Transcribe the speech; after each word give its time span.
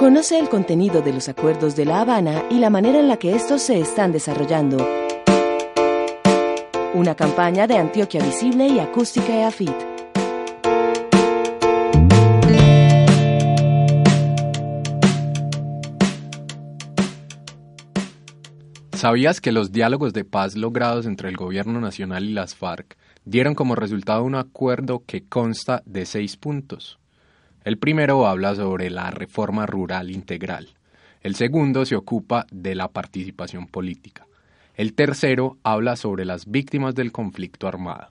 Conoce 0.00 0.38
el 0.38 0.48
contenido 0.48 1.02
de 1.02 1.12
los 1.12 1.28
acuerdos 1.28 1.76
de 1.76 1.84
La 1.84 2.00
Habana 2.00 2.44
y 2.48 2.58
la 2.58 2.70
manera 2.70 2.98
en 2.98 3.06
la 3.06 3.18
que 3.18 3.34
estos 3.34 3.60
se 3.60 3.78
están 3.78 4.12
desarrollando. 4.12 4.78
Una 6.94 7.14
campaña 7.14 7.66
de 7.66 7.76
Antioquia 7.76 8.24
Visible 8.24 8.66
y 8.66 8.78
Acústica 8.78 9.30
EAFIT. 9.30 9.70
¿Sabías 18.94 19.42
que 19.42 19.52
los 19.52 19.70
diálogos 19.70 20.14
de 20.14 20.24
paz 20.24 20.56
logrados 20.56 21.04
entre 21.04 21.28
el 21.28 21.36
Gobierno 21.36 21.78
Nacional 21.78 22.24
y 22.24 22.32
las 22.32 22.54
FARC 22.54 22.96
dieron 23.30 23.54
como 23.54 23.76
resultado 23.76 24.24
un 24.24 24.34
acuerdo 24.34 25.04
que 25.06 25.22
consta 25.22 25.84
de 25.86 26.04
seis 26.04 26.36
puntos? 26.36 26.98
El 27.64 27.78
primero 27.78 28.26
habla 28.26 28.56
sobre 28.56 28.90
la 28.90 29.12
reforma 29.12 29.66
rural 29.66 30.10
integral. 30.10 30.70
El 31.22 31.36
segundo 31.36 31.86
se 31.86 31.94
ocupa 31.94 32.46
de 32.50 32.74
la 32.74 32.88
participación 32.88 33.68
política. 33.68 34.26
El 34.74 34.94
tercero 34.94 35.58
habla 35.62 35.94
sobre 35.94 36.24
las 36.24 36.50
víctimas 36.50 36.96
del 36.96 37.12
conflicto 37.12 37.68
armado. 37.68 38.08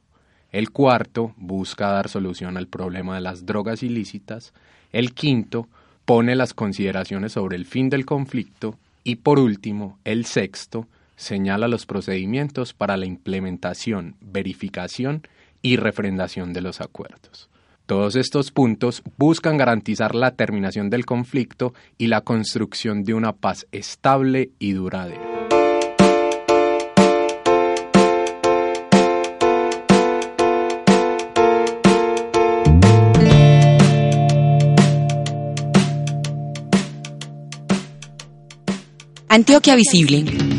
El 0.54 0.72
cuarto 0.72 1.34
busca 1.36 1.92
dar 1.92 2.08
solución 2.08 2.56
al 2.56 2.68
problema 2.68 3.16
de 3.16 3.22
las 3.22 3.46
drogas 3.46 3.84
ilícitas. 3.84 4.54
El 4.94 5.14
quinto 5.14 5.68
pone 6.06 6.34
las 6.38 6.54
consideraciones 6.54 7.34
sobre 7.34 7.58
el 7.58 7.66
fin 7.66 7.90
del 7.90 8.06
conflicto. 8.06 8.78
Y 9.04 9.18
por 9.18 9.38
último, 9.38 10.00
el 10.06 10.26
sexto 10.26 10.88
señala 11.20 11.68
los 11.68 11.86
procedimientos 11.86 12.74
para 12.74 12.96
la 12.96 13.06
implementación, 13.06 14.16
verificación 14.22 15.28
y 15.62 15.76
refrendación 15.76 16.54
de 16.54 16.62
los 16.62 16.80
acuerdos. 16.80 17.50
Todos 17.86 18.16
estos 18.16 18.52
puntos 18.52 19.04
buscan 19.18 19.58
garantizar 19.58 20.16
la 20.16 20.32
terminación 20.32 20.90
del 20.90 21.06
conflicto 21.06 21.74
y 21.98 22.08
la 22.08 22.22
construcción 22.22 23.04
de 23.04 23.16
una 23.16 23.34
paz 23.34 23.68
estable 23.74 24.52
y 24.60 24.72
duradera. 24.72 25.22
Antioquia 39.28 39.76
Visible. 39.76 40.59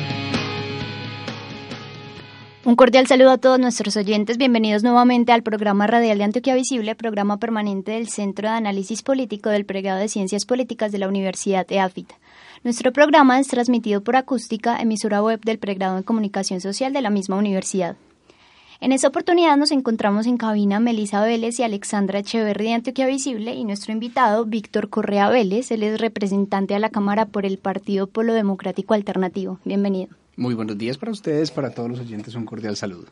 Un 2.63 2.75
cordial 2.75 3.07
saludo 3.07 3.31
a 3.31 3.39
todos 3.39 3.59
nuestros 3.59 3.97
oyentes. 3.97 4.37
Bienvenidos 4.37 4.83
nuevamente 4.83 5.31
al 5.31 5.41
programa 5.41 5.87
radial 5.87 6.19
de 6.19 6.25
Antioquia 6.25 6.53
Visible, 6.53 6.93
programa 6.93 7.37
permanente 7.37 7.93
del 7.93 8.07
Centro 8.07 8.47
de 8.47 8.53
Análisis 8.53 9.01
Político 9.01 9.49
del 9.49 9.65
Pregrado 9.65 9.97
de 9.97 10.07
Ciencias 10.07 10.45
Políticas 10.45 10.91
de 10.91 10.99
la 10.99 11.07
Universidad 11.07 11.65
EAFIT. 11.67 12.11
Nuestro 12.63 12.93
programa 12.93 13.39
es 13.39 13.47
transmitido 13.47 14.03
por 14.03 14.15
acústica, 14.15 14.79
emisora 14.79 15.23
web 15.23 15.41
del 15.41 15.57
Pregrado 15.57 15.97
en 15.97 16.03
Comunicación 16.03 16.61
Social 16.61 16.93
de 16.93 17.01
la 17.01 17.09
misma 17.09 17.35
universidad. 17.35 17.95
En 18.79 18.91
esta 18.91 19.07
oportunidad 19.07 19.57
nos 19.57 19.71
encontramos 19.71 20.27
en 20.27 20.37
cabina 20.37 20.79
Melisa 20.79 21.23
Vélez 21.23 21.59
y 21.59 21.63
Alexandra 21.63 22.19
Echeverri 22.19 22.65
de 22.65 22.73
Antioquia 22.73 23.07
Visible 23.07 23.55
y 23.55 23.63
nuestro 23.63 23.91
invitado 23.91 24.45
Víctor 24.45 24.87
Correa 24.89 25.29
Vélez, 25.29 25.71
él 25.71 25.81
es 25.81 25.99
representante 25.99 26.75
a 26.75 26.79
la 26.79 26.89
Cámara 26.89 27.25
por 27.25 27.47
el 27.47 27.57
Partido 27.57 28.05
Polo 28.05 28.35
Democrático 28.35 28.93
Alternativo. 28.93 29.57
Bienvenido. 29.65 30.20
Muy 30.37 30.53
buenos 30.53 30.77
días 30.77 30.97
para 30.97 31.11
ustedes, 31.11 31.51
para 31.51 31.71
todos 31.71 31.89
los 31.89 31.99
oyentes, 31.99 32.35
un 32.35 32.45
cordial 32.45 32.77
saludo. 32.77 33.07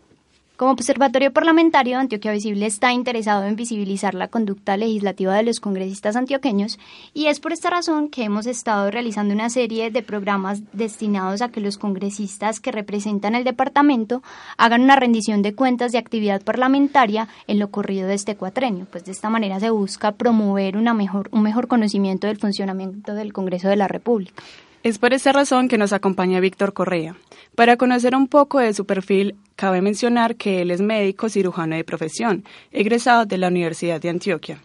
Como 0.60 0.74
Observatorio 0.74 1.32
Parlamentario, 1.32 1.98
Antioquia 1.98 2.34
Visible 2.34 2.66
está 2.66 2.92
interesado 2.92 3.46
en 3.46 3.56
visibilizar 3.56 4.14
la 4.14 4.28
conducta 4.28 4.76
legislativa 4.76 5.34
de 5.34 5.44
los 5.44 5.62
congresistas 5.62 6.18
antioqueños 6.18 6.80
y 7.14 7.28
es 7.28 7.40
por 7.40 7.54
esta 7.54 7.70
razón 7.70 8.10
que 8.10 8.26
hemos 8.26 8.46
estado 8.46 8.92
realizando 8.92 9.34
una 9.34 9.50
serie 9.50 9.90
de 9.90 10.04
programas 10.04 10.62
destinados 10.74 11.42
a 11.42 11.48
que 11.48 11.62
los 11.62 11.78
congresistas 11.78 12.60
que 12.60 12.74
representan 12.74 13.36
el 13.36 13.46
departamento 13.46 14.22
hagan 14.58 14.82
una 14.82 14.98
rendición 14.98 15.44
de 15.44 15.56
cuentas 15.56 15.94
de 15.94 15.98
actividad 15.98 16.42
parlamentaria 16.42 17.30
en 17.48 17.58
lo 17.58 17.72
corrido 17.72 18.10
de 18.10 18.16
este 18.16 18.36
cuatrenio. 18.36 18.86
Pues 18.92 19.06
de 19.06 19.14
esta 19.14 19.30
manera 19.30 19.62
se 19.62 19.70
busca 19.70 20.12
promover 20.12 20.76
una 20.76 20.94
mejor, 20.94 21.30
un 21.32 21.42
mejor 21.42 21.70
conocimiento 21.70 22.28
del 22.28 22.38
funcionamiento 22.38 23.14
del 23.14 23.32
Congreso 23.32 23.70
de 23.70 23.78
la 23.78 23.88
República. 23.88 24.44
Es 24.82 24.98
por 24.98 25.14
esta 25.14 25.34
razón 25.34 25.68
que 25.68 25.78
nos 25.78 25.92
acompaña 25.92 26.40
Víctor 26.40 26.72
Correa. 26.72 27.18
Para 27.56 27.76
conocer 27.76 28.16
un 28.16 28.30
poco 28.30 28.60
de 28.60 28.74
su 28.74 28.86
perfil, 28.86 29.36
cabe 29.58 29.82
mencionar 29.82 30.38
que 30.38 30.62
él 30.62 30.72
es 30.72 30.80
médico 30.80 31.28
cirujano 31.28 31.76
de 31.76 31.84
profesión, 31.84 32.46
egresado 32.72 33.26
de 33.26 33.38
la 33.38 33.50
Universidad 33.50 34.00
de 34.00 34.10
Antioquia. 34.10 34.62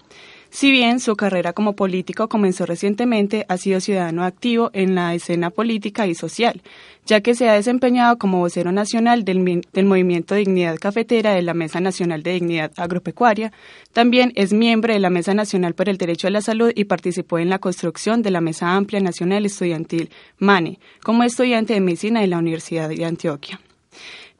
Si 0.55 0.71
bien 0.71 1.01
su 1.01 1.17
carrera 1.17 1.53
como 1.53 1.75
político 1.75 2.29
comenzó 2.29 2.65
recientemente, 2.65 3.45
ha 3.49 3.57
sido 3.57 3.81
ciudadano 3.81 4.23
activo 4.23 4.71
en 4.73 4.95
la 4.95 5.13
escena 5.13 5.51
política 5.51 6.07
y 6.07 6.15
social, 6.15 6.63
ya 7.05 7.23
que 7.23 7.35
se 7.35 7.49
ha 7.49 7.55
desempeñado 7.55 8.19
como 8.19 8.39
vocero 8.39 8.71
nacional 8.71 9.25
del, 9.25 9.41
Movimiento 9.85 10.37
Dignidad 10.37 10.77
Cafetera 10.79 11.35
de 11.35 11.43
la 11.43 11.55
Mesa 11.55 11.81
Nacional 11.81 12.23
de 12.23 12.35
Dignidad 12.35 12.71
Agropecuaria. 12.77 13.51
También 13.93 14.31
es 14.37 14.53
miembro 14.53 14.95
de 14.95 15.01
la 15.01 15.11
Mesa 15.11 15.35
Nacional 15.35 15.75
por 15.75 15.89
el 15.89 15.99
Derecho 15.99 16.29
a 16.29 16.31
la 16.31 16.41
Salud 16.41 16.71
y 16.73 16.85
participó 16.85 17.41
en 17.41 17.51
la 17.51 17.59
construcción 17.59 18.23
de 18.23 18.31
la 18.31 18.41
Mesa 18.41 18.77
Amplia 18.77 19.01
Nacional 19.01 19.47
Estudiantil 19.47 20.11
MANE 20.39 20.79
como 21.03 21.25
estudiante 21.25 21.75
de 21.75 21.81
medicina 21.81 22.21
de 22.21 22.29
la 22.29 22.39
Universidad 22.39 22.89
de 22.89 23.05
Antioquia. 23.05 23.59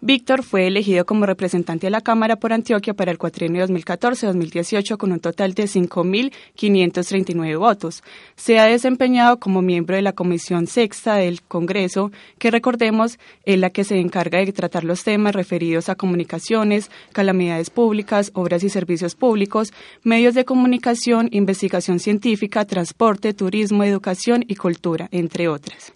Víctor 0.07 0.43
fue 0.43 0.67
elegido 0.67 1.07
como 1.07 1.25
representante 1.25 1.87
de 1.87 1.91
la 1.91 2.03
Cámara 2.03 2.37
por 2.37 2.53
Antioquia 2.53 2.93
para 2.93 3.11
el 3.11 3.17
cuatrienio 3.17 3.67
2014-2018 3.67 4.99
con 4.99 5.13
un 5.13 5.19
total 5.19 5.55
de 5.55 5.65
5.539 5.65 7.59
votos. 7.59 8.05
Se 8.37 8.59
ha 8.59 8.67
desempeñado 8.67 9.41
como 9.41 9.63
miembro 9.63 9.97
de 9.97 10.03
la 10.03 10.13
Comisión 10.13 10.67
Sexta 10.67 11.15
del 11.15 11.41
Congreso, 11.41 12.13
que 12.37 12.51
recordemos 12.51 13.19
es 13.47 13.59
la 13.59 13.71
que 13.71 13.85
se 13.85 13.99
encarga 13.99 14.41
de 14.41 14.53
tratar 14.53 14.85
los 14.85 15.05
temas 15.05 15.35
referidos 15.35 15.89
a 15.89 15.95
comunicaciones, 15.95 16.91
calamidades 17.15 17.71
públicas, 17.71 18.31
obras 18.35 18.63
y 18.63 18.69
servicios 18.69 19.15
públicos, 19.15 19.73
medios 20.03 20.35
de 20.35 20.45
comunicación, 20.45 21.31
investigación 21.33 21.99
científica, 21.99 22.67
transporte, 22.67 23.33
turismo, 23.33 23.85
educación 23.85 24.45
y 24.47 24.57
cultura, 24.57 25.09
entre 25.13 25.49
otras. 25.49 25.95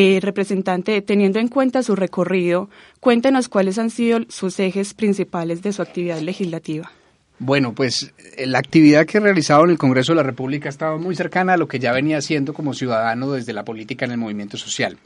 Eh, 0.00 0.20
representante, 0.20 1.02
teniendo 1.02 1.40
en 1.40 1.48
cuenta 1.48 1.82
su 1.82 1.96
recorrido, 1.96 2.70
cuéntenos 3.00 3.48
cuáles 3.48 3.78
han 3.78 3.90
sido 3.90 4.20
sus 4.28 4.60
ejes 4.60 4.94
principales 4.94 5.60
de 5.60 5.72
su 5.72 5.82
actividad 5.82 6.20
legislativa. 6.20 6.92
Bueno, 7.40 7.74
pues 7.74 8.14
eh, 8.36 8.46
la 8.46 8.60
actividad 8.60 9.06
que 9.06 9.18
he 9.18 9.20
realizado 9.20 9.64
en 9.64 9.70
el 9.70 9.76
Congreso 9.76 10.12
de 10.12 10.18
la 10.18 10.22
República 10.22 10.68
ha 10.68 10.70
estado 10.70 10.98
muy 10.98 11.16
cercana 11.16 11.54
a 11.54 11.56
lo 11.56 11.66
que 11.66 11.80
ya 11.80 11.90
venía 11.90 12.18
haciendo 12.18 12.54
como 12.54 12.74
ciudadano 12.74 13.32
desde 13.32 13.52
la 13.52 13.64
política 13.64 14.04
en 14.04 14.12
el 14.12 14.18
movimiento 14.18 14.56
social. 14.56 14.96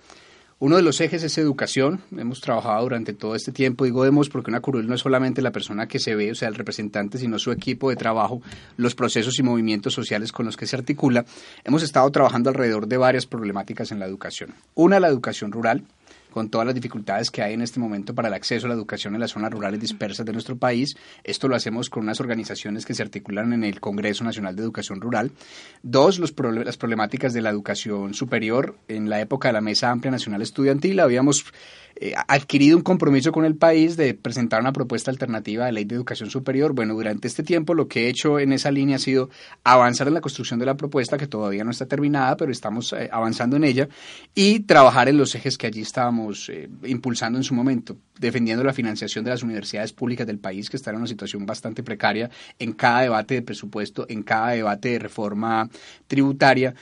Uno 0.62 0.76
de 0.76 0.82
los 0.82 1.00
ejes 1.00 1.24
es 1.24 1.38
educación. 1.38 2.02
Hemos 2.16 2.40
trabajado 2.40 2.84
durante 2.84 3.12
todo 3.14 3.34
este 3.34 3.50
tiempo, 3.50 3.84
digo 3.84 4.06
hemos 4.06 4.28
porque 4.28 4.48
una 4.48 4.60
curul 4.60 4.86
no 4.86 4.94
es 4.94 5.00
solamente 5.00 5.42
la 5.42 5.50
persona 5.50 5.88
que 5.88 5.98
se 5.98 6.14
ve, 6.14 6.30
o 6.30 6.36
sea, 6.36 6.46
el 6.46 6.54
representante, 6.54 7.18
sino 7.18 7.40
su 7.40 7.50
equipo 7.50 7.90
de 7.90 7.96
trabajo, 7.96 8.40
los 8.76 8.94
procesos 8.94 9.36
y 9.40 9.42
movimientos 9.42 9.92
sociales 9.92 10.30
con 10.30 10.46
los 10.46 10.56
que 10.56 10.68
se 10.68 10.76
articula. 10.76 11.24
Hemos 11.64 11.82
estado 11.82 12.08
trabajando 12.12 12.48
alrededor 12.48 12.86
de 12.86 12.96
varias 12.96 13.26
problemáticas 13.26 13.90
en 13.90 13.98
la 13.98 14.06
educación. 14.06 14.54
Una, 14.76 15.00
la 15.00 15.08
educación 15.08 15.50
rural, 15.50 15.82
con 16.32 16.48
todas 16.48 16.66
las 16.66 16.74
dificultades 16.74 17.30
que 17.30 17.42
hay 17.42 17.54
en 17.54 17.62
este 17.62 17.78
momento 17.78 18.14
para 18.14 18.28
el 18.28 18.34
acceso 18.34 18.66
a 18.66 18.68
la 18.68 18.74
educación 18.74 19.14
en 19.14 19.20
las 19.20 19.30
zonas 19.30 19.52
rurales 19.52 19.80
dispersas 19.80 20.26
de 20.26 20.32
nuestro 20.32 20.56
país. 20.56 20.96
Esto 21.22 21.46
lo 21.46 21.54
hacemos 21.54 21.90
con 21.90 22.02
unas 22.02 22.20
organizaciones 22.20 22.84
que 22.84 22.94
se 22.94 23.02
articulan 23.02 23.52
en 23.52 23.64
el 23.64 23.80
Congreso 23.80 24.24
Nacional 24.24 24.56
de 24.56 24.62
Educación 24.62 25.00
Rural. 25.00 25.30
Dos, 25.82 26.18
los 26.18 26.32
las 26.64 26.76
problemáticas 26.76 27.32
de 27.32 27.42
la 27.42 27.50
educación 27.50 28.14
superior. 28.14 28.76
En 28.88 29.08
la 29.08 29.20
época 29.20 29.48
de 29.48 29.52
la 29.52 29.60
Mesa 29.60 29.90
Amplia 29.90 30.10
Nacional 30.10 30.42
Estudiantil 30.42 30.98
habíamos 31.00 31.44
eh, 31.96 32.14
adquirido 32.26 32.76
un 32.76 32.82
compromiso 32.82 33.32
con 33.32 33.44
el 33.44 33.54
país 33.54 33.96
de 33.96 34.14
presentar 34.14 34.60
una 34.60 34.72
propuesta 34.72 35.10
alternativa 35.10 35.66
de 35.66 35.72
ley 35.72 35.84
de 35.84 35.94
educación 35.94 36.30
superior. 36.30 36.72
Bueno, 36.72 36.94
durante 36.94 37.28
este 37.28 37.42
tiempo 37.42 37.74
lo 37.74 37.86
que 37.86 38.06
he 38.06 38.08
hecho 38.08 38.38
en 38.38 38.52
esa 38.52 38.70
línea 38.70 38.96
ha 38.96 38.98
sido 38.98 39.28
avanzar 39.62 40.08
en 40.08 40.14
la 40.14 40.20
construcción 40.20 40.58
de 40.58 40.66
la 40.66 40.76
propuesta, 40.76 41.18
que 41.18 41.26
todavía 41.26 41.64
no 41.64 41.70
está 41.70 41.86
terminada, 41.86 42.36
pero 42.36 42.50
estamos 42.50 42.92
eh, 42.92 43.08
avanzando 43.12 43.56
en 43.56 43.64
ella, 43.64 43.88
y 44.34 44.60
trabajar 44.60 45.08
en 45.08 45.18
los 45.18 45.34
ejes 45.34 45.58
que 45.58 45.66
allí 45.66 45.82
estábamos 45.82 46.21
eh, 46.48 46.68
impulsando 46.84 47.38
en 47.38 47.44
su 47.44 47.54
momento, 47.54 47.96
defendiendo 48.18 48.64
la 48.64 48.72
financiación 48.72 49.24
de 49.24 49.30
las 49.30 49.42
universidades 49.42 49.92
públicas 49.92 50.26
del 50.26 50.38
país, 50.38 50.70
que 50.70 50.76
están 50.76 50.94
en 50.94 51.00
una 51.00 51.08
situación 51.08 51.46
bastante 51.46 51.82
precaria 51.82 52.30
en 52.58 52.72
cada 52.72 53.02
debate 53.02 53.34
de 53.34 53.42
presupuesto, 53.42 54.06
en 54.08 54.22
cada 54.22 54.50
debate 54.50 54.90
de 54.90 54.98
reforma 54.98 55.68
tributaria 56.06 56.74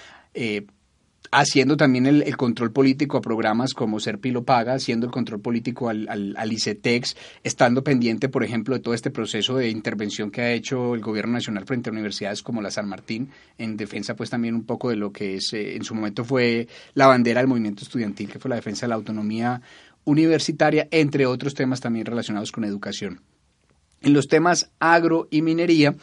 haciendo 1.31 1.77
también 1.77 2.07
el, 2.07 2.37
control 2.37 2.73
político 2.73 3.17
a 3.17 3.21
programas 3.21 3.73
como 3.73 4.01
Serpilo 4.01 4.45
Paga, 4.45 4.75
haciendo 4.75 5.07
el 5.07 5.13
control 5.13 5.41
político 5.41 5.89
al, 5.89 6.09
al, 6.09 6.53
ICETEX, 6.53 7.17
estando 7.45 7.85
pendiente, 7.85 8.29
por 8.29 8.43
ejemplo, 8.43 8.75
de 8.75 8.81
todo 8.81 8.95
este 8.95 9.11
proceso 9.11 9.57
de 9.57 9.69
intervención 9.69 10.31
que 10.31 10.41
ha 10.41 10.53
hecho 10.53 10.95
el 10.95 11.01
gobierno 11.01 11.35
nacional 11.35 11.67
frente 11.67 11.91
a 11.91 11.93
universidades 11.93 12.43
como 12.43 12.63
la 12.63 12.71
San 12.71 12.89
Martín, 12.89 13.31
en 13.59 13.77
defensa 13.77 14.17
pues 14.17 14.31
también 14.31 14.55
un 14.55 14.65
poco 14.65 14.91
de 14.91 14.97
lo 14.97 15.13
que 15.13 15.37
es, 15.37 15.53
eh, 15.53 15.77
en 15.77 15.85
su 15.85 15.95
momento 15.95 16.25
fue 16.25 16.67
la 16.95 17.07
bandera 17.07 17.41
del 17.41 17.49
movimiento 17.49 17.85
estudiantil, 17.85 18.29
que 18.29 18.39
fue 18.39 18.49
la 18.49 18.57
defensa 18.57 18.87
de 18.87 18.89
la 18.89 18.97
autonomía 18.97 19.63
universitaria, 20.05 20.89
entre 20.91 21.27
otros 21.27 21.55
temas 21.55 21.81
también 21.81 22.07
relacionados 22.07 22.51
con 22.51 22.65
educación. 22.65 23.21
En 24.03 24.15
los 24.15 24.29
temas 24.29 24.71
agro 24.79 25.29
y 25.31 25.43
minería, 25.43 25.95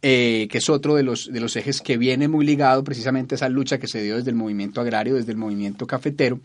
eh, 0.00 0.46
que 0.50 0.58
es 0.58 0.68
otro 0.68 0.94
de 0.94 1.02
los, 1.02 1.32
de 1.32 1.40
los 1.40 1.56
ejes 1.56 1.80
que 1.80 1.96
viene 1.96 2.28
muy 2.28 2.46
ligado 2.46 2.84
precisamente 2.84 3.34
a 3.34 3.36
esa 3.36 3.48
lucha 3.48 3.78
que 3.78 3.88
se 3.88 4.02
dio 4.02 4.16
desde 4.16 4.30
el 4.30 4.36
movimiento 4.36 4.80
agrario, 4.80 5.16
desde 5.16 5.32
el 5.32 5.38
movimiento 5.38 5.86
cafetero. 5.86 6.40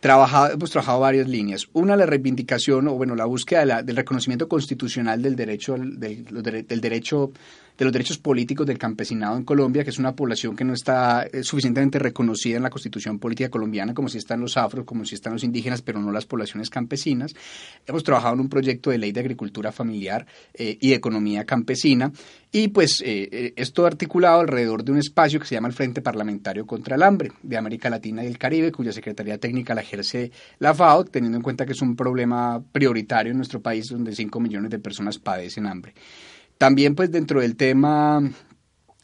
Trabajado, 0.00 0.52
hemos 0.52 0.70
trabajado 0.70 1.00
varias 1.00 1.28
líneas. 1.28 1.68
Una, 1.72 1.96
la 1.96 2.06
reivindicación 2.06 2.88
o 2.88 2.94
bueno, 2.94 3.14
la 3.14 3.24
búsqueda 3.24 3.82
del 3.82 3.96
reconocimiento 3.96 4.48
constitucional 4.48 5.22
del 5.22 5.36
derecho, 5.36 5.76
del, 5.76 6.24
del 6.66 6.80
derecho 6.80 7.32
de 7.76 7.84
los 7.84 7.92
derechos 7.92 8.18
políticos 8.18 8.66
del 8.66 8.78
campesinado 8.78 9.36
en 9.36 9.44
Colombia, 9.44 9.82
que 9.82 9.90
es 9.90 9.98
una 9.98 10.14
población 10.14 10.54
que 10.54 10.64
no 10.64 10.74
está 10.74 11.24
eh, 11.24 11.42
suficientemente 11.42 11.98
reconocida 11.98 12.56
en 12.56 12.62
la 12.62 12.70
constitución 12.70 13.18
política 13.18 13.48
colombiana, 13.48 13.94
como 13.94 14.08
si 14.08 14.18
están 14.18 14.40
los 14.40 14.56
afros, 14.56 14.84
como 14.84 15.04
si 15.04 15.14
están 15.14 15.32
los 15.32 15.44
indígenas, 15.44 15.82
pero 15.82 16.00
no 16.00 16.12
las 16.12 16.26
poblaciones 16.26 16.70
campesinas. 16.70 17.34
Hemos 17.86 18.04
trabajado 18.04 18.34
en 18.34 18.40
un 18.40 18.48
proyecto 18.48 18.90
de 18.90 18.98
ley 18.98 19.12
de 19.12 19.20
agricultura 19.20 19.72
familiar 19.72 20.26
eh, 20.54 20.78
y 20.80 20.90
de 20.90 20.94
economía 20.94 21.44
campesina, 21.44 22.12
y 22.52 22.68
pues 22.68 23.02
eh, 23.04 23.52
esto 23.56 23.84
articulado 23.84 24.40
alrededor 24.40 24.84
de 24.84 24.92
un 24.92 24.98
espacio 24.98 25.40
que 25.40 25.46
se 25.46 25.56
llama 25.56 25.66
el 25.66 25.74
Frente 25.74 26.02
Parlamentario 26.02 26.66
contra 26.66 26.94
el 26.94 27.02
Hambre 27.02 27.32
de 27.42 27.56
América 27.56 27.90
Latina 27.90 28.22
y 28.22 28.28
el 28.28 28.38
Caribe, 28.38 28.70
cuya 28.70 28.92
Secretaría 28.92 29.38
Técnica 29.38 29.74
la 29.74 29.80
ejerce 29.80 30.30
la 30.60 30.72
FAO, 30.72 31.04
teniendo 31.04 31.38
en 31.38 31.42
cuenta 31.42 31.66
que 31.66 31.72
es 31.72 31.82
un 31.82 31.96
problema 31.96 32.62
prioritario 32.72 33.32
en 33.32 33.38
nuestro 33.38 33.60
país 33.60 33.88
donde 33.88 34.14
5 34.14 34.38
millones 34.38 34.70
de 34.70 34.78
personas 34.78 35.18
padecen 35.18 35.66
hambre. 35.66 35.94
También 36.64 36.94
pues 36.94 37.10
dentro 37.12 37.42
del 37.42 37.56
tema 37.56 38.22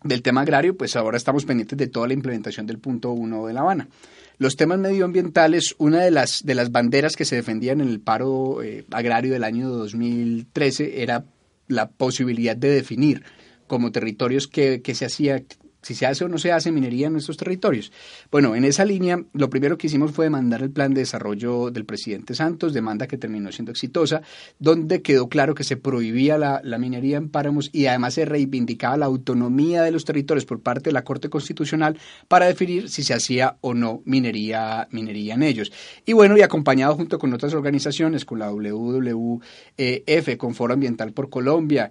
del 0.03 0.23
tema 0.23 0.41
agrario, 0.41 0.79
pues 0.79 0.97
ahora 0.97 1.19
estamos 1.19 1.45
pendientes 1.45 1.77
de 1.77 1.89
toda 1.89 2.07
la 2.09 2.15
implementación 2.15 2.67
del 2.67 2.79
punto 2.79 3.11
uno 3.13 3.47
de 3.47 3.53
La 3.53 3.61
Habana. 3.61 3.91
Los 4.39 4.57
temas 4.57 4.79
medioambientales, 4.79 5.75
una 5.77 6.03
de 6.03 6.11
las, 6.11 6.43
de 6.43 6.55
las 6.55 6.73
banderas 6.73 7.17
que 7.17 7.27
se 7.27 7.37
defendían 7.37 7.83
en 7.83 7.91
el 7.91 8.01
paro 8.01 8.63
eh, 8.63 8.87
agrario 8.91 9.35
del 9.35 9.45
año 9.45 9.69
2013 9.69 11.03
era 11.03 11.27
la 11.69 11.91
posibilidad 11.91 12.57
de 12.57 12.71
definir 12.71 13.25
como 13.67 13.93
territorios 13.93 14.49
que, 14.49 14.81
que 14.81 14.95
se 14.95 15.05
hacía 15.05 15.43
si 15.83 15.95
se 15.95 16.07
hace 16.07 16.25
o 16.25 16.29
no 16.29 16.39
se 16.39 16.53
hace 16.53 16.73
minería 16.73 17.07
en 17.07 17.13
nuestros 17.15 17.37
territorios. 17.37 17.93
Bueno, 18.31 18.55
en 18.55 18.65
esa 18.65 18.85
línea, 18.85 19.23
lo 19.33 19.51
primero 19.51 19.79
que 19.79 19.87
hicimos 19.87 20.13
fue 20.13 20.27
demandar 20.27 20.63
el 20.63 20.71
plan 20.71 20.95
de 20.95 21.01
desarrollo 21.01 21.71
del 21.71 21.85
presidente 21.85 22.35
Santos, 22.35 22.73
demanda 22.73 23.07
que 23.07 23.19
terminó 23.19 23.51
siendo 23.53 23.73
exitosa, 23.73 24.23
donde 24.59 25.03
quedó 25.03 25.29
claro 25.29 25.55
que 25.55 25.65
se 25.65 25.77
prohibía 25.77 26.39
la, 26.39 26.61
minería 26.79 27.19
en 27.19 27.29
páramos 27.29 27.71
y 27.73 27.87
además 27.87 28.15
se 28.15 28.25
reivindicaba 28.25 28.97
la 28.97 29.07
autonomía 29.07 29.83
de 29.83 29.91
los 29.91 30.05
territorios 30.05 30.47
por 30.47 30.61
parte 30.61 30.91
de 30.91 30.95
la 30.95 31.05
Corte 31.05 31.29
Constitucional 31.29 31.99
para 32.29 32.47
definir 32.47 32.89
si 32.89 33.03
se 33.03 33.13
hacía 33.15 33.57
o 33.61 33.75
no 33.75 34.03
minería, 34.05 34.89
minería 34.91 35.35
en 35.35 35.43
ellos. 35.43 35.73
Y 36.07 36.13
bueno, 36.13 36.37
y 36.37 36.43
acompañado 36.43 36.95
junto 36.95 37.19
con 37.19 37.33
otras 37.35 37.55
organizaciones, 37.55 38.25
con 38.25 38.39
la 38.39 38.51
WWF, 38.51 40.37
con 40.39 40.55
Foro 40.55 40.75
Ambiental 40.75 41.13
por 41.13 41.29
Colombia, 41.29 41.91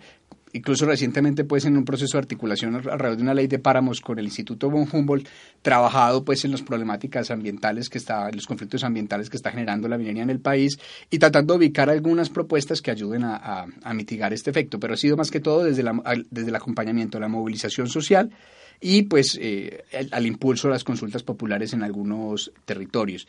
incluso 0.54 0.86
recientemente 0.86 1.44
pues 1.44 1.66
en 1.66 1.78
un 1.78 1.86
proceso 1.86 2.18
de 2.18 2.20
articulación 2.20 2.76
alrededor 2.76 3.18
de 3.18 3.24
una 3.24 3.34
ley 3.34 3.48
de 3.48 3.60
páramos 3.60 4.02
con 4.02 4.20
el 4.20 4.26
Instituto 4.26 4.70
von 4.70 4.88
Humboldt, 4.92 5.28
trabajado 5.62 6.24
pues 6.24 6.46
en 6.46 6.52
las 6.52 6.62
problemáticas 6.62 7.32
ambientales 7.32 7.90
que 7.90 7.98
está, 7.98 8.30
en 8.30 8.36
los 8.36 8.48
conflictos 8.48 8.84
ambientales 8.84 9.30
que 9.30 9.38
está 9.38 9.52
generando 9.52 9.88
la 9.88 9.98
minería 9.98 10.24
en 10.24 10.30
el 10.30 10.40
país 10.40 10.80
y 11.10 11.20
tratando 11.20 11.54
de 11.54 11.60
ubicar 11.60 11.90
algunas 11.90 12.30
propuestas 12.30 12.82
que 12.82 12.92
ayuden 12.92 13.24
a, 13.24 13.66
mitigar 13.94 14.34
este 14.34 14.50
efecto, 14.50 14.80
pero 14.80 14.94
ha 14.94 14.98
sido 14.98 15.18
más 15.18 15.30
que 15.30 15.40
todo 15.40 15.64
desde, 15.64 15.84
desde 16.30 16.50
el 16.50 16.56
acompañamiento, 16.56 17.20
la 17.20 17.28
movilización 17.28 17.90
social 17.90 18.32
y 18.80 19.04
pues 19.04 19.38
eh, 19.42 19.84
al 20.12 20.26
impulso 20.26 20.68
de 20.68 20.74
las 20.74 20.84
consultas 20.84 21.24
populares 21.24 21.74
en 21.74 21.84
algunos 21.84 22.52
territorios. 22.66 23.28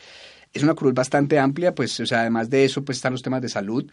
Es 0.52 0.62
una 0.62 0.74
cruz 0.74 0.94
bastante 0.94 1.38
amplia, 1.38 1.74
pues 1.74 1.98
o 2.00 2.06
sea, 2.06 2.20
además 2.20 2.50
de 2.50 2.64
eso 2.64 2.84
pues 2.84 2.98
están 2.98 3.12
los 3.12 3.22
temas 3.22 3.42
de 3.42 3.48
salud, 3.48 3.90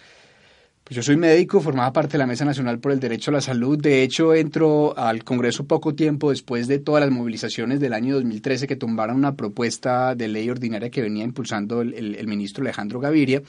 pues 0.87 0.95
yo 0.95 1.03
soy 1.03 1.17
médico, 1.17 1.59
formaba 1.59 1.91
parte 1.91 2.13
de 2.13 2.19
la 2.19 2.25
Mesa 2.25 2.45
Nacional 2.45 2.79
por 2.79 2.93
el 2.93 3.01
Derecho 3.01 3.29
a 3.29 3.33
la 3.33 3.41
Salud. 3.41 3.77
De 3.77 4.03
hecho, 4.03 4.33
entro 4.33 4.97
al 4.97 5.25
Congreso 5.25 5.65
poco 5.65 5.93
tiempo 5.93 6.29
después 6.29 6.69
de 6.69 6.79
todas 6.79 7.01
las 7.01 7.11
movilizaciones 7.11 7.81
del 7.81 7.91
año 7.91 8.15
2013 8.15 8.67
que 8.67 8.77
tumbaron 8.77 9.17
una 9.17 9.35
propuesta 9.35 10.15
de 10.15 10.29
ley 10.29 10.49
ordinaria 10.49 10.89
que 10.89 11.01
venía 11.01 11.25
impulsando 11.25 11.81
el, 11.81 11.93
el 11.93 12.27
ministro 12.27 12.61
Alejandro 12.61 13.01
Gaviria 13.01 13.41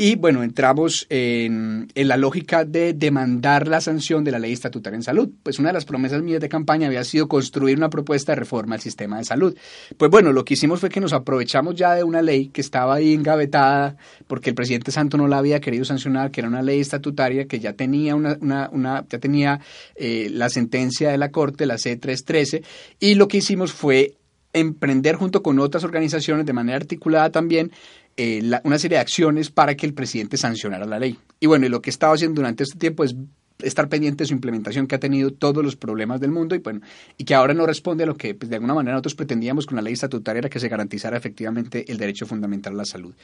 y 0.00 0.14
bueno, 0.14 0.44
entramos 0.44 1.08
en, 1.10 1.88
la 1.92 2.16
lógica 2.16 2.64
de 2.64 2.92
demandar 2.92 3.66
la 3.66 3.80
sanción 3.80 4.22
de 4.22 4.30
la 4.30 4.38
ley 4.38 4.52
estatutaria 4.52 4.94
en 4.94 5.02
salud. 5.02 5.28
Pues 5.42 5.58
una 5.58 5.70
de 5.70 5.72
las 5.72 5.84
promesas 5.84 6.22
mías 6.22 6.40
de 6.40 6.48
campaña 6.48 6.86
había 6.86 7.02
sido 7.02 7.26
construir 7.26 7.76
una 7.76 7.90
propuesta 7.90 8.30
de 8.30 8.36
reforma 8.36 8.76
al 8.76 8.80
sistema 8.80 9.18
de 9.18 9.24
salud. 9.24 9.56
Pues 9.96 10.08
bueno, 10.08 10.32
lo 10.32 10.44
que 10.44 10.54
hicimos 10.54 10.78
fue 10.78 10.88
que 10.88 11.00
nos 11.00 11.12
aprovechamos 11.12 11.74
ya 11.74 11.94
de 11.94 12.04
una 12.04 12.22
ley 12.22 12.46
que 12.46 12.60
estaba 12.60 12.94
ahí 12.94 13.12
engavetada 13.12 13.96
porque 14.28 14.50
el 14.50 14.54
presidente 14.54 14.92
Santo 14.92 15.16
no 15.16 15.26
la 15.26 15.38
había 15.38 15.60
querido 15.60 15.84
sancionar, 15.84 16.30
que 16.30 16.42
era 16.42 16.48
una 16.48 16.62
ley 16.62 16.78
estatutaria 16.78 17.48
que 17.48 17.58
ya 17.58 17.72
tenía 17.72 18.14
una, 18.14 18.38
una, 18.70 19.04
ya 19.10 19.18
tenía 19.18 19.60
eh, 19.96 20.30
la 20.32 20.48
sentencia 20.48 21.10
de 21.10 21.18
la 21.18 21.32
Corte, 21.32 21.66
la 21.66 21.74
C313, 21.74 22.62
y 23.00 23.16
lo 23.16 23.26
que 23.26 23.38
hicimos 23.38 23.72
fue 23.72 24.14
emprender 24.52 25.16
junto 25.16 25.42
con 25.42 25.58
otras 25.58 25.82
organizaciones 25.82 26.46
de 26.46 26.52
manera 26.52 26.76
articulada 26.76 27.30
también 27.30 27.72
eh, 28.20 28.42
una 28.64 28.80
serie 28.80 28.96
de 28.96 29.00
acciones 29.00 29.48
para 29.48 29.76
que 29.76 29.86
el 29.86 29.94
presidente 29.94 30.36
sancionara 30.36 30.84
la 30.86 30.98
ley. 30.98 31.16
Y 31.38 31.46
bueno, 31.46 31.66
y 31.66 31.68
lo 31.68 31.80
que 31.80 31.88
he 31.88 31.92
estado 31.92 32.14
haciendo 32.14 32.40
durante 32.40 32.64
este 32.64 32.76
tiempo 32.76 33.04
es 33.04 33.14
estar 33.62 33.88
pendiente 33.88 34.24
de 34.24 34.28
su 34.28 34.34
implementación 34.34 34.88
que 34.88 34.96
ha 34.96 34.98
tenido 34.98 35.32
todos 35.32 35.64
los 35.64 35.76
problemas 35.76 36.20
del 36.20 36.32
mundo 36.32 36.56
y 36.56 36.58
bueno 36.58 36.80
y 37.16 37.24
que 37.24 37.34
ahora 37.36 37.54
no 37.54 37.64
responde 37.64 38.02
a 38.02 38.06
lo 38.06 38.16
que 38.16 38.34
pues, 38.34 38.50
de 38.50 38.56
alguna 38.56 38.74
manera 38.74 38.94
nosotros 38.94 39.14
pretendíamos 39.14 39.66
con 39.66 39.76
la 39.76 39.82
ley 39.82 39.92
estatutaria 39.92 40.40
era 40.40 40.48
que 40.48 40.58
se 40.58 40.68
garantizara 40.68 41.16
efectivamente 41.16 41.84
el 41.90 41.96
derecho 41.96 42.26
fundamental 42.26 42.74
a 42.74 42.78
la 42.78 42.84
salud. 42.84 43.14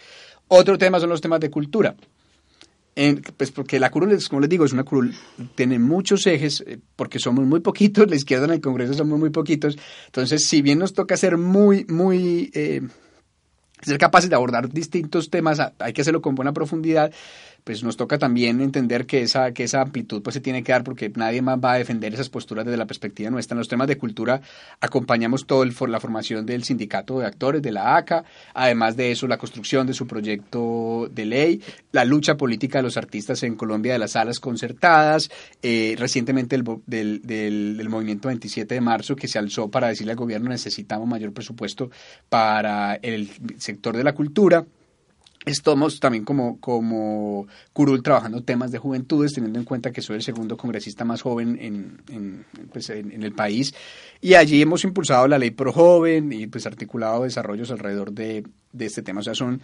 Otro 0.46 0.78
tema 0.78 1.00
son 1.00 1.08
los 1.08 1.20
temas 1.20 1.40
de 1.40 1.50
cultura. 1.50 1.96
pues 3.36 3.50
porque 3.50 3.80
la 3.80 3.90
curul, 3.90 4.16
como 4.28 4.42
les 4.42 4.50
digo, 4.50 4.64
es 4.64 4.72
una 4.72 4.84
curul, 4.84 5.12
tiene 5.56 5.80
muchos 5.80 6.24
ejes, 6.28 6.62
eh, 6.68 6.78
porque 6.94 7.18
somos 7.18 7.44
muy 7.44 7.58
poquitos, 7.58 8.08
la 8.08 8.14
izquierda 8.14 8.44
en 8.44 8.52
el 8.52 8.60
Congreso 8.60 8.94
somos 8.94 9.18
muy 9.18 9.30
poquitos, 9.30 9.76
entonces 10.06 10.46
si 10.46 10.62
bien 10.62 10.78
nos 10.78 10.92
toca 10.92 11.16
ser 11.16 11.36
muy, 11.36 11.84
muy 11.88 12.52
eh, 12.54 12.82
ser 13.84 13.98
capaces 13.98 14.30
de 14.30 14.36
abordar 14.36 14.68
distintos 14.68 15.30
temas, 15.30 15.60
hay 15.78 15.92
que 15.92 16.02
hacerlo 16.02 16.22
con 16.22 16.34
buena 16.34 16.52
profundidad, 16.52 17.12
pues 17.64 17.82
nos 17.82 17.96
toca 17.96 18.18
también 18.18 18.60
entender 18.60 19.06
que 19.06 19.22
esa, 19.22 19.52
que 19.52 19.64
esa 19.64 19.80
amplitud 19.80 20.22
pues 20.22 20.34
se 20.34 20.40
tiene 20.40 20.62
que 20.62 20.72
dar 20.72 20.84
porque 20.84 21.10
nadie 21.16 21.40
más 21.40 21.58
va 21.58 21.72
a 21.72 21.78
defender 21.78 22.12
esas 22.12 22.28
posturas 22.28 22.66
desde 22.66 22.76
la 22.76 22.86
perspectiva 22.86 23.30
nuestra. 23.30 23.54
En 23.54 23.58
los 23.58 23.68
temas 23.68 23.88
de 23.88 23.96
cultura 23.96 24.42
acompañamos 24.80 25.46
todo 25.46 25.62
el, 25.62 25.74
la 25.88 25.98
formación 25.98 26.44
del 26.44 26.62
sindicato 26.62 27.18
de 27.18 27.26
actores, 27.26 27.62
de 27.62 27.72
la 27.72 27.96
ACA, 27.96 28.24
además 28.52 28.96
de 28.96 29.10
eso 29.10 29.26
la 29.26 29.38
construcción 29.38 29.86
de 29.86 29.94
su 29.94 30.06
proyecto 30.06 31.08
de 31.10 31.24
ley, 31.24 31.62
la 31.92 32.04
lucha 32.04 32.36
política 32.36 32.78
de 32.78 32.82
los 32.82 32.98
artistas 32.98 33.42
en 33.42 33.56
Colombia 33.56 33.94
de 33.94 33.98
las 33.98 34.12
salas 34.12 34.40
concertadas, 34.40 35.30
eh, 35.62 35.96
recientemente 35.98 36.56
el, 36.56 36.64
del, 36.86 37.22
del, 37.22 37.76
del 37.78 37.88
movimiento 37.88 38.28
27 38.28 38.74
de 38.74 38.80
marzo 38.82 39.16
que 39.16 39.26
se 39.26 39.38
alzó 39.38 39.70
para 39.70 39.88
decirle 39.88 40.12
al 40.12 40.18
gobierno 40.18 40.50
necesitamos 40.50 41.08
mayor 41.08 41.32
presupuesto 41.32 41.90
para 42.28 42.96
el 42.96 43.30
sector 43.58 43.96
de 43.96 44.04
la 44.04 44.12
cultura. 44.12 44.66
Estamos 45.44 46.00
también 46.00 46.24
como, 46.24 46.58
como 46.58 47.46
curul 47.72 48.02
trabajando 48.02 48.42
temas 48.42 48.72
de 48.72 48.78
juventudes, 48.78 49.34
teniendo 49.34 49.58
en 49.58 49.64
cuenta 49.64 49.92
que 49.92 50.00
soy 50.00 50.16
el 50.16 50.22
segundo 50.22 50.56
congresista 50.56 51.04
más 51.04 51.20
joven 51.20 51.58
en, 51.60 52.02
en, 52.08 52.46
pues 52.72 52.88
en, 52.90 53.22
el 53.22 53.32
país. 53.32 53.74
Y 54.20 54.34
allí 54.34 54.62
hemos 54.62 54.84
impulsado 54.84 55.28
la 55.28 55.38
ley 55.38 55.50
pro 55.50 55.72
joven 55.72 56.32
y 56.32 56.46
pues 56.46 56.66
articulado 56.66 57.24
desarrollos 57.24 57.70
alrededor 57.70 58.12
de, 58.12 58.44
de 58.72 58.86
este 58.86 59.02
tema. 59.02 59.20
O 59.20 59.22
sea, 59.22 59.34
son 59.34 59.60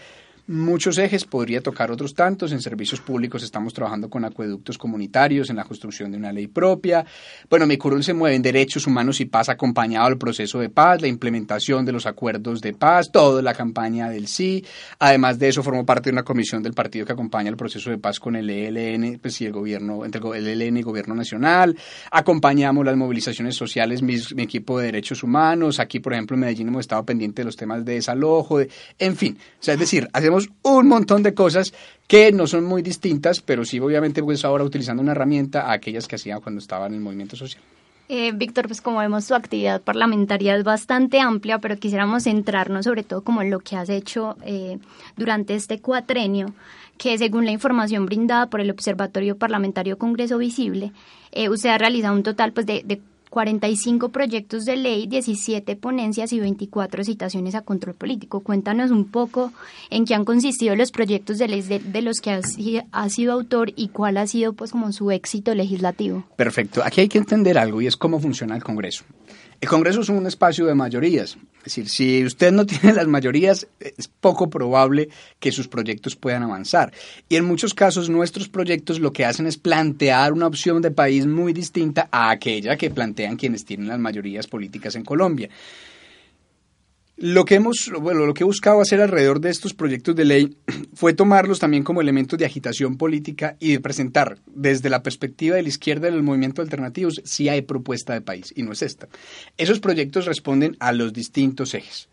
muchos 0.47 0.99
ejes, 0.99 1.25
podría 1.25 1.63
tocar 1.63 1.91
otros 1.91 2.15
tantos. 2.15 2.53
En 2.53 2.61
servicios 2.61 3.01
públicos 3.01 3.43
estamos 3.43 3.75
trabajando 3.75 4.09
con 4.09 4.25
acueductos 4.25 4.79
comunitarios, 4.79 5.51
en 5.51 5.57
la 5.57 5.65
construcción 5.65 6.11
de 6.11 6.19
una 6.19 6.33
ley 6.33 6.47
propia. 6.47 7.05
Bueno, 7.49 7.67
mi 7.67 7.77
curul 7.77 8.03
se 8.05 8.15
mueve 8.15 8.37
en 8.37 8.43
derechos 8.43 8.87
humanos 8.87 9.21
y 9.21 9.27
paz 9.27 9.49
acompañado 9.49 10.07
al 10.07 10.19
proceso 10.19 10.59
de 10.61 10.69
paz, 10.69 11.01
la 11.01 11.09
implementación 11.09 11.85
de 11.85 11.93
los 11.93 12.07
acuerdos 12.07 12.61
de 12.61 12.73
paz, 12.73 13.11
toda 13.13 13.43
la 13.43 13.55
campaña 13.55 14.09
del 14.11 14.27
sí. 14.27 14.65
Además 14.99 15.39
de 15.39 15.49
eso, 15.49 15.63
formo 15.63 15.85
parte 15.85 16.11
de 16.11 16.15
una 16.15 16.23
comisión 16.23 16.63
del 16.63 16.75
partido 16.75 17.07
que 17.07 17.13
acompaña 17.13 17.51
el 17.51 17.57
proceso 17.57 17.91
de 17.91 17.99
paz 17.99 18.21
con 18.21 18.37
el 18.37 18.49
ELN, 18.49 19.19
pues 19.21 19.41
y 19.41 19.47
el 19.47 19.53
gobierno, 19.53 20.05
entre 20.05 20.21
el 20.37 20.47
ELN 20.47 20.77
y 20.77 20.81
el 20.81 20.85
gobierno 20.85 21.15
nacional. 21.15 21.77
Acompañamos 22.11 22.85
las 22.85 22.97
movilizaciones 22.97 23.57
sociales, 23.57 24.03
mi, 24.03 24.17
equipo 24.39 24.79
de 24.79 24.87
derechos 24.87 25.23
humanos. 25.23 25.81
Aquí, 25.81 26.01
por 26.01 26.13
ejemplo, 26.13 26.35
en 26.35 26.41
Medellín 26.41 26.69
hemos 26.69 26.81
estado 26.81 27.05
pendientes 27.05 27.43
de 27.43 27.45
los 27.45 27.57
temas 27.57 27.85
de 27.85 27.95
desalojo, 27.95 28.59
de, 28.59 28.69
en 28.99 29.17
fin. 29.17 29.39
O 29.39 29.63
sea, 29.63 29.75
es 29.75 29.81
decir, 29.81 30.09
hacemos 30.31 30.49
un 30.63 30.89
montón 30.89 31.23
de 31.23 31.35
cosas 31.35 31.73
que 32.07 32.33
no 32.33 32.47
son 32.47 32.65
muy 32.65 32.83
distintas, 32.83 33.41
pero 33.41 33.65
sí 33.65 33.79
obviamente 33.81 34.23
pues 34.23 34.45
ahora 34.45 34.65
utilizando 34.65 35.03
una 35.03 35.13
herramienta 35.13 35.63
a 35.63 35.73
aquellas 35.73 36.07
que 36.07 36.17
hacían 36.17 36.41
cuando 36.41 36.61
estaban 36.61 36.93
en 36.93 36.99
el 36.99 37.05
movimiento 37.05 37.37
social. 37.37 37.63
Eh, 38.09 38.33
Víctor, 38.33 38.67
pues 38.67 38.81
como 38.81 38.99
vemos 38.99 39.25
su 39.25 39.37
actividad 39.37 39.83
parlamentaria 39.83 40.57
es 40.57 40.65
bastante 40.65 41.21
amplia, 41.21 41.59
pero 41.61 41.77
quisiéramos 41.77 42.25
centrarnos 42.25 42.85
sobre 42.85 43.05
todo 43.05 43.23
como 43.23 43.41
en 43.41 43.51
lo 43.51 43.61
que 43.61 43.77
has 43.77 43.89
hecho 43.89 44.37
eh, 44.45 44.79
durante 45.17 45.55
este 45.55 45.81
cuatrenio, 45.81 46.53
que 46.99 47.17
según 47.19 47.45
la 47.45 47.53
información 47.53 48.07
brindada 48.07 48.51
por 48.51 48.61
el 48.61 48.71
Observatorio 48.71 49.37
Parlamentario 49.37 49.97
Congreso 49.97 50.39
Visible, 50.39 50.93
eh, 51.31 51.49
usted 51.49 51.71
ha 51.71 51.79
realizado 51.79 52.17
un 52.17 52.25
total 52.25 52.53
pues 52.53 52.67
de, 52.67 52.83
de 52.85 53.01
45 53.31 54.11
proyectos 54.11 54.65
de 54.65 54.77
ley, 54.77 55.07
17 55.07 55.77
ponencias 55.77 56.33
y 56.33 56.41
24 56.41 57.05
citaciones 57.05 57.55
a 57.55 57.63
control 57.63 57.95
político. 57.95 58.41
Cuéntanos 58.41 58.91
un 58.91 59.07
poco 59.07 59.53
en 59.89 60.05
qué 60.05 60.15
han 60.15 60.25
consistido 60.25 60.75
los 60.77 60.91
proyectos 60.91 61.39
de 61.39 61.49
ley 61.49 61.63
de, 61.63 62.03
los 62.03 62.21
que 62.21 62.41
ha 62.93 63.09
sido 63.09 63.33
autor 63.33 63.73
y 63.77 63.89
cuál 63.89 64.17
ha 64.17 64.27
sido 64.27 64.53
pues 64.53 64.73
como 64.73 64.93
su 64.93 65.11
éxito 65.11 65.55
legislativo. 65.55 66.25
Perfecto. 66.37 66.83
Aquí 66.85 67.03
hay 67.03 67.09
que 67.09 67.19
entender 67.19 67.57
algo 67.57 67.81
y 67.81 67.87
es 67.87 67.97
cómo 67.97 68.21
funciona 68.21 68.57
el 68.57 68.65
Congreso. 68.65 69.05
El 69.61 69.69
Congreso 69.69 70.01
es 70.01 70.09
un 70.09 70.27
espacio 70.27 70.65
de 70.65 70.75
mayorías. 70.75 71.37
Es 71.59 71.65
decir, 71.65 71.89
si 71.91 72.25
usted 72.25 72.51
no 72.51 72.65
tiene 72.67 72.95
las 72.95 73.07
mayorías, 73.07 73.67
es 73.79 74.09
poco 74.09 74.49
probable 74.49 75.11
que 75.39 75.53
sus 75.53 75.69
proyectos 75.69 76.17
puedan 76.17 76.43
avanzar. 76.43 76.93
Y 77.29 77.37
en 77.37 77.45
muchos 77.45 77.75
casos 77.75 78.09
nuestros 78.09 78.49
proyectos 78.49 79.01
lo 79.01 79.13
que 79.13 79.27
hacen 79.27 79.47
es 79.47 79.59
plantear 79.59 80.33
una 80.33 80.47
opción 80.47 80.81
de 80.81 80.91
país 80.91 81.27
muy 81.27 81.53
distinta 81.53 82.09
a 82.11 82.31
aquella 82.31 82.77
que 82.77 82.89
plantean 82.89 83.37
quienes 83.37 83.67
tienen 83.67 83.89
las 83.89 83.99
mayorías 83.99 84.47
políticas 84.47 84.95
en 84.95 85.05
Colombia. 85.05 85.51
Lo 87.23 87.45
que 87.45 87.57
hemos, 87.57 87.93
bueno, 88.01 88.25
lo 88.25 88.33
que 88.33 88.45
he 88.45 88.47
buscado 88.47 88.81
hacer 88.81 88.99
alrededor 88.99 89.43
de 89.43 89.51
estos 89.51 89.75
proyectos 89.75 90.17
de 90.17 90.25
ley 90.25 90.57
fue 90.95 91.13
tomarlos 91.13 91.59
también 91.59 91.83
como 91.83 92.01
elementos 92.01 92.39
de 92.39 92.47
agitación 92.47 92.97
política 92.97 93.59
y 93.61 93.73
de 93.73 93.81
presentar 93.81 94.39
desde 94.47 94.89
la 94.89 95.03
perspectiva 95.03 95.57
de 95.57 95.63
la 95.63 95.69
izquierda 95.69 96.07
de 96.07 96.13
los 96.15 96.23
movimientos 96.23 96.63
alternativos 96.63 97.21
si 97.27 97.51
hay 97.51 97.61
propuesta 97.61 98.15
de 98.15 98.23
país 98.23 98.55
y 98.57 98.63
no 98.63 98.73
es 98.73 98.81
esta. 98.81 99.11
Esos 99.59 99.81
proyectos 99.81 100.25
responden 100.25 100.79
a 100.81 100.93
los 100.93 101.13
distintos 101.13 101.75
ejes. 101.75 102.09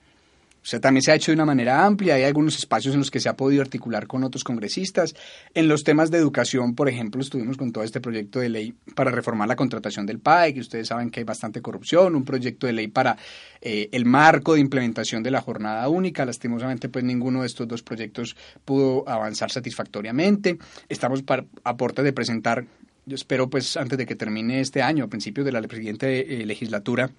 O 0.68 0.70
sea, 0.70 0.82
también 0.82 1.02
se 1.02 1.14
ha 1.14 1.16
hecho 1.16 1.32
de 1.32 1.36
una 1.36 1.46
manera 1.46 1.86
amplia, 1.86 2.16
hay 2.16 2.26
algunos 2.26 2.58
espacios 2.58 2.94
en 2.94 3.00
los 3.00 3.10
que 3.10 3.22
se 3.22 3.30
ha 3.30 3.38
podido 3.38 3.62
articular 3.62 4.06
con 4.06 4.26
otros 4.26 4.44
congresistas. 4.44 5.16
En 5.54 5.70
los 5.70 5.86
temas 5.86 6.12
de 6.12 6.18
educación, 6.18 6.76
por 6.76 6.90
ejemplo, 6.90 7.22
estuvimos 7.22 7.56
con 7.56 7.72
todo 7.72 7.86
este 7.86 8.02
proyecto 8.02 8.42
de 8.42 8.50
ley 8.50 8.74
para 8.94 9.10
reformar 9.10 9.48
la 9.48 9.56
contratación 9.56 10.06
del 10.06 10.20
PAE, 10.20 10.54
que 10.54 10.60
ustedes 10.60 10.90
saben 10.90 11.10
que 11.10 11.22
hay 11.22 11.24
bastante 11.24 11.62
corrupción, 11.62 12.18
un 12.18 12.26
proyecto 12.26 12.68
de 12.68 12.74
ley 12.74 12.90
para 12.90 13.16
eh, 13.62 13.88
el 13.94 14.04
marco 14.04 14.56
de 14.56 14.60
implementación 14.60 15.24
de 15.24 15.32
la 15.32 15.40
jornada 15.40 15.88
única. 15.88 16.26
Lastimosamente, 16.26 16.90
pues 16.90 17.06
ninguno 17.06 17.44
de 17.44 17.48
estos 17.48 17.66
dos 17.66 17.82
proyectos 17.82 18.36
pudo 18.66 19.08
avanzar 19.08 19.50
satisfactoriamente. 19.50 20.58
Estamos 20.90 21.24
a 21.64 21.78
puerta 21.78 22.04
de 22.04 22.12
presentar, 22.12 22.66
yo 23.06 23.16
espero 23.16 23.50
pues 23.50 23.78
antes 23.78 23.98
de 23.98 24.06
que 24.06 24.18
termine 24.18 24.60
este 24.60 24.82
año, 24.82 25.06
a 25.06 25.08
principios 25.08 25.46
de 25.46 25.54
la 25.54 25.62
siguiente 25.62 26.42
eh, 26.42 26.46
legislatura, 26.46 27.10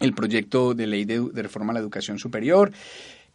el 0.00 0.14
proyecto 0.14 0.74
de 0.74 0.86
ley 0.86 1.04
de, 1.04 1.30
reforma 1.34 1.72
a 1.72 1.74
la 1.74 1.80
educación 1.80 2.18
superior. 2.18 2.72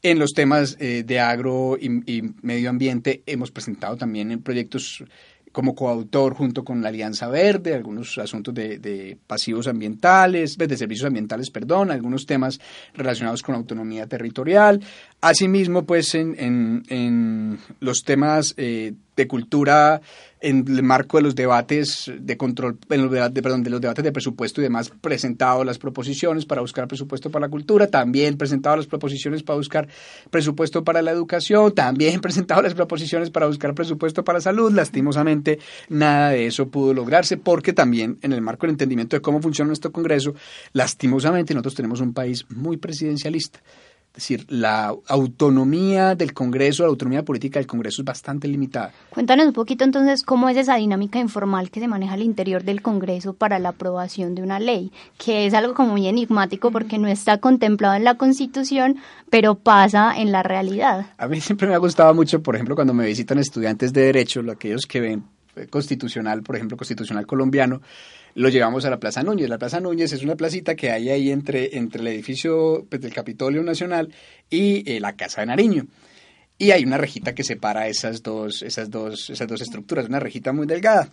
En 0.01 0.19
los 0.19 0.33
temas 0.33 0.77
eh, 0.79 1.03
de 1.03 1.19
agro 1.19 1.77
y, 1.79 2.21
medio 2.41 2.69
ambiente 2.69 3.23
hemos 3.25 3.51
presentado 3.51 3.95
también 3.95 4.41
proyectos 4.41 5.03
como 5.55 5.73
coautor 5.73 6.33
junto 6.33 6.65
con 6.65 6.81
la 6.81 6.89
Alianza 6.89 7.29
Verde, 7.29 7.73
algunos 7.73 8.17
asuntos 8.17 8.53
de, 8.53 9.17
pasivos 9.25 9.67
ambientales, 9.67 10.57
de 10.57 10.77
servicios 10.77 11.07
ambientales, 11.07 11.49
perdón, 11.49 11.91
algunos 11.91 12.25
temas 12.25 12.59
relacionados 12.93 13.41
con 13.41 13.55
autonomía 13.55 14.05
territorial. 14.05 14.81
Asimismo, 15.25 15.87
pues 15.87 16.13
en, 16.13 16.35
en, 16.87 17.57
los 17.79 18.03
temas 18.03 18.53
eh, 18.57 18.93
de 19.15 19.27
cultura 19.27 19.99
en 20.39 20.63
el 20.67 20.83
marco 20.83 21.17
de 21.17 21.23
los 21.23 21.33
debates 21.33 22.11
de 22.15 22.37
control, 22.37 22.77
en 22.91 23.01
los 23.01 23.11
debates, 23.11 23.41
perdón, 23.41 23.63
de 23.63 23.71
los 23.71 23.81
debates 23.81 24.03
de 24.03 24.11
presupuesto 24.11 24.61
y 24.61 24.65
demás, 24.65 24.91
presentado 25.01 25.63
las 25.63 25.79
proposiciones 25.79 26.45
para 26.45 26.61
buscar 26.61 26.87
presupuesto 26.87 27.31
para 27.31 27.47
la 27.47 27.49
cultura, 27.49 27.87
también 27.87 28.37
presentado 28.37 28.75
las 28.75 28.85
proposiciones 28.85 29.41
para 29.41 29.57
buscar 29.57 29.87
presupuesto 30.29 30.83
para 30.83 31.01
la 31.01 31.09
educación, 31.09 31.73
también 31.73 32.21
presentado 32.21 32.61
las 32.61 32.75
proposiciones 32.75 33.31
para 33.31 33.47
buscar 33.47 33.73
presupuesto 33.73 34.23
para 34.23 34.39
salud. 34.41 34.71
Lastimosamente, 34.73 35.57
nada 35.89 36.29
de 36.29 36.45
eso 36.45 36.67
pudo 36.67 36.93
lograrse 36.93 37.37
porque 37.37 37.73
también 37.73 38.19
en 38.21 38.31
el 38.31 38.41
marco 38.41 38.67
del 38.67 38.75
entendimiento 38.75 39.15
de 39.15 39.21
cómo 39.21 39.41
funciona 39.41 39.69
nuestro 39.69 39.91
Congreso, 39.91 40.35
lastimosamente 40.73 41.55
nosotros 41.55 41.73
tenemos 41.73 41.99
un 41.99 42.13
país 42.13 42.45
muy 42.49 42.77
presidencialista. 42.77 43.59
Es 44.15 44.29
decir, 44.29 44.45
la 44.47 44.95
autonomía 45.07 46.15
del 46.15 46.33
Congreso, 46.33 46.83
la 46.83 46.89
autonomía 46.89 47.23
política 47.23 47.59
del 47.59 47.67
Congreso 47.67 48.01
es 48.01 48.05
bastante 48.05 48.47
limitada. 48.47 48.93
Cuéntanos 49.09 49.47
un 49.47 49.51
poquito 49.53 49.83
entonces 49.83 50.23
cómo 50.23 50.47
es 50.47 50.55
esa 50.55 50.77
dinámica 50.77 51.19
informal 51.19 51.69
que 51.69 51.81
se 51.81 51.89
maneja 51.89 52.13
al 52.13 52.21
interior 52.21 52.63
del 52.63 52.81
Congreso 52.81 53.33
para 53.33 53.59
la 53.59 53.69
aprobación 53.69 54.33
de 54.33 54.41
una 54.41 54.57
ley, 54.57 54.93
que 55.17 55.45
es 55.45 55.53
algo 55.53 55.73
como 55.73 55.91
muy 55.91 56.07
enigmático 56.07 56.71
porque 56.71 56.97
no 56.97 57.09
está 57.09 57.39
contemplado 57.39 57.95
en 57.95 58.05
la 58.05 58.15
Constitución, 58.15 58.95
pero 59.29 59.55
pasa 59.55 60.13
en 60.17 60.31
la 60.31 60.43
realidad. 60.43 61.07
A 61.17 61.27
mí 61.27 61.41
siempre 61.41 61.67
me 61.67 61.73
ha 61.73 61.79
gustado 61.79 62.13
mucho, 62.13 62.41
por 62.41 62.55
ejemplo, 62.55 62.75
cuando 62.75 62.93
me 62.93 63.05
visitan 63.05 63.37
estudiantes 63.37 63.91
de 63.91 64.01
Derecho, 64.01 64.41
aquellos 64.49 64.85
que 64.85 65.01
ven 65.01 65.25
eh, 65.57 65.67
constitucional, 65.67 66.41
por 66.41 66.55
ejemplo, 66.55 66.77
constitucional 66.77 67.25
colombiano, 67.25 67.81
lo 68.35 68.49
llevamos 68.49 68.85
a 68.85 68.89
la 68.89 68.99
Plaza 68.99 69.23
Núñez. 69.23 69.49
La 69.49 69.57
Plaza 69.57 69.79
Núñez 69.79 70.11
es 70.13 70.21
una 70.21 70.35
placita 70.35 70.75
que 70.75 70.91
hay 70.91 71.09
ahí 71.09 71.31
entre, 71.31 71.77
entre 71.77 72.01
el 72.01 72.07
edificio 72.09 72.85
pues, 72.89 73.01
del 73.01 73.13
Capitolio 73.13 73.63
Nacional 73.63 74.13
y 74.49 74.89
eh, 74.91 74.99
la 74.99 75.15
Casa 75.15 75.41
de 75.41 75.47
Nariño. 75.47 75.87
Y 76.57 76.71
hay 76.71 76.83
una 76.83 76.97
rejita 76.97 77.33
que 77.33 77.43
separa 77.43 77.87
esas 77.87 78.21
dos, 78.21 78.61
esas 78.61 78.91
dos, 78.91 79.29
esas 79.29 79.47
dos 79.47 79.61
estructuras, 79.61 80.07
una 80.07 80.19
rejita 80.19 80.51
muy 80.51 80.67
delgada. 80.67 81.09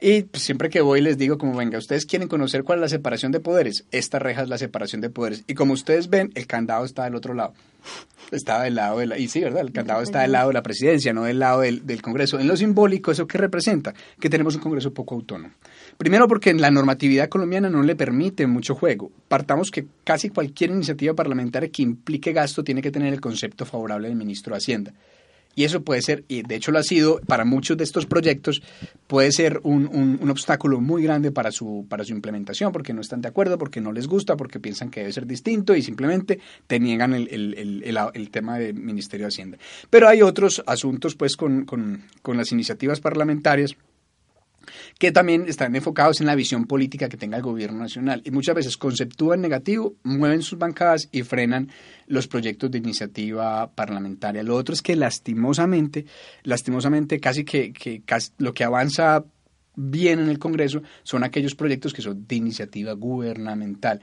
Y 0.00 0.22
pues, 0.22 0.42
siempre 0.42 0.68
que 0.68 0.80
voy 0.80 1.00
les 1.00 1.16
digo 1.16 1.38
como 1.38 1.56
venga, 1.56 1.78
ustedes 1.78 2.04
quieren 2.04 2.28
conocer 2.28 2.64
cuál 2.64 2.80
es 2.80 2.82
la 2.82 2.88
separación 2.88 3.30
de 3.30 3.40
poderes. 3.40 3.84
Esta 3.92 4.18
reja 4.18 4.42
es 4.42 4.48
la 4.48 4.58
separación 4.58 5.00
de 5.00 5.08
poderes. 5.08 5.44
Y 5.46 5.54
como 5.54 5.72
ustedes 5.72 6.10
ven, 6.10 6.32
el 6.34 6.48
candado 6.48 6.84
está 6.84 7.04
del 7.04 7.14
otro 7.14 7.32
lado. 7.32 7.54
Está 8.30 8.62
del 8.62 8.74
lado 8.74 8.98
de 8.98 9.06
la... 9.06 9.18
Y 9.18 9.28
sí, 9.28 9.40
¿verdad? 9.40 9.60
El 9.60 9.72
candado 9.72 10.02
está 10.02 10.22
del 10.22 10.32
lado 10.32 10.48
de 10.48 10.54
la 10.54 10.62
presidencia, 10.62 11.12
no 11.12 11.24
del 11.24 11.38
lado 11.38 11.60
del, 11.60 11.86
del 11.86 12.02
Congreso. 12.02 12.38
En 12.40 12.48
lo 12.48 12.56
simbólico, 12.56 13.12
¿eso 13.12 13.26
qué 13.26 13.38
representa? 13.38 13.94
Que 14.18 14.28
tenemos 14.28 14.56
un 14.56 14.62
Congreso 14.62 14.92
poco 14.92 15.14
autónomo. 15.14 15.54
Primero 15.96 16.26
porque 16.26 16.52
la 16.54 16.70
normatividad 16.70 17.28
colombiana 17.28 17.70
no 17.70 17.82
le 17.82 17.94
permite 17.94 18.46
mucho 18.46 18.74
juego. 18.74 19.12
Partamos 19.28 19.70
que 19.70 19.86
casi 20.04 20.30
cualquier 20.30 20.70
iniciativa 20.70 21.14
parlamentaria 21.14 21.70
que 21.70 21.82
implique 21.82 22.32
gasto 22.32 22.64
tiene 22.64 22.82
que 22.82 22.90
tener 22.90 23.12
el 23.12 23.20
concepto 23.20 23.64
favorable 23.64 24.08
del 24.08 24.16
ministro 24.16 24.54
de 24.54 24.58
Hacienda. 24.58 24.92
Y 25.56 25.64
eso 25.64 25.82
puede 25.82 26.02
ser, 26.02 26.24
y 26.28 26.42
de 26.42 26.54
hecho 26.54 26.70
lo 26.70 26.78
ha 26.78 26.82
sido 26.82 27.18
para 27.26 27.46
muchos 27.46 27.78
de 27.78 27.84
estos 27.84 28.04
proyectos, 28.04 28.62
puede 29.06 29.32
ser 29.32 29.58
un, 29.62 29.88
un, 30.20 30.30
obstáculo 30.30 30.82
muy 30.82 31.02
grande 31.02 31.32
para 31.32 31.50
su, 31.50 31.86
para 31.88 32.04
su 32.04 32.12
implementación, 32.12 32.72
porque 32.72 32.92
no 32.92 33.00
están 33.00 33.22
de 33.22 33.28
acuerdo, 33.28 33.56
porque 33.56 33.80
no 33.80 33.90
les 33.90 34.06
gusta, 34.06 34.36
porque 34.36 34.60
piensan 34.60 34.90
que 34.90 35.00
debe 35.00 35.12
ser 35.14 35.26
distinto 35.26 35.74
y 35.74 35.80
simplemente 35.80 36.40
te 36.66 36.78
niegan 36.78 37.14
el, 37.14 37.28
el, 37.30 37.54
el, 37.82 37.98
el 38.12 38.30
tema 38.30 38.58
del 38.58 38.74
Ministerio 38.74 39.24
de 39.24 39.28
Hacienda. 39.28 39.58
Pero 39.88 40.08
hay 40.08 40.20
otros 40.20 40.62
asuntos 40.66 41.14
pues 41.14 41.36
con, 41.36 41.64
con, 41.64 42.04
con 42.20 42.36
las 42.36 42.52
iniciativas 42.52 43.00
parlamentarias 43.00 43.76
que 44.98 45.12
también 45.12 45.44
están 45.46 45.76
enfocados 45.76 46.20
en 46.20 46.26
la 46.26 46.34
visión 46.34 46.64
política 46.64 47.08
que 47.08 47.18
tenga 47.18 47.36
el 47.36 47.42
gobierno 47.42 47.80
nacional. 47.80 48.22
Y 48.24 48.30
muchas 48.30 48.54
veces 48.54 48.76
conceptúan 48.78 49.42
negativo, 49.42 49.94
mueven 50.04 50.42
sus 50.42 50.58
bancadas 50.58 51.08
y 51.12 51.22
frenan 51.22 51.70
los 52.06 52.26
proyectos 52.26 52.70
de 52.70 52.78
iniciativa 52.78 53.70
parlamentaria. 53.70 54.42
Lo 54.42 54.56
otro 54.56 54.74
es 54.74 54.80
que 54.80 54.96
lastimosamente, 54.96 56.06
lastimosamente 56.44 57.20
casi 57.20 57.44
que, 57.44 57.72
que 57.72 58.02
lo 58.38 58.54
que 58.54 58.64
avanza 58.64 59.22
bien 59.74 60.20
en 60.20 60.30
el 60.30 60.38
Congreso 60.38 60.82
son 61.02 61.24
aquellos 61.24 61.54
proyectos 61.54 61.92
que 61.92 62.00
son 62.00 62.26
de 62.26 62.36
iniciativa 62.36 62.92
gubernamental. 62.92 64.00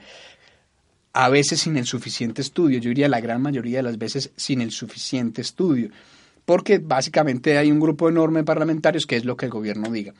A 1.12 1.28
veces 1.28 1.60
sin 1.60 1.76
el 1.76 1.86
suficiente 1.86 2.40
estudio, 2.40 2.78
yo 2.78 2.90
diría 2.90 3.08
la 3.08 3.20
gran 3.20 3.42
mayoría 3.42 3.78
de 3.78 3.84
las 3.84 3.98
veces 3.98 4.32
sin 4.36 4.60
el 4.60 4.70
suficiente 4.70 5.42
estudio, 5.42 5.90
porque 6.44 6.78
básicamente 6.78 7.58
hay 7.58 7.72
un 7.72 7.80
grupo 7.80 8.08
enorme 8.08 8.40
de 8.40 8.44
parlamentarios 8.44 9.06
que 9.06 9.16
es 9.16 9.24
lo 9.24 9.36
que 9.36 9.46
el 9.46 9.52
gobierno 9.52 9.90
diga 9.90 10.14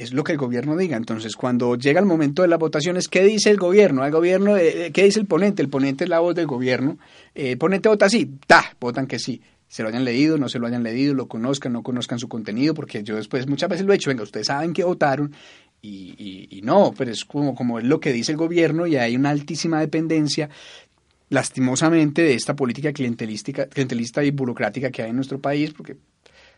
es 0.00 0.14
lo 0.14 0.24
que 0.24 0.32
el 0.32 0.38
gobierno 0.38 0.76
diga. 0.78 0.96
Entonces, 0.96 1.36
cuando 1.36 1.76
llega 1.76 2.00
el 2.00 2.06
momento 2.06 2.40
de 2.40 2.48
las 2.48 2.58
votaciones, 2.58 3.06
¿qué 3.06 3.22
dice 3.22 3.50
el 3.50 3.58
gobierno? 3.58 4.04
El 4.04 4.10
gobierno, 4.10 4.56
eh, 4.56 4.86
eh, 4.86 4.90
¿qué 4.92 5.04
dice 5.04 5.20
el 5.20 5.26
ponente? 5.26 5.60
El 5.60 5.68
ponente 5.68 6.04
es 6.04 6.10
la 6.10 6.20
voz 6.20 6.34
del 6.34 6.46
gobierno. 6.46 6.96
Eh, 7.34 7.52
el 7.52 7.58
ponente 7.58 7.90
vota 7.90 8.08
sí, 8.08 8.38
ta, 8.46 8.64
votan 8.80 9.06
que 9.06 9.18
sí. 9.18 9.42
se 9.68 9.82
lo 9.82 9.90
hayan 9.90 10.04
leído, 10.04 10.38
no 10.38 10.48
se 10.48 10.58
lo 10.58 10.66
hayan 10.66 10.82
leído, 10.82 11.12
lo 11.12 11.28
conozcan, 11.28 11.74
no 11.74 11.82
conozcan 11.82 12.18
su 12.18 12.28
contenido, 12.28 12.72
porque 12.72 13.02
yo 13.02 13.16
después 13.16 13.46
muchas 13.46 13.68
veces 13.68 13.84
lo 13.84 13.92
he 13.92 13.96
hecho, 13.96 14.08
venga, 14.08 14.22
ustedes 14.22 14.46
saben 14.46 14.72
que 14.72 14.84
votaron 14.84 15.34
y, 15.82 16.48
y, 16.50 16.62
no, 16.62 16.94
pero 16.96 17.10
es 17.10 17.24
como, 17.24 17.54
como 17.54 17.78
es 17.78 17.84
lo 17.84 18.00
que 18.00 18.12
dice 18.12 18.32
el 18.32 18.38
gobierno 18.38 18.86
y 18.86 18.96
hay 18.96 19.16
una 19.16 19.30
altísima 19.30 19.80
dependencia 19.80 20.48
lastimosamente 21.28 22.22
de 22.22 22.34
esta 22.34 22.56
política 22.56 22.92
clientelística, 22.92 23.66
clientelista 23.66 24.24
y 24.24 24.30
burocrática 24.30 24.90
que 24.90 25.02
hay 25.02 25.10
en 25.10 25.16
nuestro 25.16 25.38
país, 25.38 25.72
porque 25.72 25.96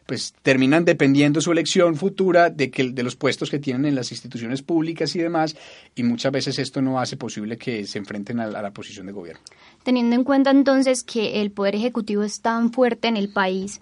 pues 0.06 0.34
terminan 0.42 0.84
dependiendo 0.84 1.40
su 1.40 1.52
elección 1.52 1.96
futura 1.96 2.50
de, 2.50 2.70
que, 2.70 2.90
de 2.90 3.02
los 3.02 3.16
puestos 3.16 3.50
que 3.50 3.58
tienen 3.58 3.86
en 3.86 3.94
las 3.94 4.10
instituciones 4.10 4.62
públicas 4.62 5.14
y 5.16 5.20
demás, 5.20 5.56
y 5.94 6.02
muchas 6.02 6.32
veces 6.32 6.58
esto 6.58 6.82
no 6.82 7.00
hace 7.00 7.16
posible 7.16 7.56
que 7.56 7.86
se 7.86 7.98
enfrenten 7.98 8.40
a, 8.40 8.44
a 8.44 8.62
la 8.62 8.70
posición 8.70 9.06
de 9.06 9.12
gobierno. 9.12 9.42
Teniendo 9.82 10.16
en 10.16 10.24
cuenta 10.24 10.50
entonces 10.50 11.02
que 11.02 11.40
el 11.40 11.50
Poder 11.50 11.74
Ejecutivo 11.74 12.22
es 12.22 12.40
tan 12.40 12.72
fuerte 12.72 13.08
en 13.08 13.16
el 13.16 13.28
país, 13.28 13.80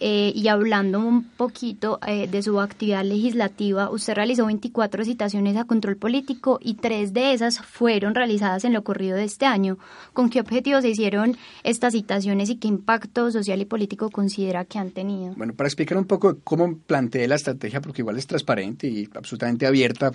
eh, 0.00 0.32
y 0.34 0.48
hablando 0.48 0.98
un 0.98 1.22
poquito 1.22 2.00
eh, 2.06 2.26
de 2.26 2.42
su 2.42 2.60
actividad 2.60 3.04
legislativa, 3.04 3.90
usted 3.90 4.14
realizó 4.14 4.46
24 4.46 5.04
citaciones 5.04 5.56
a 5.56 5.64
control 5.64 5.96
político 5.96 6.58
y 6.60 6.74
tres 6.74 7.12
de 7.12 7.32
esas 7.32 7.60
fueron 7.60 8.14
realizadas 8.14 8.64
en 8.64 8.72
lo 8.72 8.82
corrido 8.82 9.16
de 9.16 9.24
este 9.24 9.46
año. 9.46 9.78
¿Con 10.12 10.30
qué 10.30 10.40
objetivos 10.40 10.82
se 10.82 10.90
hicieron 10.90 11.36
estas 11.62 11.92
citaciones 11.92 12.50
y 12.50 12.56
qué 12.56 12.66
impacto 12.66 13.30
social 13.30 13.60
y 13.60 13.66
político 13.66 14.10
considera 14.10 14.64
que 14.64 14.78
han 14.78 14.90
tenido? 14.90 15.34
Bueno, 15.36 15.54
para 15.54 15.68
explicar 15.68 15.96
un 15.96 16.06
poco 16.06 16.38
cómo 16.42 16.76
planteé 16.78 17.28
la 17.28 17.36
estrategia, 17.36 17.80
porque 17.80 18.02
igual 18.02 18.18
es 18.18 18.26
transparente 18.26 18.88
y 18.88 19.08
absolutamente 19.14 19.66
abierta, 19.66 20.10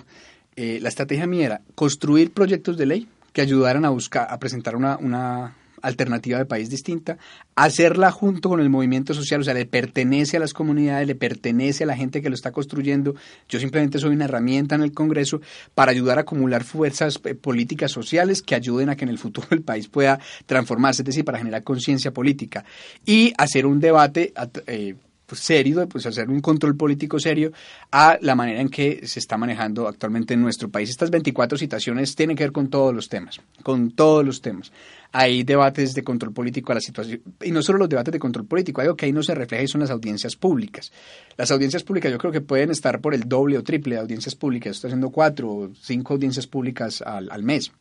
eh, 0.56 0.78
la 0.82 0.90
estrategia 0.90 1.26
mía 1.26 1.46
era 1.46 1.60
construir 1.74 2.32
proyectos 2.32 2.76
de 2.76 2.86
ley 2.86 3.08
que 3.32 3.40
ayudaran 3.40 3.84
a 3.84 3.90
buscar, 3.90 4.26
a 4.30 4.38
presentar 4.38 4.76
una, 4.76 4.98
una 4.98 5.56
alternativa 5.82 6.38
de 6.38 6.46
país 6.46 6.70
distinta, 6.70 7.18
hacerla 7.54 8.10
junto 8.10 8.48
con 8.48 8.60
el 8.60 8.70
movimiento 8.70 9.14
social, 9.14 9.40
o 9.40 9.44
sea, 9.44 9.54
le 9.54 9.66
pertenece 9.66 10.36
a 10.36 10.40
las 10.40 10.52
comunidades, 10.52 11.06
le 11.06 11.14
pertenece 11.14 11.84
a 11.84 11.86
la 11.86 11.96
gente 11.96 12.22
que 12.22 12.28
lo 12.28 12.34
está 12.34 12.52
construyendo. 12.52 13.14
Yo 13.48 13.58
simplemente 13.58 13.98
soy 13.98 14.14
una 14.14 14.24
herramienta 14.24 14.74
en 14.74 14.82
el 14.82 14.92
Congreso 14.92 15.40
para 15.74 15.92
ayudar 15.92 16.18
a 16.18 16.22
acumular 16.22 16.64
fuerzas 16.64 17.20
eh, 17.24 17.34
políticas 17.34 17.90
sociales 17.90 18.42
que 18.42 18.54
ayuden 18.54 18.88
a 18.88 18.96
que 18.96 19.04
en 19.04 19.10
el 19.10 19.18
futuro 19.18 19.48
el 19.50 19.62
país 19.62 19.88
pueda 19.88 20.20
transformarse, 20.46 21.02
es 21.02 21.06
decir, 21.06 21.24
para 21.24 21.38
generar 21.38 21.62
conciencia 21.62 22.12
política 22.12 22.64
y 23.04 23.32
hacer 23.36 23.66
un 23.66 23.80
debate. 23.80 24.32
Eh, 24.66 24.94
serio, 25.36 25.88
pues 25.88 26.06
hacer 26.06 26.28
un 26.28 26.40
control 26.40 26.76
político 26.76 27.18
serio 27.18 27.52
a 27.90 28.18
la 28.20 28.34
manera 28.34 28.60
en 28.60 28.68
que 28.68 29.06
se 29.06 29.18
está 29.18 29.36
manejando 29.36 29.86
actualmente 29.88 30.34
en 30.34 30.40
nuestro 30.40 30.68
país. 30.68 30.90
Estas 30.90 31.10
24 31.10 31.58
citaciones 31.58 32.14
tienen 32.14 32.36
que 32.36 32.44
ver 32.44 32.52
con 32.52 32.68
todos 32.68 32.94
los 32.94 33.08
temas, 33.08 33.40
con 33.62 33.92
todos 33.92 34.24
los 34.24 34.40
temas. 34.40 34.72
Hay 35.12 35.42
debates 35.42 35.94
de 35.94 36.04
control 36.04 36.32
político 36.32 36.72
a 36.72 36.76
la 36.76 36.80
situación, 36.80 37.20
y 37.42 37.50
no 37.50 37.62
solo 37.62 37.78
los 37.78 37.88
debates 37.88 38.12
de 38.12 38.18
control 38.18 38.46
político, 38.46 38.80
algo 38.80 38.96
que 38.96 39.06
ahí 39.06 39.12
no 39.12 39.22
se 39.22 39.34
refleja 39.34 39.64
y 39.64 39.68
son 39.68 39.80
las 39.80 39.90
audiencias 39.90 40.36
públicas. 40.36 40.92
Las 41.36 41.50
audiencias 41.50 41.82
públicas 41.82 42.12
yo 42.12 42.18
creo 42.18 42.32
que 42.32 42.40
pueden 42.40 42.70
estar 42.70 43.00
por 43.00 43.14
el 43.14 43.28
doble 43.28 43.58
o 43.58 43.62
triple 43.62 43.96
de 43.96 44.00
audiencias 44.00 44.34
públicas. 44.34 44.76
Estoy 44.76 44.88
haciendo 44.88 45.10
cuatro 45.10 45.50
o 45.50 45.70
cinco 45.74 46.14
audiencias 46.14 46.46
públicas 46.46 47.02
al 47.02 47.42
mes. 47.42 47.72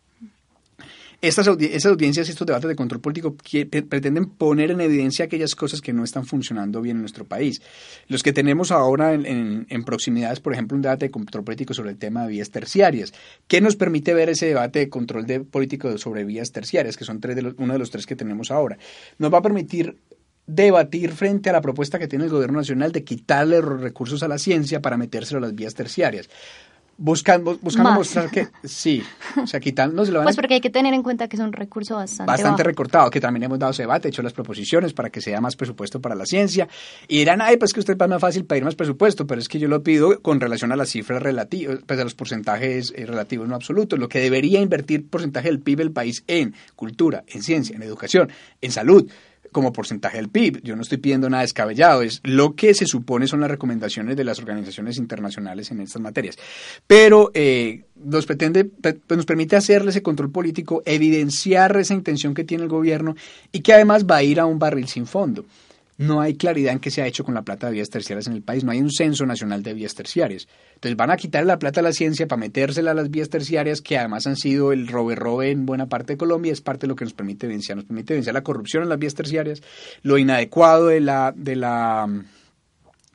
Estas, 1.21 1.49
audiencias, 1.49 2.29
estos 2.29 2.47
debates 2.47 2.69
de 2.69 2.77
control 2.77 3.01
político 3.01 3.35
pretenden 3.89 4.25
poner 4.29 4.71
en 4.71 4.79
evidencia 4.79 5.25
aquellas 5.25 5.53
cosas 5.53 5.81
que 5.81 5.91
no 5.91 6.05
están 6.05 6.25
funcionando 6.25 6.81
bien 6.81 6.95
en 6.95 7.01
nuestro 7.01 7.25
país. 7.25 7.61
Los 8.07 8.23
que 8.23 8.31
tenemos 8.31 8.71
ahora 8.71 9.13
en, 9.13 9.83
proximidades, 9.83 10.39
por 10.39 10.53
ejemplo, 10.53 10.77
un 10.77 10.81
debate 10.81 11.07
de 11.07 11.11
control 11.11 11.43
político 11.43 11.73
sobre 11.73 11.89
el 11.89 11.97
tema 11.97 12.23
de 12.23 12.29
vías 12.29 12.51
terciarias. 12.51 13.13
¿Qué 13.49 13.59
nos 13.59 13.75
permite 13.75 14.13
ver 14.13 14.29
ese 14.29 14.45
debate 14.45 14.79
de 14.79 14.89
control 14.89 15.25
de 15.25 15.41
político 15.41 15.97
sobre 15.97 16.23
vías 16.23 16.53
terciarias, 16.53 16.95
que 16.95 17.03
son 17.03 17.19
tres 17.19 17.37
uno 17.57 17.73
de 17.73 17.79
los 17.79 17.91
tres 17.91 18.05
que 18.05 18.15
tenemos 18.15 18.49
ahora? 18.49 18.77
Nos 19.17 19.33
va 19.33 19.39
a 19.39 19.41
permitir 19.41 19.97
debatir 20.47 21.11
frente 21.11 21.49
a 21.49 21.53
la 21.53 21.61
propuesta 21.61 21.99
que 21.99 22.07
tiene 22.07 22.25
el 22.25 22.31
gobierno 22.31 22.59
nacional 22.59 22.93
de 22.93 23.03
quitarle 23.03 23.61
los 23.61 23.81
recursos 23.81 24.23
a 24.23 24.29
la 24.29 24.37
ciencia 24.37 24.81
para 24.81 24.95
metérselo 24.97 25.39
a 25.39 25.41
las 25.41 25.53
vías 25.53 25.75
terciarias 25.75 26.29
buscando, 26.99 27.57
buscando 27.61 27.93
mostrar 27.93 28.29
que 28.29 28.49
sí, 28.63 29.01
o 29.41 29.47
sea, 29.47 29.59
quitando 29.59 30.03
lo 30.03 30.19
van 30.19 30.25
Pues 30.25 30.35
porque 30.35 30.55
hay 30.55 30.61
que 30.61 30.69
tener 30.69 30.93
en 30.93 31.01
cuenta 31.01 31.27
que 31.27 31.37
es 31.37 31.41
un 31.41 31.53
recurso 31.53 31.95
bastante 31.95 32.31
Bastante 32.31 32.63
recortado, 32.63 33.09
que 33.09 33.21
también 33.21 33.43
hemos 33.43 33.57
dado 33.57 33.71
ese 33.71 33.83
debate, 33.83 34.09
hecho 34.09 34.21
las 34.21 34.33
proposiciones 34.33 34.93
para 34.93 35.09
que 35.09 35.21
sea 35.21 35.39
más 35.41 35.55
presupuesto 35.55 36.01
para 36.01 36.15
la 36.15 36.25
ciencia. 36.25 36.67
Y 37.07 37.19
dirán, 37.19 37.41
ay, 37.41 37.57
pues 37.57 37.73
que 37.73 37.79
usted 37.79 37.97
va 37.97 38.07
más 38.07 38.21
fácil 38.21 38.45
pedir 38.45 38.63
más 38.63 38.75
presupuesto, 38.75 39.25
pero 39.25 39.39
es 39.39 39.47
que 39.47 39.59
yo 39.59 39.67
lo 39.67 39.81
pido 39.81 40.21
con 40.21 40.39
relación 40.39 40.71
a 40.71 40.75
las 40.75 40.89
cifras 40.89 41.23
relativas, 41.23 41.79
pues 41.85 41.99
a 41.99 42.03
los 42.03 42.15
porcentajes 42.15 42.93
eh, 42.95 43.05
relativos 43.05 43.47
no 43.47 43.55
absolutos, 43.55 43.97
lo 43.97 44.09
que 44.09 44.19
debería 44.19 44.59
invertir 44.59 45.09
porcentaje 45.09 45.47
del 45.47 45.61
PIB 45.61 45.79
el 45.81 45.91
país 45.91 46.23
en 46.27 46.53
cultura, 46.75 47.23
en 47.27 47.41
ciencia, 47.41 47.75
en 47.75 47.83
educación, 47.83 48.29
en 48.61 48.71
salud 48.71 49.09
como 49.51 49.73
porcentaje 49.73 50.17
del 50.17 50.29
PIB. 50.29 50.61
Yo 50.63 50.75
no 50.75 50.81
estoy 50.81 50.97
pidiendo 50.97 51.29
nada 51.29 51.41
descabellado, 51.41 52.01
es 52.01 52.21
lo 52.23 52.55
que 52.55 52.73
se 52.73 52.85
supone 52.85 53.27
son 53.27 53.41
las 53.41 53.51
recomendaciones 53.51 54.15
de 54.15 54.23
las 54.23 54.39
organizaciones 54.39 54.97
internacionales 54.97 55.71
en 55.71 55.81
estas 55.81 56.01
materias. 56.01 56.37
Pero 56.87 57.31
eh, 57.33 57.85
nos 57.95 58.25
pretende, 58.25 58.65
pues 58.65 58.95
nos 59.09 59.25
permite 59.25 59.55
hacerle 59.55 59.91
ese 59.91 60.01
control 60.01 60.31
político, 60.31 60.81
evidenciar 60.85 61.75
esa 61.77 61.93
intención 61.93 62.33
que 62.33 62.43
tiene 62.43 62.63
el 62.63 62.69
gobierno 62.69 63.15
y 63.51 63.61
que 63.61 63.73
además 63.73 64.05
va 64.05 64.17
a 64.17 64.23
ir 64.23 64.39
a 64.39 64.45
un 64.45 64.59
barril 64.59 64.87
sin 64.87 65.05
fondo 65.05 65.45
no 65.99 66.21
hay 66.21 66.35
claridad 66.35 66.71
en 66.71 66.79
qué 66.79 66.91
se 66.91 67.01
ha 67.01 67.07
hecho 67.07 67.25
con 67.25 67.33
la 67.33 67.41
plata 67.41 67.67
de 67.67 67.73
vías 67.73 67.89
terciarias 67.89 68.25
en 68.27 68.33
el 68.33 68.41
país, 68.41 68.63
no 68.63 68.71
hay 68.71 68.79
un 68.79 68.89
censo 68.89 69.25
nacional 69.25 69.61
de 69.61 69.73
vías 69.73 69.93
terciarias. 69.93 70.47
Entonces 70.75 70.95
van 70.95 71.11
a 71.11 71.17
quitar 71.17 71.45
la 71.45 71.59
plata 71.59 71.81
a 71.81 71.83
la 71.83 71.91
ciencia 71.91 72.25
para 72.25 72.39
metérsela 72.39 72.91
a 72.91 72.93
las 72.93 73.11
vías 73.11 73.27
terciarias, 73.27 73.81
que 73.81 73.97
además 73.97 74.25
han 74.25 74.37
sido 74.37 74.71
el 74.71 74.87
robe-robe 74.87 75.51
en 75.51 75.65
buena 75.65 75.87
parte 75.87 76.13
de 76.13 76.17
Colombia, 76.17 76.53
es 76.53 76.61
parte 76.61 76.87
de 76.87 76.87
lo 76.87 76.95
que 76.95 77.03
nos 77.03 77.13
permite 77.13 77.47
vencer, 77.47 77.75
nos 77.75 77.83
permite 77.83 78.13
vencer 78.13 78.33
la 78.33 78.43
corrupción 78.43 78.83
en 78.83 78.89
las 78.89 78.97
vías 78.97 79.13
terciarias, 79.13 79.61
lo 80.01 80.17
inadecuado 80.17 80.87
de 80.87 81.01
la, 81.01 81.33
de 81.35 81.57
la 81.57 82.07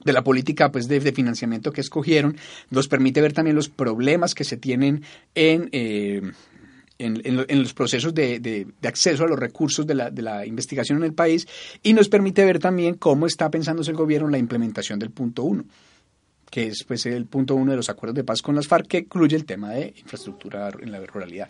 de 0.04 0.12
la 0.12 0.22
política 0.22 0.70
pues 0.70 0.86
de, 0.86 1.00
financiamiento 1.12 1.72
que 1.72 1.80
escogieron, 1.80 2.36
nos 2.68 2.88
permite 2.88 3.22
ver 3.22 3.32
también 3.32 3.56
los 3.56 3.70
problemas 3.70 4.34
que 4.34 4.44
se 4.44 4.58
tienen 4.58 5.04
en, 5.34 5.70
eh, 5.72 6.20
en, 6.98 7.62
los 7.62 7.74
procesos 7.74 8.14
de, 8.14 8.66
acceso 8.82 9.24
a 9.24 9.28
los 9.28 9.38
recursos 9.38 9.86
de 9.86 9.94
la, 9.94 10.46
investigación 10.46 10.98
en 10.98 11.04
el 11.04 11.14
país 11.14 11.46
y 11.82 11.92
nos 11.92 12.08
permite 12.08 12.44
ver 12.44 12.58
también 12.58 12.94
cómo 12.94 13.26
está 13.26 13.50
pensándose 13.50 13.90
el 13.90 13.96
gobierno 13.96 14.28
en 14.28 14.32
la 14.32 14.38
implementación 14.38 14.98
del 14.98 15.10
punto 15.10 15.42
uno 15.44 15.64
que 16.50 16.68
es 16.68 16.84
pues 16.84 17.04
el 17.06 17.26
punto 17.26 17.56
uno 17.56 17.72
de 17.72 17.76
los 17.76 17.90
acuerdos 17.90 18.14
de 18.14 18.22
paz 18.22 18.40
con 18.40 18.54
las 18.54 18.68
FARC 18.68 18.86
que 18.86 18.98
incluye 18.98 19.34
el 19.34 19.44
tema 19.44 19.70
de 19.70 19.92
infraestructura 19.96 20.70
en 20.80 20.92
la 20.92 21.00
ruralidad. 21.04 21.48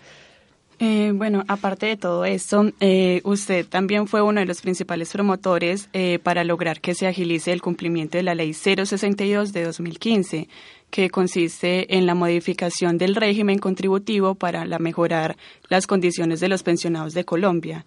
Eh, 0.79 1.13
bueno, 1.15 1.45
aparte 1.47 1.87
de 1.87 1.97
todo 1.97 2.25
esto, 2.25 2.73
eh, 2.81 3.21
usted 3.25 3.67
también 3.67 4.09
fue 4.09 4.23
uno 4.23 4.41
de 4.41 4.47
los 4.47 4.61
principales 4.61 5.13
promotores 5.13 5.89
eh, 5.93 6.19
para 6.23 6.43
lograr 6.43 6.81
que 6.81 6.95
se 6.95 7.07
agilice 7.07 7.53
el 7.53 7.63
cumplimiento 7.63 8.19
de 8.19 8.25
la 8.25 8.35
Ley 8.35 8.55
062 8.55 9.53
de 9.53 9.65
2015, 9.65 10.49
que 10.91 11.11
consiste 11.11 11.97
en 11.97 12.07
la 12.07 12.15
modificación 12.15 12.99
del 12.99 13.17
régimen 13.17 13.59
contributivo 13.59 14.35
para 14.35 14.65
la 14.65 14.79
mejorar 14.79 15.37
las 15.69 15.87
condiciones 15.87 16.41
de 16.41 16.49
los 16.49 16.63
pensionados 16.63 17.15
de 17.15 17.25
Colombia. 17.25 17.85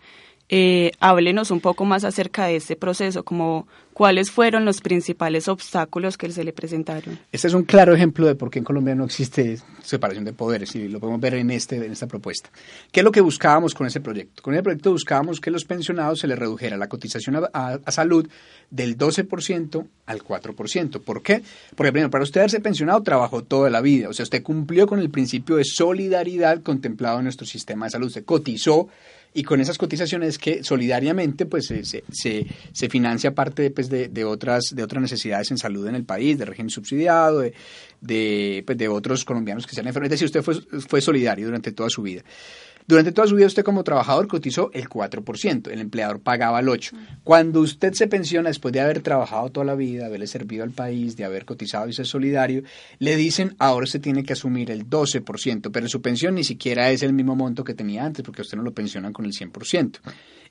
Eh, 0.49 0.91
háblenos 0.99 1.51
un 1.51 1.59
poco 1.59 1.83
más 1.83 2.05
acerca 2.05 2.45
de 2.45 2.55
este 2.55 2.77
proceso, 2.77 3.23
como 3.23 3.67
cuáles 3.97 4.29
fueron 4.31 4.63
los 4.63 4.79
principales 4.79 5.47
obstáculos 5.47 6.17
que 6.17 6.31
se 6.31 6.43
le 6.43 6.53
presentaron. 6.53 7.19
Este 7.31 7.47
es 7.47 7.53
un 7.53 7.63
claro 7.63 7.95
ejemplo 7.95 8.27
de 8.27 8.35
por 8.35 8.51
qué 8.51 8.59
en 8.59 8.65
Colombia 8.65 8.93
no 8.93 9.03
existe 9.03 9.57
separación 9.81 10.23
de 10.23 10.33
poderes 10.33 10.75
y 10.75 10.87
lo 10.87 10.99
podemos 10.99 11.19
ver 11.19 11.33
en, 11.33 11.49
este, 11.49 11.77
en 11.77 11.91
esta 11.91 12.05
propuesta. 12.05 12.51
¿Qué 12.91 12.99
es 12.99 13.03
lo 13.03 13.11
que 13.11 13.21
buscábamos 13.21 13.73
con 13.73 13.87
ese 13.87 13.99
proyecto? 13.99 14.43
Con 14.43 14.53
ese 14.53 14.61
proyecto 14.61 14.91
buscábamos 14.91 15.41
que 15.41 15.49
los 15.49 15.65
pensionados 15.65 16.19
se 16.19 16.27
les 16.27 16.37
redujera 16.37 16.77
la 16.77 16.87
cotización 16.87 17.43
a, 17.51 17.79
salud 17.91 18.29
del 18.69 18.97
12% 18.97 19.85
al 20.05 20.23
4%. 20.23 21.01
¿Por 21.01 21.23
qué? 21.23 21.41
Porque 21.75 21.91
primero, 21.91 22.11
para 22.11 22.23
usted 22.23 22.41
haberse 22.41 22.59
pensionado 22.59 23.01
trabajó 23.01 23.43
toda 23.43 23.69
la 23.69 23.81
vida, 23.81 24.09
o 24.09 24.13
sea, 24.13 24.23
usted 24.23 24.43
cumplió 24.43 24.85
con 24.85 24.99
el 24.99 25.09
principio 25.09 25.55
de 25.55 25.65
solidaridad 25.65 26.61
contemplado 26.61 27.17
en 27.17 27.23
nuestro 27.23 27.47
sistema 27.47 27.87
de 27.87 27.91
salud, 27.91 28.11
se 28.11 28.23
cotizó 28.23 28.89
y 29.33 29.43
con 29.43 29.61
esas 29.61 29.77
cotizaciones 29.77 30.37
que 30.37 30.63
solidariamente 30.63 31.45
pues 31.45 31.67
se, 31.67 31.83
se, 31.83 32.89
financia 32.89 33.35
parte 33.35 33.69
pues, 33.71 33.89
de, 33.89 34.07
de, 34.07 34.23
otras, 34.25 34.73
de 34.73 34.83
otras 34.83 35.01
necesidades 35.01 35.51
en 35.51 35.57
salud 35.57 35.87
en 35.87 35.95
el 35.95 36.05
país, 36.05 36.37
de 36.37 36.45
régimen 36.45 36.69
subsidiado, 36.69 37.39
de, 37.39 37.53
de, 38.01 38.63
pues, 38.65 38.77
de 38.77 38.87
otros 38.87 39.25
colombianos 39.25 39.67
que 39.67 39.75
sean 39.75 39.87
enfermos. 39.87 40.07
Es 40.07 40.19
decir, 40.19 40.25
usted 40.25 40.41
fue, 40.41 40.55
fue 40.81 41.01
solidario 41.01 41.45
durante 41.45 41.71
toda 41.71 41.89
su 41.89 42.01
vida. 42.01 42.23
Durante 42.89 43.11
toda 43.11 43.27
su 43.27 43.35
vida 43.35 43.47
usted 43.47 43.65
como 43.65 43.83
trabajador 43.83 44.29
cotizó 44.29 44.71
el 44.73 44.87
4%, 44.87 45.69
el 45.69 45.81
empleador 45.81 46.21
pagaba 46.21 46.61
el 46.61 46.67
8%. 46.67 46.93
Cuando 47.21 47.59
usted 47.59 47.91
se 47.91 48.07
pensiona 48.07 48.47
después 48.47 48.71
de 48.71 48.79
haber 48.79 49.01
trabajado 49.01 49.49
toda 49.49 49.65
la 49.65 49.75
vida, 49.75 50.05
haberle 50.05 50.25
servido 50.25 50.63
al 50.63 50.71
país, 50.71 51.17
de 51.17 51.25
haber 51.25 51.43
cotizado 51.43 51.89
y 51.89 51.93
ser 51.93 52.05
solidario, 52.05 52.63
le 52.99 53.17
dicen 53.17 53.55
ahora 53.59 53.83
usted 53.83 53.99
tiene 53.99 54.23
que 54.23 54.31
asumir 54.31 54.71
el 54.71 54.89
12%, 54.89 55.69
pero 55.69 55.89
su 55.89 56.01
pensión 56.01 56.35
ni 56.35 56.45
siquiera 56.45 56.89
es 56.89 57.03
el 57.03 57.11
mismo 57.11 57.35
monto 57.35 57.65
que 57.65 57.73
tenía 57.73 58.05
antes 58.05 58.23
porque 58.23 58.41
usted 58.41 58.55
no 58.55 58.63
lo 58.63 58.71
pensionan 58.71 59.11
con 59.11 59.25
el 59.25 59.33
100%. 59.33 59.99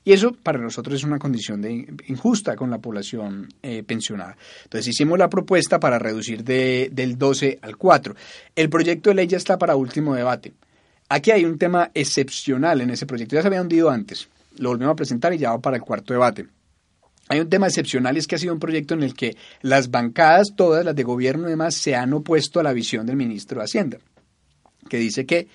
Y 0.03 0.13
eso 0.13 0.31
para 0.31 0.59
nosotros 0.59 0.93
es 0.93 1.03
una 1.03 1.17
condición 1.17 1.65
injusta 2.07 2.55
con 2.55 2.69
la 2.69 2.77
población 2.77 3.47
eh, 3.63 3.81
pensionada. 3.81 4.37
Entonces 4.65 4.89
hicimos 4.89 5.17
la 5.17 5.27
propuesta 5.27 5.79
para 5.79 5.97
reducir 5.97 6.43
de, 6.43 6.89
del 6.93 7.17
12 7.17 7.57
al 7.63 7.77
4. 7.77 8.15
El 8.55 8.69
proyecto 8.69 9.09
de 9.09 9.15
ley 9.15 9.27
ya 9.27 9.37
está 9.37 9.57
para 9.57 9.75
último 9.75 10.13
debate. 10.13 10.53
Aquí 11.09 11.31
hay 11.31 11.45
un 11.45 11.57
tema 11.57 11.91
excepcional 11.93 12.81
en 12.81 12.89
ese 12.89 13.05
proyecto. 13.05 13.35
Ya 13.35 13.41
se 13.41 13.47
había 13.47 13.61
hundido 13.61 13.89
antes. 13.89 14.27
Lo 14.57 14.69
volvemos 14.69 14.93
a 14.93 14.95
presentar 14.95 15.33
y 15.33 15.37
ya 15.37 15.51
va 15.51 15.59
para 15.59 15.77
el 15.77 15.83
cuarto 15.83 16.13
debate. 16.13 16.47
hay 17.29 17.39
un 17.39 17.49
tema 17.49 17.67
excepcional 17.67 18.15
y 18.15 18.19
es 18.19 18.27
que 18.27 18.35
ha 18.35 18.39
sido 18.39 18.53
un 18.53 18.59
proyecto 18.59 18.93
en 18.93 19.03
el 19.03 19.13
que 19.13 19.35
las 19.61 19.91
bancadas, 19.91 20.53
todas 20.55 20.83
las 20.83 20.95
de 20.95 21.03
gobierno 21.03 21.47
y 21.47 21.51
demás, 21.51 21.75
se 21.75 21.95
han 21.95 22.13
opuesto 22.13 22.59
a 22.59 22.63
la 22.63 22.73
visión 22.73 23.05
del 23.05 23.15
ministro 23.15 23.59
de 23.59 23.65
Hacienda, 23.65 23.97
que 24.89 24.97
dice 24.97 25.25
que 25.25 25.47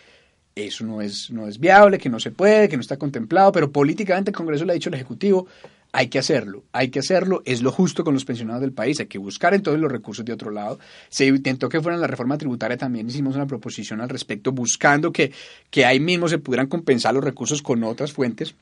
eso 0.54 0.84
no 0.84 1.00
es, 1.00 1.30
no 1.30 1.48
es 1.48 1.58
viable, 1.58 1.98
que 1.98 2.10
no 2.10 2.20
se 2.20 2.30
puede, 2.30 2.68
que 2.68 2.76
no 2.76 2.82
está 2.82 2.98
contemplado, 2.98 3.52
pero 3.52 3.72
políticamente 3.72 4.30
el 4.30 4.36
Congreso 4.36 4.64
le 4.64 4.72
ha 4.72 4.74
dicho 4.74 4.90
al 4.90 4.94
Ejecutivo, 4.94 5.46
hay 5.94 6.08
que 6.08 6.18
hacerlo, 6.18 6.64
hay 6.72 6.88
que 6.88 7.00
hacerlo, 7.00 7.42
es 7.44 7.60
lo 7.60 7.70
justo 7.70 8.02
con 8.02 8.14
los 8.14 8.24
pensionados 8.24 8.62
del 8.62 8.72
país, 8.72 8.98
hay 9.00 9.06
que 9.06 9.18
buscar 9.18 9.52
entonces 9.52 9.80
los 9.80 9.92
recursos 9.92 10.24
de 10.24 10.32
otro 10.32 10.50
lado. 10.50 10.78
Se 11.10 11.26
intentó 11.26 11.68
que 11.68 11.82
fuera 11.82 11.98
la 11.98 12.06
reforma 12.06 12.38
tributaria, 12.38 12.78
también 12.78 13.08
hicimos 13.08 13.36
una 13.36 13.46
proposición 13.46 14.00
al 14.00 14.08
respecto, 14.08 14.52
buscando 14.52 15.12
que, 15.12 15.32
que 15.70 15.84
ahí 15.84 16.00
mismo 16.00 16.28
se 16.28 16.38
pudieran 16.38 16.66
compensar 16.66 17.12
los 17.12 17.22
recursos 17.22 17.60
con 17.60 17.84
otras 17.84 18.10
fuentes, 18.10 18.54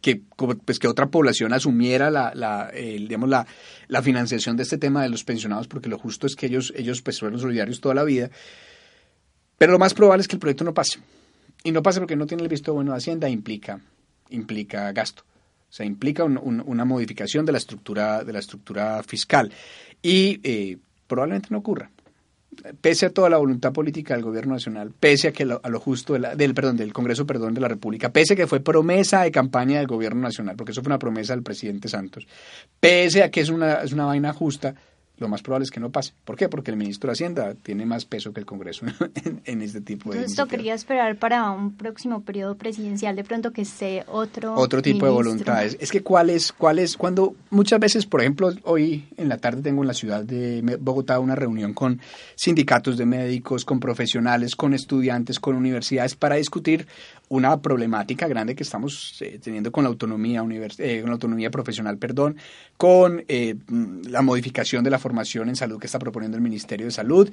que, 0.00 0.22
pues, 0.64 0.80
que 0.80 0.88
otra 0.88 1.06
población 1.06 1.52
asumiera 1.52 2.10
la, 2.10 2.32
la, 2.34 2.72
digamos, 2.72 3.28
la, 3.28 3.46
la, 3.86 4.02
financiación 4.02 4.56
de 4.56 4.64
este 4.64 4.76
tema 4.76 5.04
de 5.04 5.08
los 5.08 5.22
pensionados, 5.22 5.68
porque 5.68 5.88
lo 5.88 5.98
justo 5.98 6.26
es 6.26 6.34
que 6.34 6.46
ellos, 6.46 6.72
ellos 6.76 7.00
pues, 7.00 7.20
fueron 7.20 7.38
solidarios 7.38 7.80
toda 7.80 7.94
la 7.94 8.02
vida. 8.02 8.28
Pero 9.56 9.70
lo 9.70 9.78
más 9.78 9.94
probable 9.94 10.22
es 10.22 10.28
que 10.28 10.34
el 10.34 10.40
proyecto 10.40 10.64
no 10.64 10.74
pase. 10.74 10.98
Y 11.62 11.70
no 11.70 11.82
pase 11.82 12.00
porque 12.00 12.16
no 12.16 12.26
tiene 12.26 12.42
el 12.42 12.48
visto 12.48 12.74
bueno 12.74 12.90
de 12.90 12.98
Hacienda, 12.98 13.28
implica, 13.28 13.80
implica 14.30 14.92
gasto. 14.92 15.24
O 15.74 15.76
sea, 15.76 15.86
implica 15.86 16.22
una 16.22 16.84
modificación 16.84 17.44
de 17.44 17.50
la 17.50 17.58
estructura, 17.58 18.22
de 18.22 18.32
la 18.32 18.38
estructura 18.38 19.02
fiscal. 19.02 19.52
Y 20.00 20.38
eh, 20.44 20.78
probablemente 21.08 21.48
no 21.50 21.58
ocurra. 21.58 21.90
Pese 22.80 23.06
a 23.06 23.10
toda 23.10 23.28
la 23.28 23.38
voluntad 23.38 23.72
política 23.72 24.14
del 24.14 24.22
gobierno 24.22 24.52
nacional, 24.52 24.92
pese 24.92 25.26
a 25.26 25.32
que 25.32 25.42
a 25.42 25.68
lo 25.68 25.80
justo 25.80 26.12
del, 26.12 26.54
perdón, 26.54 26.76
del 26.76 26.92
Congreso 26.92 27.26
perdón, 27.26 27.54
de 27.54 27.60
la 27.60 27.66
República, 27.66 28.12
pese 28.12 28.34
a 28.34 28.36
que 28.36 28.46
fue 28.46 28.60
promesa 28.60 29.22
de 29.22 29.32
campaña 29.32 29.78
del 29.78 29.88
gobierno 29.88 30.20
nacional, 30.20 30.54
porque 30.54 30.70
eso 30.70 30.80
fue 30.80 30.90
una 30.90 31.00
promesa 31.00 31.34
del 31.34 31.42
presidente 31.42 31.88
Santos, 31.88 32.28
pese 32.78 33.24
a 33.24 33.32
que 33.32 33.40
es 33.40 33.48
una, 33.48 33.82
es 33.82 33.92
una 33.92 34.04
vaina 34.04 34.32
justa, 34.32 34.76
lo 35.18 35.28
más 35.28 35.42
probable 35.42 35.64
es 35.64 35.70
que 35.70 35.80
no 35.80 35.90
pase. 35.90 36.12
¿Por 36.24 36.36
qué? 36.36 36.48
Porque 36.48 36.70
el 36.70 36.76
ministro 36.76 37.08
de 37.08 37.12
Hacienda 37.12 37.54
tiene 37.54 37.86
más 37.86 38.04
peso 38.04 38.32
que 38.32 38.40
el 38.40 38.46
Congreso 38.46 38.84
en, 39.44 39.62
este 39.62 39.80
tipo 39.80 40.10
de 40.10 40.16
Entonces, 40.16 40.38
esto 40.38 40.46
quería 40.46 40.74
esperar 40.74 41.16
para 41.16 41.50
un 41.50 41.76
próximo 41.76 42.22
periodo 42.22 42.56
presidencial, 42.56 43.14
de 43.14 43.24
pronto 43.24 43.52
que 43.52 43.62
esté 43.62 44.04
otro 44.08 44.54
Otro 44.54 44.82
tipo 44.82 45.06
de 45.06 45.12
voluntades. 45.12 45.76
Es 45.80 45.90
que 45.90 46.02
cuál 46.02 46.30
es, 46.30 46.52
cuál 46.52 46.78
es, 46.78 46.96
cuando 46.96 47.34
muchas 47.50 47.78
veces, 47.78 48.06
por 48.06 48.20
ejemplo, 48.20 48.52
hoy 48.64 49.06
en 49.16 49.28
la 49.28 49.38
tarde 49.38 49.62
tengo 49.62 49.82
en 49.82 49.88
la 49.88 49.94
ciudad 49.94 50.24
de 50.24 50.78
Bogotá 50.80 51.20
una 51.20 51.36
reunión 51.36 51.74
con 51.74 52.00
sindicatos 52.34 52.96
de 52.96 53.06
médicos, 53.06 53.64
con 53.64 53.78
profesionales, 53.78 54.56
con 54.56 54.74
estudiantes, 54.74 55.38
con 55.38 55.54
universidades, 55.54 56.16
para 56.16 56.36
discutir 56.36 56.86
una 57.28 57.60
problemática 57.60 58.28
grande 58.28 58.54
que 58.54 58.62
estamos 58.62 59.16
eh, 59.20 59.38
teniendo 59.42 59.72
con 59.72 59.84
la 59.84 59.90
autonomía, 59.90 60.44
eh, 60.78 61.00
con 61.00 61.10
la 61.10 61.14
autonomía 61.14 61.50
profesional, 61.50 61.98
perdón, 61.98 62.36
con 62.76 63.24
eh, 63.28 63.56
la 64.08 64.22
modificación 64.22 64.84
de 64.84 64.90
la 64.90 64.98
formación 65.04 65.48
en 65.48 65.56
salud 65.56 65.78
que 65.78 65.86
está 65.86 65.98
proponiendo 65.98 66.36
el 66.36 66.42
Ministerio 66.42 66.86
de 66.86 66.92
Salud. 66.92 67.30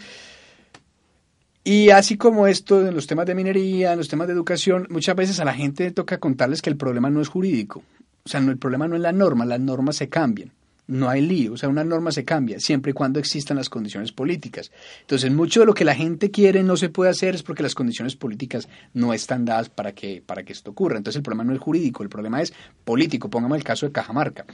Y 1.64 1.90
así 1.90 2.18
como 2.18 2.48
esto 2.48 2.86
en 2.86 2.94
los 2.94 3.08
temas 3.08 3.26
de 3.26 3.36
minería, 3.36 3.94
en 3.94 3.98
los 3.98 4.10
temas 4.10 4.28
de 4.28 4.34
educación, 4.34 4.88
muchas 4.90 5.16
veces 5.16 5.40
a 5.40 5.46
la 5.46 5.54
gente 5.54 5.92
toca 5.92 6.20
contarles 6.20 6.62
que 6.62 6.70
el 6.70 6.78
problema 6.78 7.10
no 7.10 7.22
es 7.22 7.30
jurídico. 7.30 7.84
O 8.26 8.30
sea, 8.30 8.40
el 8.40 8.58
problema 8.58 8.88
no 8.88 8.96
es 8.96 9.02
la 9.02 9.12
norma, 9.12 9.46
las 9.46 9.60
normas 9.60 9.96
se 9.96 10.10
cambian 10.10 10.52
no 10.92 11.10
hay 11.10 11.22
lío, 11.22 11.54
o 11.54 11.58
sea, 11.58 11.70
una 11.70 11.86
norma 11.86 12.12
se 12.12 12.26
cambia 12.26 12.60
siempre 12.60 12.92
y 12.92 12.94
cuando 12.94 13.18
existan 13.20 13.56
las 13.56 13.70
condiciones 13.70 14.12
políticas. 14.12 14.72
Entonces, 15.00 15.32
mucho 15.32 15.62
de 15.62 15.66
lo 15.66 15.74
que 15.74 15.86
la 15.86 15.96
gente 15.96 16.32
quiere 16.32 16.64
no 16.64 16.76
se 16.76 16.90
puede 16.90 17.10
hacer 17.10 17.34
es 17.34 17.44
porque 17.44 17.64
las 17.64 17.76
condiciones 17.76 18.18
políticas 18.18 18.68
no 18.94 19.14
están 19.14 19.46
dadas 19.46 19.70
para 19.70 19.94
que, 19.94 20.22
para 20.26 20.44
que 20.44 20.52
esto 20.52 20.72
ocurra. 20.72 20.98
Entonces, 20.98 21.18
el 21.18 21.24
problema 21.24 21.46
no 21.46 21.54
es 21.54 21.60
jurídico, 21.60 22.04
el 22.04 22.10
problema 22.10 22.42
es 22.42 22.54
político. 22.84 23.30
Pongamos 23.30 23.58
el 23.58 23.64
caso 23.64 23.86
de 23.86 23.94
Cajamarca. 23.94 24.46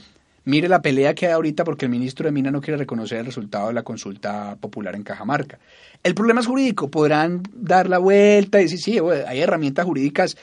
Mire 0.44 0.68
la 0.68 0.80
pelea 0.80 1.14
que 1.14 1.26
hay 1.26 1.32
ahorita 1.32 1.64
porque 1.64 1.84
el 1.84 1.90
ministro 1.90 2.26
de 2.26 2.32
Mina 2.32 2.50
no 2.50 2.60
quiere 2.60 2.78
reconocer 2.78 3.18
el 3.18 3.26
resultado 3.26 3.68
de 3.68 3.74
la 3.74 3.82
consulta 3.82 4.56
popular 4.56 4.94
en 4.94 5.02
Cajamarca. 5.02 5.58
El 6.02 6.14
problema 6.14 6.40
es 6.40 6.46
jurídico, 6.46 6.90
podrán 6.90 7.42
dar 7.52 7.88
la 7.88 7.98
vuelta 7.98 8.60
y 8.60 8.64
decir, 8.64 8.78
sí, 8.78 8.98
hay 9.26 9.40
herramientas 9.40 9.84
jurídicas 9.84 10.36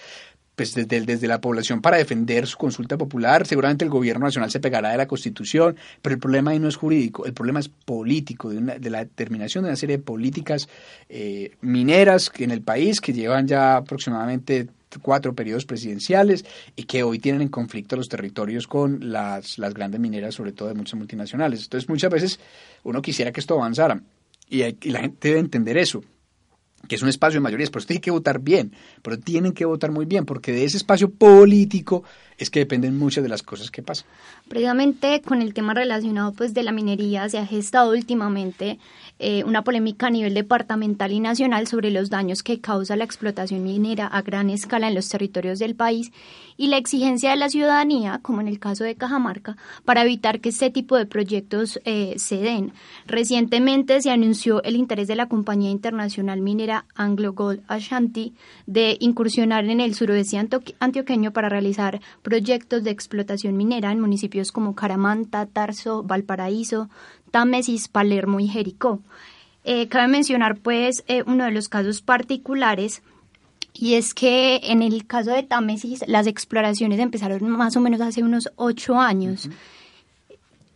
pues 0.55 0.73
desde, 0.73 1.01
desde 1.01 1.27
la 1.27 1.41
población 1.41 1.81
para 1.81 1.97
defender 1.97 2.47
su 2.47 2.57
consulta 2.57 2.97
popular. 2.97 3.45
Seguramente 3.45 3.83
el 3.83 3.91
gobierno 3.91 4.25
nacional 4.25 4.51
se 4.51 4.59
pegará 4.59 4.89
de 4.91 4.97
la 4.97 5.07
Constitución, 5.07 5.75
pero 6.01 6.15
el 6.15 6.19
problema 6.19 6.51
ahí 6.51 6.59
no 6.59 6.67
es 6.67 6.75
jurídico, 6.75 7.25
el 7.25 7.33
problema 7.33 7.59
es 7.59 7.69
político, 7.69 8.49
de, 8.49 8.57
una, 8.57 8.75
de 8.75 8.89
la 8.89 8.99
determinación 8.99 9.63
de 9.63 9.69
una 9.69 9.75
serie 9.75 9.97
de 9.97 10.03
políticas 10.03 10.67
eh, 11.09 11.51
mineras 11.61 12.31
en 12.37 12.51
el 12.51 12.61
país 12.61 13.01
que 13.01 13.13
llevan 13.13 13.47
ya 13.47 13.77
aproximadamente 13.77 14.67
cuatro 15.01 15.33
periodos 15.33 15.65
presidenciales 15.65 16.45
y 16.75 16.83
que 16.83 17.03
hoy 17.03 17.19
tienen 17.19 17.41
en 17.41 17.49
conflicto 17.49 17.97
los 17.97 18.07
territorios 18.07 18.65
con 18.65 19.11
las, 19.11 19.57
las 19.57 19.73
grandes 19.73 19.99
mineras, 19.99 20.35
sobre 20.35 20.53
todo 20.53 20.69
de 20.69 20.75
muchas 20.75 20.97
multinacionales. 20.97 21.63
Entonces 21.63 21.89
muchas 21.89 22.09
veces 22.09 22.39
uno 22.83 23.01
quisiera 23.01 23.33
que 23.33 23.41
esto 23.41 23.55
avanzara 23.55 24.01
y, 24.49 24.63
y 24.63 24.91
la 24.91 25.01
gente 25.01 25.27
debe 25.27 25.39
entender 25.41 25.77
eso 25.77 26.01
que 26.87 26.95
es 26.95 27.01
un 27.01 27.09
espacio 27.09 27.37
de 27.37 27.43
mayorías, 27.43 27.69
pero 27.69 27.85
tiene 27.85 28.01
que 28.01 28.11
votar 28.11 28.39
bien, 28.39 28.71
pero 29.01 29.19
tienen 29.19 29.53
que 29.53 29.65
votar 29.65 29.91
muy 29.91 30.05
bien, 30.05 30.25
porque 30.25 30.51
de 30.51 30.63
ese 30.63 30.77
espacio 30.77 31.09
político 31.09 32.03
es 32.37 32.49
que 32.49 32.59
dependen 32.59 32.97
muchas 32.97 33.23
de 33.23 33.29
las 33.29 33.43
cosas 33.43 33.71
que 33.71 33.81
pasan. 33.81 34.07
Precisamente 34.47 35.21
con 35.21 35.41
el 35.41 35.53
tema 35.53 35.73
relacionado 35.73 36.33
pues 36.33 36.53
de 36.53 36.63
la 36.63 36.71
minería 36.71 37.27
se 37.29 37.37
ha 37.37 37.45
gestado 37.45 37.91
últimamente 37.91 38.79
eh, 39.17 39.43
una 39.45 39.63
polémica 39.63 40.07
a 40.07 40.09
nivel 40.09 40.33
departamental 40.33 41.11
y 41.13 41.21
nacional 41.21 41.67
sobre 41.67 41.89
los 41.89 42.09
daños 42.09 42.43
que 42.43 42.59
causa 42.59 42.97
la 42.97 43.05
explotación 43.05 43.63
minera 43.63 44.07
a 44.07 44.21
gran 44.21 44.49
escala 44.49 44.89
en 44.89 44.95
los 44.95 45.07
territorios 45.07 45.59
del 45.59 45.75
país 45.75 46.11
y 46.57 46.67
la 46.67 46.77
exigencia 46.77 47.31
de 47.31 47.35
la 47.35 47.49
ciudadanía, 47.49 48.19
como 48.21 48.41
en 48.41 48.47
el 48.47 48.59
caso 48.59 48.83
de 48.83 48.95
Cajamarca, 48.95 49.57
para 49.83 50.03
evitar 50.03 50.39
que 50.39 50.49
este 50.49 50.69
tipo 50.69 50.95
de 50.97 51.05
proyectos 51.05 51.79
eh, 51.85 52.15
se 52.17 52.37
den. 52.37 52.73
Recientemente 53.07 54.01
se 54.01 54.11
anunció 54.11 54.63
el 54.63 54.75
interés 54.75 55.07
de 55.07 55.15
la 55.15 55.27
compañía 55.27 55.71
internacional 55.71 56.41
minera 56.41 56.85
Anglo 56.95 57.33
Gold 57.33 57.61
Ashanti 57.67 58.33
de 58.67 58.97
incursionar 58.99 59.65
en 59.65 59.79
el 59.79 59.95
suroeste 59.95 60.37
antioqueño 60.79 61.31
para 61.31 61.49
realizar 61.49 62.01
proyectos 62.25 62.83
de 62.83 62.89
explotación 62.89 63.55
minera 63.55 63.91
en 63.91 64.01
municipios 64.01 64.51
como 64.51 64.73
Caramanta, 64.73 65.45
Tarso, 65.45 66.01
Valparaíso, 66.01 66.89
Támesis, 67.29 67.88
Palermo 67.88 68.39
y 68.39 68.47
Jericó. 68.47 68.99
Eh, 69.63 69.88
cabe 69.89 70.07
mencionar 70.07 70.57
pues 70.57 71.03
eh, 71.07 71.23
uno 71.27 71.45
de 71.45 71.51
los 71.51 71.69
casos 71.69 72.01
particulares 72.01 73.03
y 73.73 73.93
es 73.93 74.15
que 74.15 74.59
en 74.63 74.81
el 74.81 75.05
caso 75.05 75.31
de 75.31 75.43
Támesis 75.43 76.03
las 76.07 76.25
exploraciones 76.25 76.99
empezaron 76.99 77.47
más 77.47 77.77
o 77.77 77.81
menos 77.81 78.01
hace 78.01 78.23
unos 78.23 78.49
ocho 78.55 78.99
años. 78.99 79.47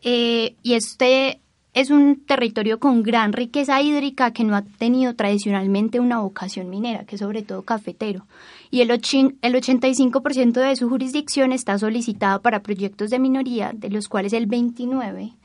Eh, 0.04 0.56
y 0.62 0.76
este 0.76 1.40
es 1.80 1.92
un 1.92 2.26
territorio 2.26 2.78
con 2.80 3.04
gran 3.04 3.32
riqueza 3.32 3.82
hídrica 3.82 4.32
que 4.34 4.44
no 4.44 4.56
ha 4.56 4.64
tenido 4.64 5.16
tradicionalmente 5.16 6.02
una 6.02 6.20
vocación 6.20 6.70
minera, 6.70 7.06
que 7.06 7.16
es 7.16 7.22
sobre 7.22 7.42
todo 7.42 7.62
cafetero. 7.62 8.26
Y 8.70 8.82
el, 8.82 8.92
el 8.92 8.98
85% 9.00 10.52
de 10.54 10.76
su 10.76 10.90
jurisdicción 10.90 11.54
está 11.54 11.80
solicitada 11.80 12.40
para 12.42 12.62
proyectos 12.62 13.10
de 13.10 13.20
minoría, 13.20 13.72
de 13.74 13.90
los 13.90 14.10
cuales 14.10 14.34
el 14.34 14.50
29% 14.50 15.36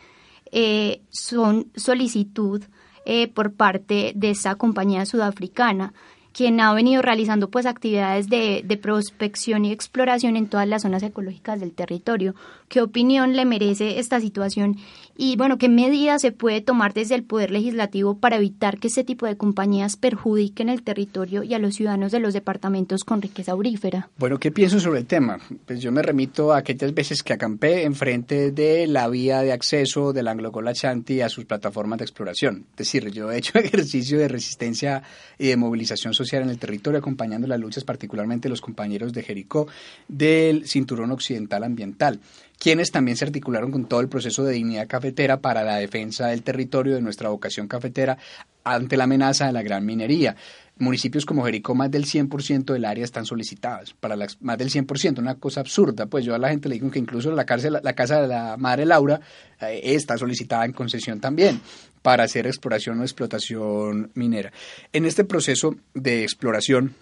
eh, 0.51 1.03
son 1.11 1.71
solicitud 1.77 2.63
eh, 3.07 3.29
por 3.29 3.53
parte 3.53 4.13
de 4.17 4.31
esa 4.31 4.57
compañía 4.57 5.07
sudafricana 5.07 5.95
quien 6.35 6.61
ha 6.61 6.75
venido 6.75 7.01
realizando 7.01 7.49
pues 7.49 7.65
actividades 7.65 8.29
de, 8.29 8.63
de, 8.65 8.77
prospección 8.77 9.65
y 9.65 9.73
exploración 9.73 10.37
en 10.37 10.49
todas 10.49 10.67
las 10.67 10.83
zonas 10.83 11.03
ecológicas 11.05 11.61
del 11.61 11.73
territorio. 11.73 12.35
¿Qué 12.69 12.83
opinión 12.83 13.37
le 13.37 13.45
merece 13.45 14.01
esta 14.01 14.21
situación 14.21 14.77
y 15.17 15.37
bueno, 15.37 15.59
qué 15.59 15.69
medidas 15.69 16.23
se 16.23 16.33
puede 16.33 16.61
tomar 16.61 16.93
desde 16.93 17.15
el 17.15 17.23
Poder 17.23 17.53
Legislativo 17.53 18.19
para 18.19 18.37
evitar 18.37 18.79
que 18.79 18.89
este 18.89 19.05
tipo 19.05 19.27
de 19.27 19.37
compañías 19.37 19.97
perjudiquen 19.97 20.69
el 20.69 20.83
territorio 20.83 21.45
y 21.45 21.55
a 21.55 21.61
los 21.61 21.77
ciudadanos 21.77 22.11
de 22.11 22.19
los 22.19 22.35
departamentos 22.35 23.05
con 23.05 23.23
riqueza 23.23 23.53
aurífera? 23.53 24.11
Bueno, 24.19 24.41
¿qué 24.41 24.51
pienso 24.51 24.81
sobre 24.81 25.01
el 25.01 25.07
tema? 25.07 25.39
Pues 25.67 25.81
yo 25.81 25.93
me 25.93 26.03
remito 26.03 26.53
a 26.53 26.59
aquellas 26.59 26.93
veces 26.93 27.23
que 27.23 27.33
acampé 27.33 27.85
enfrente 27.85 28.51
de 28.51 28.89
la 28.89 29.09
vía 29.09 29.43
de 29.43 29.53
acceso 29.53 30.13
del 30.13 30.27
Anglo 30.27 30.51
Chanti 30.73 31.21
a 31.21 31.29
sus 31.29 31.45
plataformas 31.45 32.01
de 32.01 32.05
exploración. 32.07 32.67
Es 32.73 32.79
decir, 32.79 33.09
yo 33.13 33.31
he 33.31 33.39
hecho 33.39 33.57
ejercicio 33.59 34.19
de 34.19 34.27
resistencia 34.27 35.05
y 35.39 35.47
de 35.47 35.57
movilización 35.57 36.13
social 36.13 36.24
en 36.33 36.51
el 36.51 36.59
territorio 36.59 36.99
acompañando 36.99 37.47
las 37.47 37.61
luchas, 37.61 37.85
particularmente 37.85 38.49
los 38.49 38.61
compañeros 38.61 39.13
de 39.13 39.23
Jericó 39.23 39.67
del 40.09 40.67
Cinturón 40.67 41.11
Occidental 41.13 41.65
Ambiental 41.65 42.21
quienes 42.59 42.91
también 42.91 43.17
se 43.17 43.25
articularon 43.25 43.71
con 43.71 43.87
todo 43.87 44.01
el 44.01 44.09
proceso 44.09 44.45
de 44.45 44.55
dignidad 44.55 44.87
cafetera 44.87 45.41
para 45.41 45.65
la 45.65 45.77
defensa 45.77 46.29
del 46.29 46.43
territorio 46.43 46.95
de 46.95 47.03
nuestra 47.03 47.29
vocación 47.29 47.69
cafetera 47.69 48.17
ante 48.63 48.97
la 48.97 49.05
amenaza 49.05 49.47
de 49.47 49.53
la 49.53 49.63
gran 49.63 49.85
minería. 49.85 50.37
Municipios 50.77 51.25
como 51.25 51.45
Jericó, 51.45 51.75
más 51.77 51.89
del 51.91 52.05
100% 52.05 52.73
del 52.73 52.85
área 52.85 53.05
están 53.05 53.27
solicitadas, 53.27 53.95
para 53.95 54.17
más 54.41 54.59
del 54.59 54.71
100%, 54.71 55.19
una 55.19 55.37
cosa 55.37 55.61
absurda. 55.61 56.07
Pues 56.07 56.25
yo 56.25 56.35
a 56.35 56.39
la 56.39 56.49
gente 56.49 56.69
le 56.69 56.75
digo 56.75 56.91
que 56.91 56.99
incluso 56.99 57.31
la, 57.31 57.45
cárcel, 57.45 57.79
la 57.81 57.93
casa 57.93 58.23
de 58.23 58.29
la 58.29 58.57
madre 58.57 58.85
Laura 58.85 59.21
eh, 59.61 59.81
está 59.85 60.19
solicitada 60.19 60.65
en 60.65 60.73
concesión 60.73 61.21
también 61.21 61.61
para 62.03 62.25
hacer 62.25 62.49
exploración 62.49 63.01
o 63.01 63.03
explotación 63.05 64.11
minera. 64.15 64.53
En 64.93 65.07
este 65.07 65.25
proceso 65.25 65.77
de 65.95 66.25
exploración, 66.25 66.95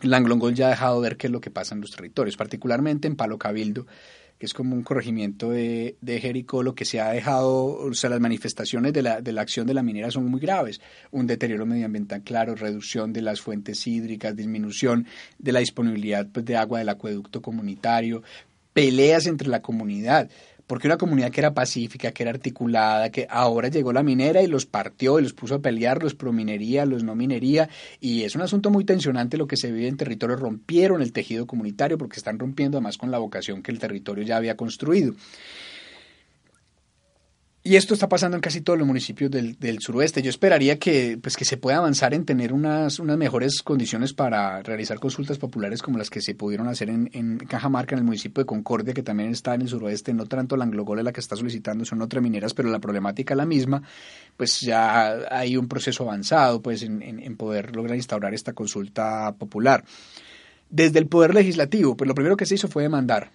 Langlongol 0.00 0.54
ya 0.54 0.68
ha 0.68 0.70
dejado 0.70 1.00
ver 1.00 1.18
qué 1.18 1.26
es 1.26 1.32
lo 1.32 1.40
que 1.40 1.50
pasa 1.50 1.74
en 1.74 1.82
los 1.82 1.90
territorios, 1.90 2.36
particularmente 2.36 3.08
en 3.08 3.16
Palo 3.16 3.38
Cabildo, 3.38 3.86
que 4.40 4.46
es 4.46 4.54
como 4.54 4.74
un 4.74 4.82
corregimiento 4.82 5.50
de, 5.50 5.98
de 6.00 6.18
Jericó, 6.18 6.62
lo 6.62 6.74
que 6.74 6.86
se 6.86 6.98
ha 6.98 7.10
dejado, 7.10 7.74
o 7.74 7.92
sea, 7.92 8.08
las 8.08 8.20
manifestaciones 8.20 8.94
de 8.94 9.02
la, 9.02 9.20
de 9.20 9.32
la 9.32 9.42
acción 9.42 9.66
de 9.66 9.74
la 9.74 9.82
minera 9.82 10.10
son 10.10 10.30
muy 10.30 10.40
graves. 10.40 10.80
Un 11.10 11.26
deterioro 11.26 11.66
medioambiental 11.66 12.22
claro, 12.22 12.54
reducción 12.54 13.12
de 13.12 13.20
las 13.20 13.42
fuentes 13.42 13.86
hídricas, 13.86 14.34
disminución 14.34 15.06
de 15.38 15.52
la 15.52 15.60
disponibilidad 15.60 16.26
pues, 16.32 16.46
de 16.46 16.56
agua 16.56 16.78
del 16.78 16.88
acueducto 16.88 17.42
comunitario, 17.42 18.22
peleas 18.72 19.26
entre 19.26 19.48
la 19.48 19.60
comunidad 19.60 20.30
porque 20.70 20.86
una 20.86 20.98
comunidad 20.98 21.32
que 21.32 21.40
era 21.40 21.52
pacífica, 21.52 22.12
que 22.12 22.22
era 22.22 22.30
articulada, 22.30 23.10
que 23.10 23.26
ahora 23.28 23.66
llegó 23.66 23.92
la 23.92 24.04
minera 24.04 24.40
y 24.40 24.46
los 24.46 24.66
partió 24.66 25.18
y 25.18 25.22
los 25.24 25.32
puso 25.32 25.56
a 25.56 25.58
pelear, 25.58 26.00
los 26.00 26.14
pro 26.14 26.32
minería, 26.32 26.86
los 26.86 27.02
no 27.02 27.16
minería, 27.16 27.68
y 27.98 28.22
es 28.22 28.36
un 28.36 28.42
asunto 28.42 28.70
muy 28.70 28.84
tensionante 28.84 29.36
lo 29.36 29.48
que 29.48 29.56
se 29.56 29.72
vive 29.72 29.88
en 29.88 29.96
territorio, 29.96 30.36
rompieron 30.36 31.02
el 31.02 31.12
tejido 31.12 31.44
comunitario 31.48 31.98
porque 31.98 32.18
están 32.18 32.38
rompiendo 32.38 32.78
además 32.78 32.98
con 32.98 33.10
la 33.10 33.18
vocación 33.18 33.64
que 33.64 33.72
el 33.72 33.80
territorio 33.80 34.22
ya 34.22 34.36
había 34.36 34.56
construido. 34.56 35.16
Y 37.70 37.76
esto 37.76 37.94
está 37.94 38.08
pasando 38.08 38.36
en 38.36 38.40
casi 38.40 38.62
todos 38.62 38.76
los 38.76 38.88
municipios 38.88 39.30
del, 39.30 39.56
del, 39.56 39.78
suroeste. 39.78 40.22
Yo 40.22 40.30
esperaría 40.30 40.80
que, 40.80 41.16
pues, 41.22 41.36
que 41.36 41.44
se 41.44 41.56
pueda 41.56 41.76
avanzar 41.76 42.14
en 42.14 42.24
tener 42.24 42.52
unas, 42.52 42.98
unas 42.98 43.16
mejores 43.16 43.62
condiciones 43.62 44.12
para 44.12 44.60
realizar 44.64 44.98
consultas 44.98 45.38
populares 45.38 45.80
como 45.80 45.96
las 45.96 46.10
que 46.10 46.20
se 46.20 46.34
pudieron 46.34 46.66
hacer 46.66 46.90
en, 46.90 47.08
en 47.12 47.38
Cajamarca, 47.38 47.94
en 47.94 48.00
el 48.00 48.04
municipio 48.04 48.42
de 48.42 48.46
Concordia, 48.46 48.92
que 48.92 49.04
también 49.04 49.30
está 49.30 49.54
en 49.54 49.62
el 49.62 49.68
suroeste. 49.68 50.12
No 50.12 50.26
tanto 50.26 50.56
la 50.56 50.64
Anglogol 50.64 51.04
la 51.04 51.12
que 51.12 51.20
está 51.20 51.36
solicitando, 51.36 51.84
son 51.84 52.02
otras 52.02 52.20
mineras, 52.20 52.54
pero 52.54 52.70
la 52.70 52.80
problemática 52.80 53.34
es 53.34 53.38
la 53.38 53.46
misma. 53.46 53.80
Pues 54.36 54.58
ya 54.62 55.28
hay 55.30 55.56
un 55.56 55.68
proceso 55.68 56.02
avanzado 56.02 56.60
pues, 56.60 56.82
en, 56.82 57.00
en 57.02 57.36
poder 57.36 57.76
lograr 57.76 57.94
instaurar 57.94 58.34
esta 58.34 58.52
consulta 58.52 59.36
popular. 59.38 59.84
Desde 60.70 60.98
el 60.98 61.06
Poder 61.06 61.34
Legislativo, 61.34 61.96
pues 61.96 62.08
lo 62.08 62.16
primero 62.16 62.36
que 62.36 62.46
se 62.46 62.56
hizo 62.56 62.66
fue 62.66 62.82
demandar 62.82 63.30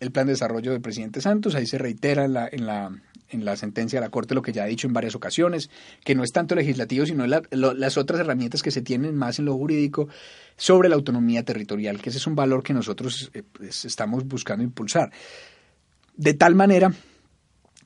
el 0.00 0.12
plan 0.12 0.26
de 0.26 0.32
desarrollo 0.32 0.72
del 0.72 0.80
presidente 0.80 1.20
Santos. 1.20 1.54
Ahí 1.54 1.66
se 1.66 1.76
reitera 1.76 2.24
en 2.24 2.32
la, 2.32 2.48
en 2.50 2.64
la 2.64 2.90
en 3.30 3.44
la 3.44 3.56
sentencia 3.56 4.00
de 4.00 4.06
la 4.06 4.10
Corte 4.10 4.34
lo 4.34 4.42
que 4.42 4.52
ya 4.52 4.64
ha 4.64 4.66
dicho 4.66 4.86
en 4.86 4.92
varias 4.92 5.14
ocasiones, 5.14 5.70
que 6.04 6.14
no 6.14 6.22
es 6.22 6.32
tanto 6.32 6.54
legislativo, 6.54 7.06
sino 7.06 7.26
las 7.26 7.96
otras 7.96 8.20
herramientas 8.20 8.62
que 8.62 8.70
se 8.70 8.82
tienen 8.82 9.14
más 9.16 9.38
en 9.38 9.46
lo 9.46 9.54
jurídico 9.54 10.08
sobre 10.56 10.88
la 10.88 10.94
autonomía 10.94 11.44
territorial, 11.44 12.00
que 12.00 12.10
ese 12.10 12.18
es 12.18 12.26
un 12.26 12.34
valor 12.34 12.62
que 12.62 12.72
nosotros 12.72 13.30
eh, 13.34 13.42
pues, 13.50 13.84
estamos 13.84 14.26
buscando 14.26 14.64
impulsar. 14.64 15.10
De 16.16 16.34
tal 16.34 16.54
manera 16.54 16.92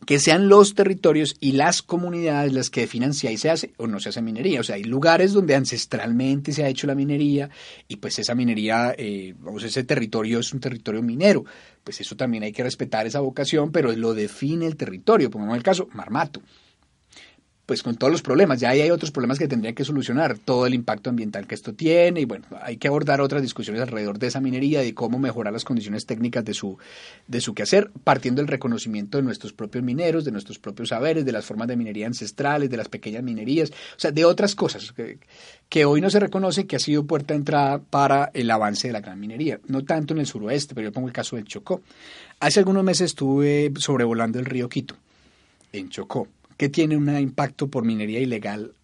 que 0.07 0.19
sean 0.19 0.49
los 0.49 0.75
territorios 0.75 1.37
y 1.41 1.53
las 1.53 1.83
comunidades 1.83 2.53
las 2.53 2.71
que 2.71 2.83
definan 2.83 3.13
si 3.13 3.27
ahí 3.27 3.37
se 3.37 3.51
hace 3.51 3.73
o 3.77 3.87
no 3.87 4.01
se 4.01 4.09
hace 4.09 4.23
minería. 4.23 4.61
O 4.61 4.63
sea, 4.65 4.77
hay 4.77 4.85
lugares 4.85 5.33
donde 5.33 5.55
ancestralmente 5.55 6.53
se 6.53 6.65
ha 6.65 6.69
hecho 6.69 6.87
la 6.87 6.95
minería 6.95 7.51
y 7.87 7.97
pues 7.97 8.19
esa 8.19 8.35
minería, 8.35 8.95
eh, 8.97 9.35
vamos, 9.39 9.63
ese 9.63 9.85
territorio 9.85 10.41
es 10.41 10.53
un 10.53 10.61
territorio 10.61 11.03
minero. 11.03 11.45
Pues 11.85 12.01
eso 12.01 12.17
también 12.17 12.43
hay 12.45 12.53
que 12.53 12.63
respetar 12.63 13.07
esa 13.07 13.21
vocación, 13.21 13.73
pero 13.73 13.93
lo 13.93 14.15
define 14.15 14.67
el 14.67 14.77
territorio. 14.77 15.31
Pongamos 15.31 15.57
el 15.57 15.63
caso, 15.63 15.89
Marmato 15.93 16.41
pues 17.71 17.85
con 17.85 17.95
todos 17.95 18.11
los 18.11 18.21
problemas. 18.21 18.59
Ya 18.59 18.71
hay 18.71 18.91
otros 18.91 19.13
problemas 19.13 19.39
que 19.39 19.47
tendrían 19.47 19.77
que 19.77 19.85
solucionar, 19.85 20.37
todo 20.37 20.67
el 20.67 20.75
impacto 20.75 21.09
ambiental 21.09 21.47
que 21.47 21.55
esto 21.55 21.73
tiene 21.73 22.23
y 22.23 22.25
bueno, 22.25 22.45
hay 22.61 22.79
que 22.79 22.89
abordar 22.89 23.21
otras 23.21 23.43
discusiones 23.43 23.81
alrededor 23.81 24.19
de 24.19 24.27
esa 24.27 24.41
minería, 24.41 24.81
de 24.81 24.93
cómo 24.93 25.21
mejorar 25.21 25.53
las 25.53 25.65
condiciones 25.65 26.05
técnicas 26.05 26.45
de 26.45 26.53
su, 26.53 26.79
de 27.29 27.41
su 27.41 27.55
quehacer, 27.55 27.93
partiendo 28.03 28.43
del 28.43 28.49
reconocimiento 28.49 29.19
de 29.19 29.23
nuestros 29.23 29.53
propios 29.53 29.85
mineros, 29.85 30.25
de 30.25 30.33
nuestros 30.33 30.59
propios 30.59 30.89
saberes, 30.89 31.25
de 31.25 31.31
las 31.31 31.47
formas 31.47 31.69
de 31.69 31.77
minería 31.77 32.09
ancestrales, 32.09 32.69
de 32.71 32.77
las 32.77 32.89
pequeñas 32.89 33.23
minerías, 33.23 33.71
o 33.71 34.01
sea, 34.01 34.11
de 34.11 34.25
otras 34.25 34.57
cosas 34.57 34.93
que, 35.71 35.85
hoy 35.85 36.01
no 36.01 36.11
se 36.11 36.19
reconoce 36.19 36.67
que 36.67 36.75
ha 36.75 36.81
sido 36.81 37.05
puerta 37.05 37.35
de 37.35 37.39
entrada 37.39 37.79
para 37.79 38.33
el 38.35 38.51
avance 38.51 38.89
de 38.89 38.95
la 38.95 39.01
gran 39.01 39.21
minería, 39.21 39.61
no 39.69 39.85
tanto 39.85 40.13
en 40.13 40.19
el 40.19 40.27
suroeste, 40.27 40.75
pero 40.75 40.89
yo 40.89 40.93
pongo 40.93 41.07
el 41.07 41.15
caso 41.15 41.37
del 41.37 41.45
Chocó. 41.45 41.83
Hace 42.41 42.59
algunos 42.59 42.83
meses 42.83 43.13
estuve 43.13 43.73
sobrevolando 43.77 44.41
el 44.41 44.47
río 44.47 44.69
Quito, 44.69 44.97
en 45.73 45.89
Chocó 45.89 46.27
que 46.61 46.69
tiene 46.69 46.95
un 46.95 47.09
impacto 47.19 47.71
por 47.71 47.87
minería 47.87 48.21
ilegal 48.21 48.75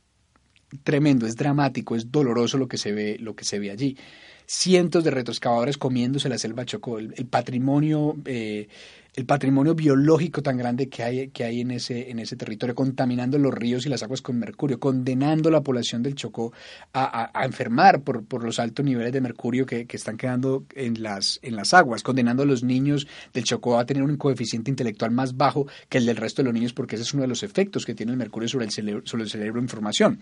tremendo, 0.83 1.27
es 1.27 1.37
dramático, 1.37 1.95
es 1.95 2.11
doloroso 2.11 2.57
lo 2.57 2.69
que 2.69 2.79
se 2.79 2.93
ve, 2.93 3.19
lo 3.21 3.37
que 3.37 3.45
se 3.45 3.59
ve 3.59 3.71
allí. 3.71 3.99
Cientos 4.47 5.05
de 5.05 5.11
retroexcavadores 5.11 5.77
comiéndose 5.77 6.29
la 6.29 6.39
selva 6.39 6.65
Chocó, 6.65 6.99
el, 6.99 7.27
patrimonio 7.27 8.17
eh, 8.25 8.69
el 9.17 9.25
patrimonio 9.25 9.75
biológico 9.75 10.43
tan 10.43 10.59
grande 10.59 10.89
que 10.89 11.03
hay, 11.03 11.29
que 11.29 11.45
hay 11.45 11.63
en, 11.63 11.71
ese, 11.71 12.11
en 12.11 12.19
ese 12.19 12.37
territorio, 12.37 12.75
contaminando 12.75 13.39
los 13.39 13.53
ríos 13.53 13.87
y 13.87 13.89
las 13.89 14.03
aguas 14.03 14.21
con 14.21 14.39
mercurio, 14.39 14.79
condenando 14.79 15.49
a 15.49 15.53
la 15.53 15.63
población 15.63 16.03
del 16.03 16.15
Chocó 16.15 16.53
a, 16.93 17.31
enfermar 17.43 18.03
por, 18.03 18.27
por, 18.27 18.45
los 18.45 18.59
altos 18.59 18.85
niveles 18.85 19.13
de 19.13 19.23
mercurio 19.23 19.65
que, 19.65 19.87
que, 19.87 19.97
están 19.97 20.19
quedando 20.19 20.67
en 20.75 21.03
las, 21.03 21.41
en 21.43 21.57
las 21.57 21.73
aguas, 21.73 22.03
condenando 22.03 22.43
a 22.43 22.47
los 22.47 22.63
niños 22.63 23.07
del 23.33 23.45
Chocó 23.45 23.79
a 23.79 23.87
tener 23.87 24.03
un 24.03 24.19
coeficiente 24.19 24.71
intelectual 24.71 25.11
más 25.11 25.35
bajo 25.35 25.67
que 25.89 25.97
el 25.97 26.05
del 26.05 26.19
resto 26.19 26.43
de 26.43 26.47
los 26.47 26.55
niños, 26.55 26.75
porque 26.75 26.97
ese 26.97 27.05
es 27.05 27.15
uno 27.15 27.23
de 27.23 27.29
los 27.29 27.43
efectos 27.43 27.87
que 27.87 27.95
tiene 27.95 28.13
el 28.13 28.19
mercurio 28.19 28.51
sobre 28.51 28.67
el 28.67 28.71
cerebro, 28.71 29.03
sobre 29.07 29.25
el 29.25 29.31
cerebro 29.31 29.61
en 29.61 29.69
formación. 29.69 30.21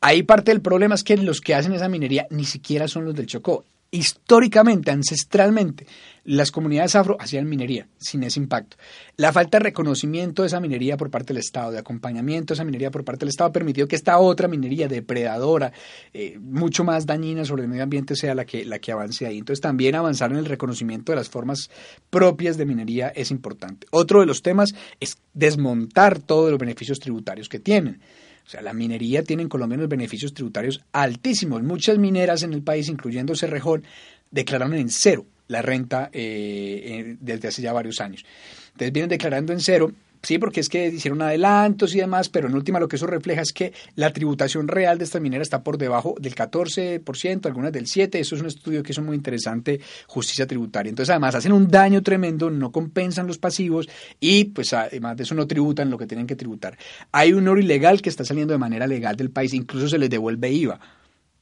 Ahí 0.00 0.22
parte 0.22 0.50
del 0.50 0.62
problema 0.62 0.94
es 0.94 1.04
que 1.04 1.16
los 1.16 1.40
que 1.40 1.54
hacen 1.54 1.72
esa 1.72 1.88
minería 1.88 2.26
ni 2.30 2.44
siquiera 2.44 2.88
son 2.88 3.04
los 3.04 3.14
del 3.14 3.26
Chocó 3.26 3.64
históricamente, 3.90 4.90
ancestralmente, 4.90 5.86
las 6.24 6.52
comunidades 6.52 6.94
afro 6.94 7.16
hacían 7.18 7.48
minería 7.48 7.88
sin 7.98 8.22
ese 8.22 8.38
impacto. 8.38 8.76
La 9.16 9.32
falta 9.32 9.58
de 9.58 9.64
reconocimiento 9.64 10.42
de 10.42 10.48
esa 10.48 10.60
minería 10.60 10.96
por 10.96 11.10
parte 11.10 11.32
del 11.32 11.38
Estado, 11.38 11.72
de 11.72 11.78
acompañamiento 11.78 12.52
de 12.52 12.56
esa 12.56 12.64
minería 12.64 12.90
por 12.90 13.04
parte 13.04 13.20
del 13.20 13.30
Estado, 13.30 13.48
ha 13.48 13.52
permitido 13.52 13.88
que 13.88 13.96
esta 13.96 14.18
otra 14.18 14.46
minería 14.46 14.86
depredadora, 14.86 15.72
eh, 16.12 16.38
mucho 16.38 16.84
más 16.84 17.06
dañina 17.06 17.44
sobre 17.44 17.62
el 17.62 17.68
medio 17.68 17.82
ambiente, 17.82 18.14
sea 18.14 18.34
la 18.34 18.44
que, 18.44 18.64
la 18.64 18.78
que 18.78 18.92
avance 18.92 19.26
ahí. 19.26 19.38
Entonces 19.38 19.60
también 19.60 19.96
avanzar 19.96 20.30
en 20.30 20.38
el 20.38 20.46
reconocimiento 20.46 21.10
de 21.10 21.16
las 21.16 21.28
formas 21.28 21.70
propias 22.10 22.56
de 22.56 22.66
minería 22.66 23.08
es 23.08 23.30
importante. 23.32 23.88
Otro 23.90 24.20
de 24.20 24.26
los 24.26 24.42
temas 24.42 24.74
es 25.00 25.18
desmontar 25.34 26.20
todos 26.20 26.50
los 26.50 26.60
beneficios 26.60 27.00
tributarios 27.00 27.48
que 27.48 27.58
tienen. 27.58 28.00
O 28.46 28.50
sea, 28.50 28.62
la 28.62 28.72
minería 28.72 29.22
tiene 29.22 29.42
en 29.42 29.48
Colombia 29.48 29.76
unos 29.76 29.88
beneficios 29.88 30.34
tributarios 30.34 30.82
altísimos. 30.92 31.62
Muchas 31.62 31.98
mineras 31.98 32.42
en 32.42 32.52
el 32.52 32.62
país, 32.62 32.88
incluyendo 32.88 33.34
Cerrejón, 33.36 33.84
declararon 34.30 34.74
en 34.74 34.90
cero 34.90 35.26
la 35.48 35.62
renta 35.62 36.10
eh, 36.12 37.16
desde 37.20 37.48
hace 37.48 37.62
ya 37.62 37.72
varios 37.72 38.00
años. 38.00 38.24
Entonces 38.72 38.92
vienen 38.92 39.08
declarando 39.08 39.52
en 39.52 39.60
cero 39.60 39.92
Sí, 40.22 40.38
porque 40.38 40.60
es 40.60 40.68
que 40.68 40.88
hicieron 40.88 41.22
adelantos 41.22 41.94
y 41.94 41.98
demás, 41.98 42.28
pero 42.28 42.48
en 42.48 42.54
última 42.54 42.78
lo 42.78 42.88
que 42.88 42.96
eso 42.96 43.06
refleja 43.06 43.40
es 43.40 43.52
que 43.52 43.72
la 43.94 44.12
tributación 44.12 44.68
real 44.68 44.98
de 44.98 45.04
esta 45.04 45.18
minera 45.18 45.42
está 45.42 45.62
por 45.62 45.78
debajo 45.78 46.14
del 46.20 46.34
14%, 46.34 47.46
algunas 47.46 47.72
del 47.72 47.86
7%. 47.86 48.16
Eso 48.16 48.34
es 48.34 48.40
un 48.42 48.48
estudio 48.48 48.82
que 48.82 48.92
es 48.92 49.00
muy 49.00 49.16
interesante, 49.16 49.80
justicia 50.06 50.46
tributaria. 50.46 50.90
Entonces, 50.90 51.10
además, 51.10 51.36
hacen 51.36 51.52
un 51.52 51.68
daño 51.68 52.02
tremendo, 52.02 52.50
no 52.50 52.70
compensan 52.70 53.26
los 53.26 53.38
pasivos 53.38 53.88
y, 54.20 54.44
pues, 54.44 54.74
además 54.74 55.16
de 55.16 55.22
eso, 55.22 55.34
no 55.34 55.46
tributan 55.46 55.88
lo 55.88 55.96
que 55.96 56.06
tienen 56.06 56.26
que 56.26 56.36
tributar. 56.36 56.76
Hay 57.12 57.32
un 57.32 57.48
oro 57.48 57.58
ilegal 57.58 58.02
que 58.02 58.10
está 58.10 58.24
saliendo 58.24 58.52
de 58.52 58.58
manera 58.58 58.86
legal 58.86 59.16
del 59.16 59.30
país, 59.30 59.54
incluso 59.54 59.88
se 59.88 59.98
les 59.98 60.10
devuelve 60.10 60.52
IVA. 60.52 60.80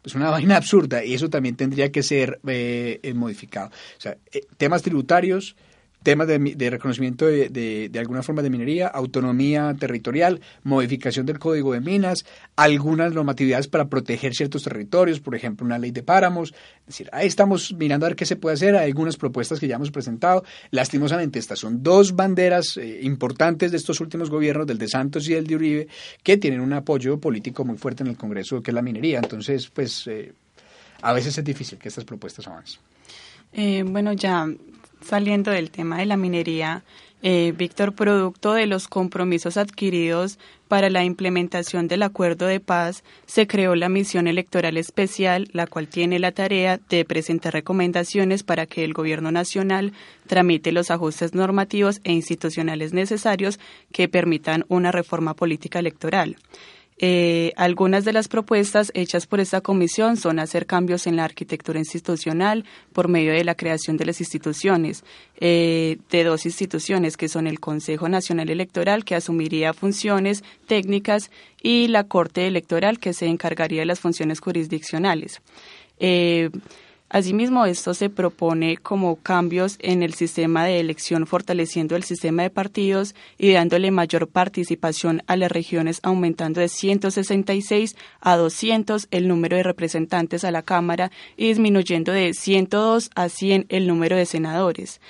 Es 0.04 0.14
una 0.14 0.30
vaina 0.30 0.56
absurda 0.56 1.04
y 1.04 1.14
eso 1.14 1.28
también 1.28 1.56
tendría 1.56 1.90
que 1.90 2.04
ser 2.04 2.38
eh, 2.46 3.12
modificado. 3.16 3.68
O 3.68 4.00
sea, 4.00 4.16
eh, 4.32 4.42
temas 4.56 4.82
tributarios 4.82 5.56
temas 6.08 6.26
de, 6.26 6.70
reconocimiento 6.70 7.26
de, 7.26 7.90
alguna 7.98 8.22
forma 8.22 8.40
de 8.40 8.48
minería, 8.48 8.86
autonomía 8.86 9.76
territorial, 9.78 10.40
modificación 10.64 11.26
del 11.26 11.38
código 11.38 11.74
de 11.74 11.82
minas, 11.82 12.24
algunas 12.56 13.12
normatividades 13.12 13.68
para 13.68 13.90
proteger 13.90 14.32
ciertos 14.32 14.62
territorios, 14.62 15.20
por 15.20 15.34
ejemplo, 15.34 15.66
una 15.66 15.76
ley 15.76 15.90
de 15.90 16.02
páramos. 16.02 16.54
Es 16.80 16.86
decir, 16.86 17.10
ahí 17.12 17.26
estamos 17.26 17.74
mirando 17.74 18.06
a 18.06 18.08
ver 18.08 18.16
qué 18.16 18.24
se 18.24 18.36
puede 18.36 18.54
hacer, 18.54 18.74
hay 18.74 18.86
algunas 18.86 19.18
propuestas 19.18 19.60
que 19.60 19.68
ya 19.68 19.76
hemos 19.76 19.90
presentado. 19.90 20.44
Lastimosamente, 20.70 21.38
estas 21.38 21.58
son 21.58 21.82
dos 21.82 22.16
banderas 22.16 22.78
eh, 22.78 23.00
importantes 23.02 23.70
de 23.70 23.76
estos 23.76 24.00
últimos 24.00 24.30
gobiernos, 24.30 24.66
del 24.66 24.78
de 24.78 24.88
Santos 24.88 25.28
y 25.28 25.34
el 25.34 25.46
de 25.46 25.56
Uribe, 25.56 25.88
que 26.22 26.38
tienen 26.38 26.60
un 26.60 26.72
apoyo 26.72 27.20
político 27.20 27.66
muy 27.66 27.76
fuerte 27.76 28.02
en 28.02 28.08
el 28.08 28.16
Congreso, 28.16 28.62
que 28.62 28.70
es 28.70 28.74
la 28.74 28.80
minería. 28.80 29.18
Entonces, 29.18 29.68
pues, 29.68 30.06
eh, 30.06 30.32
a 31.02 31.12
veces 31.12 31.36
es 31.36 31.44
difícil 31.44 31.76
que 31.76 31.88
estas 31.88 32.06
propuestas 32.06 32.46
avancen. 32.46 32.80
Eh, 33.52 33.82
bueno, 33.86 34.14
ya 34.14 34.48
saliendo 35.00 35.50
del 35.50 35.70
tema 35.70 35.98
de 35.98 36.06
la 36.06 36.16
minería, 36.16 36.84
eh, 37.20 37.52
Víctor, 37.56 37.94
producto 37.94 38.52
de 38.52 38.66
los 38.66 38.86
compromisos 38.86 39.56
adquiridos 39.56 40.38
para 40.68 40.88
la 40.88 41.02
implementación 41.02 41.88
del 41.88 42.04
acuerdo 42.04 42.46
de 42.46 42.60
paz, 42.60 43.02
se 43.26 43.48
creó 43.48 43.74
la 43.74 43.88
misión 43.88 44.28
electoral 44.28 44.76
especial, 44.76 45.48
la 45.52 45.66
cual 45.66 45.88
tiene 45.88 46.20
la 46.20 46.30
tarea 46.30 46.78
de 46.88 47.04
presentar 47.04 47.54
recomendaciones 47.54 48.44
para 48.44 48.66
que 48.66 48.84
el 48.84 48.92
Gobierno 48.92 49.32
Nacional 49.32 49.94
tramite 50.28 50.70
los 50.70 50.92
ajustes 50.92 51.34
normativos 51.34 52.00
e 52.04 52.12
institucionales 52.12 52.92
necesarios 52.92 53.58
que 53.90 54.08
permitan 54.08 54.64
una 54.68 54.92
reforma 54.92 55.34
política 55.34 55.80
electoral. 55.80 56.36
Eh, 57.00 57.52
algunas 57.56 58.04
de 58.04 58.12
las 58.12 58.26
propuestas 58.26 58.90
hechas 58.94 59.26
por 59.26 59.38
esta 59.38 59.60
comisión 59.60 60.16
son 60.16 60.40
hacer 60.40 60.66
cambios 60.66 61.06
en 61.06 61.14
la 61.16 61.24
arquitectura 61.24 61.78
institucional 61.78 62.64
por 62.92 63.06
medio 63.06 63.32
de 63.32 63.44
la 63.44 63.54
creación 63.54 63.96
de 63.96 64.06
las 64.06 64.20
instituciones, 64.20 65.04
eh, 65.38 65.98
de 66.10 66.24
dos 66.24 66.44
instituciones 66.44 67.16
que 67.16 67.28
son 67.28 67.46
el 67.46 67.60
Consejo 67.60 68.08
Nacional 68.08 68.50
Electoral, 68.50 69.04
que 69.04 69.14
asumiría 69.14 69.72
funciones 69.74 70.42
técnicas, 70.66 71.30
y 71.62 71.88
la 71.88 72.04
Corte 72.04 72.46
Electoral, 72.46 72.98
que 72.98 73.12
se 73.12 73.26
encargaría 73.26 73.80
de 73.80 73.86
las 73.86 74.00
funciones 74.00 74.40
jurisdiccionales. 74.40 75.40
Eh, 75.98 76.50
Asimismo, 77.10 77.64
esto 77.64 77.94
se 77.94 78.10
propone 78.10 78.76
como 78.76 79.16
cambios 79.16 79.76
en 79.80 80.02
el 80.02 80.12
sistema 80.12 80.66
de 80.66 80.78
elección, 80.78 81.26
fortaleciendo 81.26 81.96
el 81.96 82.02
sistema 82.02 82.42
de 82.42 82.50
partidos 82.50 83.14
y 83.38 83.52
dándole 83.52 83.90
mayor 83.90 84.28
participación 84.28 85.22
a 85.26 85.36
las 85.36 85.50
regiones, 85.50 86.00
aumentando 86.02 86.60
de 86.60 86.68
166 86.68 87.96
a 88.20 88.36
200 88.36 89.08
el 89.10 89.26
número 89.26 89.56
de 89.56 89.62
representantes 89.62 90.44
a 90.44 90.50
la 90.50 90.62
Cámara 90.62 91.10
y 91.38 91.48
disminuyendo 91.48 92.12
de 92.12 92.34
102 92.34 93.10
a 93.14 93.30
100 93.30 93.66
el 93.70 93.86
número 93.86 94.14
de 94.16 94.26
senadores. 94.26 95.00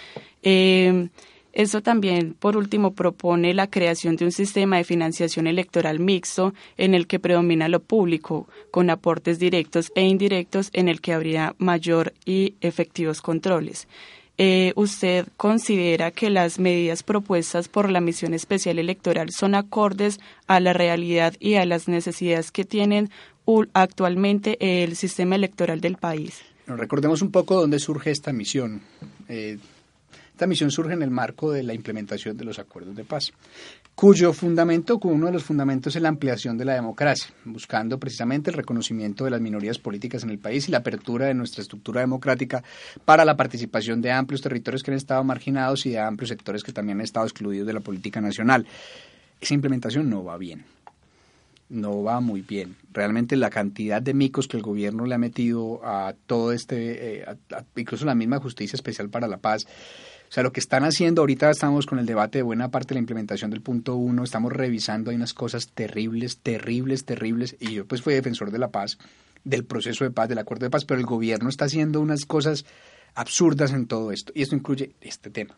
Eh, 0.45 1.09
esto 1.53 1.83
también, 1.83 2.35
por 2.35 2.57
último, 2.57 2.93
propone 2.93 3.55
la 3.55 3.69
creación 3.69 4.17
de 4.17 4.27
un 4.27 4.33
sistema 4.33 4.77
de 4.77 4.85
financiación 4.85 5.47
electoral 5.47 5.99
mixto 5.99 6.55
en 6.77 6.95
el 6.95 7.07
que 7.07 7.19
predomina 7.19 7.69
lo 7.69 7.81
público, 7.81 8.49
con 8.71 8.91
aportes 8.91 9.39
directos 9.39 9.91
e 9.95 10.03
indirectos 10.03 10.71
en 10.73 10.89
el 10.89 11.01
que 11.01 11.13
habría 11.13 11.55
mayor 11.59 12.13
y 12.25 12.55
efectivos 12.61 13.21
controles. 13.21 13.89
Eh, 14.41 14.73
¿Usted 14.77 15.27
considera 15.37 16.13
que 16.13 16.31
las 16.31 16.61
medidas 16.61 17.03
propuestas 17.03 17.69
por 17.69 17.91
la 17.91 18.01
Misión 18.01 18.35
Especial 18.35 18.79
Electoral 18.79 19.31
son 19.31 19.57
acordes 19.57 20.21
a 20.47 20.61
la 20.61 20.73
realidad 20.73 21.35
y 21.41 21.55
a 21.55 21.67
las 21.67 21.89
necesidades 21.89 22.53
que 22.53 22.65
tienen 22.65 23.11
actualmente 23.73 24.85
el 24.85 24.95
sistema 24.95 25.35
electoral 25.35 25.81
del 25.81 25.97
país? 25.97 26.43
recordemos 26.67 27.23
un 27.23 27.31
poco 27.31 27.59
dónde 27.59 27.79
surge 27.79 28.11
esta 28.11 28.31
misión. 28.33 28.83
Eh, 29.29 29.59
esta 30.38 30.46
misión 30.46 30.70
surge 30.70 30.92
en 30.92 31.03
el 31.03 31.11
marco 31.11 31.51
de 31.51 31.64
la 31.64 31.74
implementación 31.74 32.37
de 32.37 32.44
los 32.44 32.61
acuerdos 32.61 32.94
de 32.94 33.03
paz, 33.03 33.33
cuyo 33.96 34.33
fundamento, 34.33 35.01
uno 35.03 35.27
de 35.27 35.33
los 35.33 35.42
fundamentos 35.42 35.96
es 35.96 36.01
la 36.01 36.11
ampliación 36.11 36.57
de 36.57 36.64
la 36.64 36.74
democracia, 36.74 37.35
buscando 37.44 37.98
precisamente 37.98 38.51
el 38.51 38.57
reconocimiento 38.57 39.24
de 39.24 39.33
las 39.33 39.40
minorías 39.40 39.81
políticas 39.81 40.22
en 40.22 40.31
el 40.31 40.38
país 40.38 40.68
y 40.68 40.70
la 40.70 40.79
apertura 40.79 41.27
de 41.27 41.35
nuestra 41.35 41.62
estructura 41.62 42.03
democrática 42.03 42.62
para 43.05 43.24
la 43.24 43.37
participación 43.37 44.01
de 44.01 44.12
amplios 44.12 44.40
territorios 44.40 44.85
que 44.85 44.92
han 44.92 44.96
estado 44.96 45.24
marginados 45.24 45.85
y 45.87 45.90
de 45.90 45.98
amplios 45.98 46.29
sectores 46.29 46.62
que 46.62 46.70
también 46.70 46.98
han 46.98 47.05
estado 47.05 47.27
excluidos 47.27 47.66
de 47.66 47.72
la 47.72 47.81
política 47.81 48.20
nacional. 48.20 48.64
Esa 49.40 49.55
implementación 49.55 50.09
no 50.09 50.22
va 50.22 50.38
bien 50.38 50.64
no 51.70 52.03
va 52.03 52.20
muy 52.20 52.42
bien. 52.42 52.77
Realmente 52.92 53.37
la 53.37 53.51
cantidad 53.51 54.01
de 54.01 54.14
micos 54.14 54.48
que 54.48 54.57
el 54.57 54.62
gobierno 54.62 55.05
le 55.05 55.14
ha 55.14 55.18
metido 55.18 55.81
a 55.85 56.14
todo 56.27 56.53
este, 56.53 57.20
eh, 57.20 57.27
incluso 57.77 58.07
la 58.07 58.14
misma 58.14 58.40
Justicia 58.40 58.77
Especial 58.77 59.11
para 59.11 59.29
la 59.29 59.38
Paz, 59.38 59.66
o 60.29 60.33
sea, 60.33 60.43
lo 60.43 60.53
que 60.53 60.61
están 60.61 60.85
haciendo, 60.85 61.23
ahorita 61.23 61.51
estamos 61.51 61.87
con 61.87 61.99
el 61.99 62.07
debate 62.07 62.38
de 62.38 62.43
buena 62.43 62.71
parte 62.71 62.88
de 62.88 62.95
la 62.97 63.01
implementación 63.01 63.51
del 63.51 63.62
punto 63.62 63.97
uno, 63.97 64.25
estamos 64.25 64.53
revisando, 64.53 65.11
hay 65.11 65.17
unas 65.17 65.33
cosas 65.33 65.69
terribles, 65.69 66.38
terribles, 66.38 67.05
terribles, 67.05 67.57
y 67.61 67.73
yo 67.73 67.87
pues 67.87 68.03
fui 68.03 68.12
defensor 68.12 68.51
de 68.51 68.59
la 68.59 68.69
paz, 68.69 68.99
del 69.45 69.64
proceso 69.64 70.05
de 70.05 70.11
paz, 70.11 70.29
del 70.29 70.38
acuerdo 70.38 70.67
de 70.67 70.71
paz, 70.71 70.85
pero 70.85 71.01
el 71.01 71.07
gobierno 71.07 71.49
está 71.49 71.64
haciendo 71.64 72.01
unas 72.01 72.27
cosas 72.27 72.67
absurdas 73.14 73.73
en 73.73 73.87
todo 73.87 74.12
esto, 74.12 74.33
y 74.35 74.43
esto 74.43 74.55
incluye 74.55 74.93
este 75.01 75.31
tema. 75.31 75.57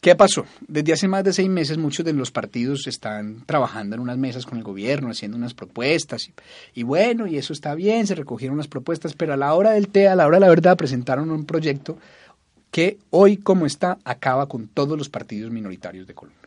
¿Qué 0.00 0.14
pasó? 0.14 0.44
Desde 0.68 0.92
hace 0.92 1.08
más 1.08 1.24
de 1.24 1.32
seis 1.32 1.48
meses 1.48 1.78
muchos 1.78 2.04
de 2.04 2.12
los 2.12 2.30
partidos 2.30 2.86
están 2.86 3.44
trabajando 3.44 3.96
en 3.96 4.02
unas 4.02 4.18
mesas 4.18 4.46
con 4.46 4.56
el 4.56 4.62
gobierno, 4.62 5.10
haciendo 5.10 5.36
unas 5.36 5.54
propuestas. 5.54 6.30
Y, 6.74 6.82
bueno, 6.84 7.26
y 7.26 7.38
eso 7.38 7.52
está 7.52 7.74
bien, 7.74 8.06
se 8.06 8.14
recogieron 8.14 8.56
las 8.56 8.68
propuestas, 8.68 9.14
pero 9.14 9.32
a 9.32 9.36
la 9.36 9.52
hora 9.54 9.72
del 9.72 9.88
té, 9.88 10.06
a 10.06 10.14
la 10.14 10.26
hora 10.26 10.36
de 10.36 10.42
la 10.42 10.48
verdad, 10.48 10.76
presentaron 10.76 11.30
un 11.30 11.44
proyecto 11.44 11.98
que 12.76 12.98
hoy 13.08 13.38
como 13.38 13.64
está 13.64 13.96
acaba 14.04 14.50
con 14.50 14.68
todos 14.68 14.98
los 14.98 15.08
partidos 15.08 15.50
minoritarios 15.50 16.06
de 16.06 16.12
Colombia. 16.12 16.42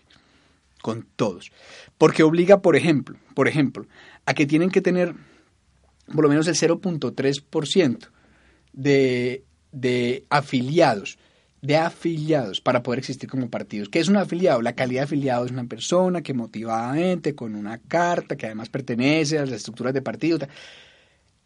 Con 0.80 1.08
todos. 1.16 1.52
Porque 1.98 2.22
obliga, 2.22 2.62
por 2.62 2.76
ejemplo, 2.76 3.18
por 3.34 3.48
ejemplo, 3.48 3.88
a 4.28 4.36
que 4.36 4.46
tienen 4.46 4.70
que 4.70 4.80
tener 4.80 5.16
por 6.06 6.24
lo 6.24 6.30
menos 6.30 6.48
el 6.48 6.54
0.3% 6.54 8.10
de, 8.74 9.44
de 9.72 10.24
afiliados 10.30 11.18
de 11.64 11.78
afiliados 11.78 12.62
para 12.62 12.84
poder 12.84 13.00
existir 13.00 13.28
como 13.28 13.50
partidos. 13.50 13.90
¿Qué 13.90 14.00
es 14.00 14.08
un 14.08 14.16
afiliado? 14.16 14.62
La 14.62 14.74
calidad 14.74 15.02
de 15.02 15.06
afiliado 15.06 15.46
es 15.46 15.52
una 15.52 15.66
persona 15.66 16.22
que 16.22 16.36
motivadamente, 16.36 17.34
con 17.34 17.56
una 17.56 17.80
carta, 17.80 18.38
que 18.38 18.46
además 18.46 18.70
pertenece 18.70 19.40
a 19.40 19.46
las 19.46 19.56
estructuras 19.56 19.94
de 19.94 20.02
partidos, 20.02 20.48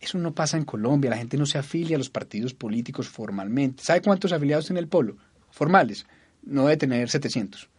eso 0.03 0.17
no 0.17 0.33
pasa 0.33 0.57
en 0.57 0.65
Colombia, 0.65 1.09
la 1.09 1.17
gente 1.17 1.37
no 1.37 1.45
se 1.45 1.57
afilia 1.57 1.95
a 1.95 1.99
los 1.99 2.09
partidos 2.09 2.53
políticos 2.53 3.07
formalmente. 3.07 3.83
¿Sabe 3.83 4.01
cuántos 4.01 4.31
afiliados 4.31 4.65
tiene 4.65 4.79
el 4.79 4.87
Polo? 4.87 5.17
Formales. 5.51 6.05
No 6.43 6.63
debe 6.63 6.77
tener 6.77 7.09
700. 7.09 7.69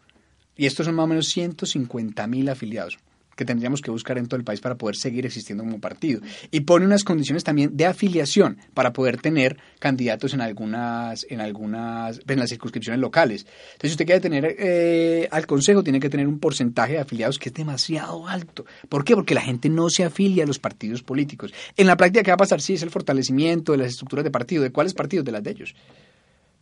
Y 0.57 0.67
estos 0.67 0.87
son 0.87 0.95
más 0.95 1.05
o 1.05 1.09
menos 1.09 1.29
150 1.29 2.27
mil 2.27 2.49
afiliados 2.49 2.99
que 3.37 3.45
tendríamos 3.45 3.81
que 3.81 3.91
buscar 3.91 4.19
en 4.19 4.27
todo 4.27 4.39
el 4.39 4.45
país 4.45 4.61
para 4.61 4.77
poder 4.77 4.97
seguir 4.97 5.27
existiendo 5.27 5.65
como 5.65 5.81
partido. 5.81 6.21
Y 6.51 6.61
pone 6.61 6.87
unas 6.87 7.05
condiciones 7.05 7.45
también 7.45 7.77
de 7.77 7.87
afiliación 7.87 8.59
para 8.75 8.93
poder 8.93 9.21
tener 9.21 9.57
candidatos 9.79 10.35
en 10.35 10.41
algunas, 10.41 11.27
en 11.29 11.41
algunas, 11.41 12.21
en 12.27 12.39
las 12.39 12.51
circunscripciones 12.51 13.01
locales. 13.01 13.47
Entonces, 13.75 13.91
si 13.91 13.93
usted 13.93 14.07
quiere 14.07 14.21
tener 14.21 14.57
eh, 14.59 15.29
al 15.31 15.47
Consejo, 15.47 15.83
tiene 15.83 16.01
que 16.01 16.11
tener 16.11 16.27
un 16.27 16.39
porcentaje 16.39 16.95
de 16.95 17.01
afiliados 17.01 17.39
que 17.39 17.49
es 17.49 17.55
demasiado 17.55 18.27
alto. 18.27 18.65
¿Por 18.89 19.05
qué? 19.05 19.15
Porque 19.15 19.35
la 19.35 19.43
gente 19.43 19.69
no 19.69 19.91
se 19.91 20.05
afilia 20.05 20.45
a 20.45 20.47
los 20.47 20.59
partidos 20.59 21.03
políticos. 21.03 21.53
En 21.77 21.87
la 21.87 21.97
práctica, 21.97 22.23
¿qué 22.23 22.31
va 22.31 22.35
a 22.35 22.39
pasar? 22.39 22.61
Sí, 22.61 22.75
es 22.75 22.83
el 22.83 22.91
fortalecimiento 22.91 23.73
de 23.73 23.79
las 23.79 23.89
estructuras 23.89 24.25
de 24.25 24.31
partido. 24.31 24.63
¿De 24.63 24.71
cuáles 24.71 24.95
partidos? 24.95 25.25
De 25.25 25.33
las 25.33 25.43
de 25.43 25.51
ellos. 25.51 25.75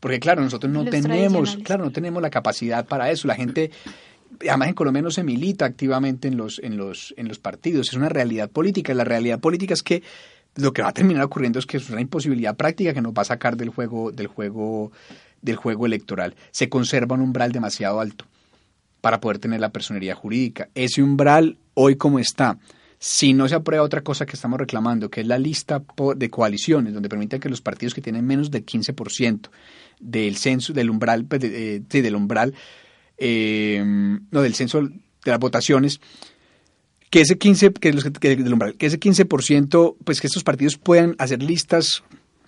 Porque 0.03 0.19
claro, 0.19 0.43
nosotros 0.43 0.73
no 0.73 0.85
tenemos, 0.85 1.59
claro, 1.63 1.85
no 1.85 1.93
tenemos 1.93 2.21
la 2.21 2.29
capacidad 2.29 2.85
para 2.85 3.13
eso. 3.13 3.29
La 3.29 3.37
gente 3.37 3.71
además 4.41 4.69
en 4.69 4.75
Colombia 4.75 5.03
no 5.03 5.11
se 5.11 5.25
milita 5.25 5.65
activamente 5.65 6.29
en 6.29 6.37
los, 6.37 6.59
en 6.59 6.77
los, 6.77 7.15
en 7.17 7.29
los 7.29 7.39
partidos, 7.39 7.89
es 7.89 7.95
una 7.95 8.09
realidad 8.09 8.51
política. 8.51 8.95
La 8.95 9.05
realidad 9.05 9.41
política 9.41 9.75
es 9.75 9.83
que 9.83 10.03
lo 10.57 10.73
que 10.73 10.83
va 10.83 10.89
a 10.89 10.93
terminar 10.93 11.25
ocurriendo 11.25 11.59
es 11.59 11.67
que 11.67 11.79
es 11.79 11.89
una 11.91 12.01
imposibilidad 12.01 12.57
práctica 12.57 12.93
que 12.93 13.01
nos 13.01 13.13
va 13.13 13.23
a 13.23 13.27
sacar 13.27 13.57
del 13.57 13.71
juego, 13.71 14.13
del 14.13 14.27
juego, 14.27 14.93
del 15.41 15.57
juego 15.57 15.87
electoral. 15.87 16.35
Se 16.51 16.69
conserva 16.69 17.15
un 17.15 17.23
umbral 17.23 17.53
demasiado 17.53 18.01
alto 18.01 18.27
para 19.01 19.21
poder 19.21 19.39
tener 19.39 19.61
la 19.61 19.71
personería 19.71 20.15
jurídica. 20.15 20.69
Ese 20.75 21.03
umbral, 21.03 21.57
hoy 21.75 21.97
como 21.97 22.19
está, 22.19 22.59
si 22.99 23.33
no 23.33 23.49
se 23.49 23.57
aprueba 23.57 23.85
otra 23.85 24.03
cosa 24.03 24.27
que 24.27 24.37
estamos 24.37 24.61
reclamando, 24.61 25.11
que 25.11 25.23
es 25.23 25.27
la 25.27 25.39
lista 25.39 25.83
de 26.15 26.31
coaliciones, 26.31 26.95
donde 26.95 27.09
permiten 27.09 27.41
que 27.41 27.49
los 27.49 27.61
partidos 27.61 27.95
que 27.95 28.01
tienen 28.01 28.25
menos 28.25 28.51
del 28.51 28.65
15% 28.65 29.49
del 29.99 30.37
censo, 30.37 30.73
del 30.73 30.89
umbral, 30.91 31.25
pues, 31.25 31.41
de, 31.41 31.81
del 31.81 32.15
umbral 32.15 32.55
eh, 33.25 33.81
no, 33.85 34.43
del 34.43 34.55
censo 34.55 34.83
de 34.83 34.91
las 35.31 35.39
votaciones, 35.39 36.01
que 37.09 37.21
ese 37.21 37.39
15, 37.39 37.73
que, 37.75 37.93
los, 37.93 38.03
que, 38.03 38.11
que 38.11 38.87
ese 38.87 38.99
15%, 38.99 39.97
pues 40.05 40.21
que 40.21 40.27
estos 40.27 40.43
partidos 40.43 40.77
puedan 40.77 41.15
hacer 41.19 41.41
listas 41.41 42.03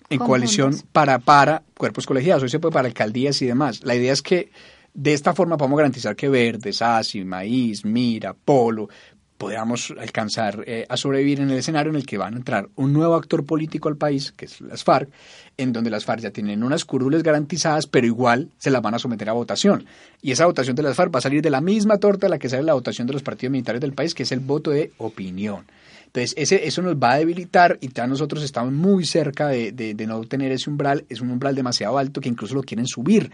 en 0.09 0.19
coalición 0.19 0.75
para, 0.91 1.19
para 1.19 1.63
cuerpos 1.77 2.05
colegiados, 2.05 2.43
hoy 2.43 2.49
se 2.49 2.59
puede 2.59 2.73
para 2.73 2.89
alcaldías 2.89 3.41
y 3.41 3.45
demás. 3.45 3.83
La 3.83 3.95
idea 3.95 4.11
es 4.11 4.21
que 4.21 4.51
de 4.93 5.13
esta 5.13 5.33
forma 5.33 5.55
podemos 5.55 5.77
garantizar 5.77 6.15
que 6.15 6.27
Verde, 6.27 6.73
Sasi, 6.73 7.23
Maíz, 7.23 7.85
Mira, 7.85 8.33
Polo, 8.33 8.89
podamos 9.37 9.93
alcanzar 9.99 10.63
eh, 10.65 10.85
a 10.87 10.97
sobrevivir 10.97 11.41
en 11.41 11.49
el 11.49 11.57
escenario 11.57 11.89
en 11.89 11.97
el 11.97 12.05
que 12.05 12.17
van 12.17 12.33
a 12.33 12.37
entrar 12.37 12.69
un 12.75 12.93
nuevo 12.93 13.15
actor 13.15 13.45
político 13.45 13.89
al 13.89 13.97
país, 13.97 14.31
que 14.31 14.45
es 14.45 14.61
las 14.61 14.83
FARC, 14.83 15.09
en 15.57 15.73
donde 15.73 15.89
las 15.89 16.05
FARC 16.05 16.21
ya 16.21 16.31
tienen 16.31 16.63
unas 16.63 16.85
curules 16.85 17.23
garantizadas, 17.23 17.87
pero 17.87 18.07
igual 18.07 18.49
se 18.57 18.71
las 18.71 18.81
van 18.81 18.95
a 18.95 18.99
someter 18.99 19.29
a 19.29 19.33
votación. 19.33 19.85
Y 20.21 20.31
esa 20.31 20.45
votación 20.45 20.75
de 20.75 20.83
las 20.83 20.95
FARC 20.95 21.13
va 21.13 21.19
a 21.19 21.21
salir 21.21 21.41
de 21.41 21.49
la 21.49 21.61
misma 21.61 21.97
torta 21.97 22.27
a 22.27 22.29
la 22.29 22.39
que 22.39 22.49
sale 22.49 22.63
la 22.63 22.73
votación 22.73 23.07
de 23.07 23.13
los 23.13 23.23
partidos 23.23 23.51
militares 23.51 23.81
del 23.81 23.93
país, 23.93 24.13
que 24.13 24.23
es 24.23 24.31
el 24.31 24.39
voto 24.39 24.71
de 24.71 24.91
opinión. 24.97 25.65
Entonces, 26.05 26.33
ese, 26.37 26.65
eso 26.65 26.81
nos 26.81 26.95
va 26.95 27.13
a 27.13 27.17
debilitar 27.17 27.77
y 27.81 27.91
ya 27.91 28.07
nosotros 28.07 28.41
estamos 28.41 28.71
muy 28.71 29.05
cerca 29.05 29.49
de, 29.49 29.73
de 29.73 30.07
no 30.07 30.23
tener 30.23 30.53
ese 30.53 30.69
umbral. 30.69 31.03
Es 31.09 31.19
un 31.19 31.29
umbral 31.29 31.55
demasiado 31.55 31.97
alto 31.97 32.21
que 32.21 32.29
incluso 32.29 32.55
lo 32.55 32.63
quieren 32.63 32.87
subir. 32.87 33.31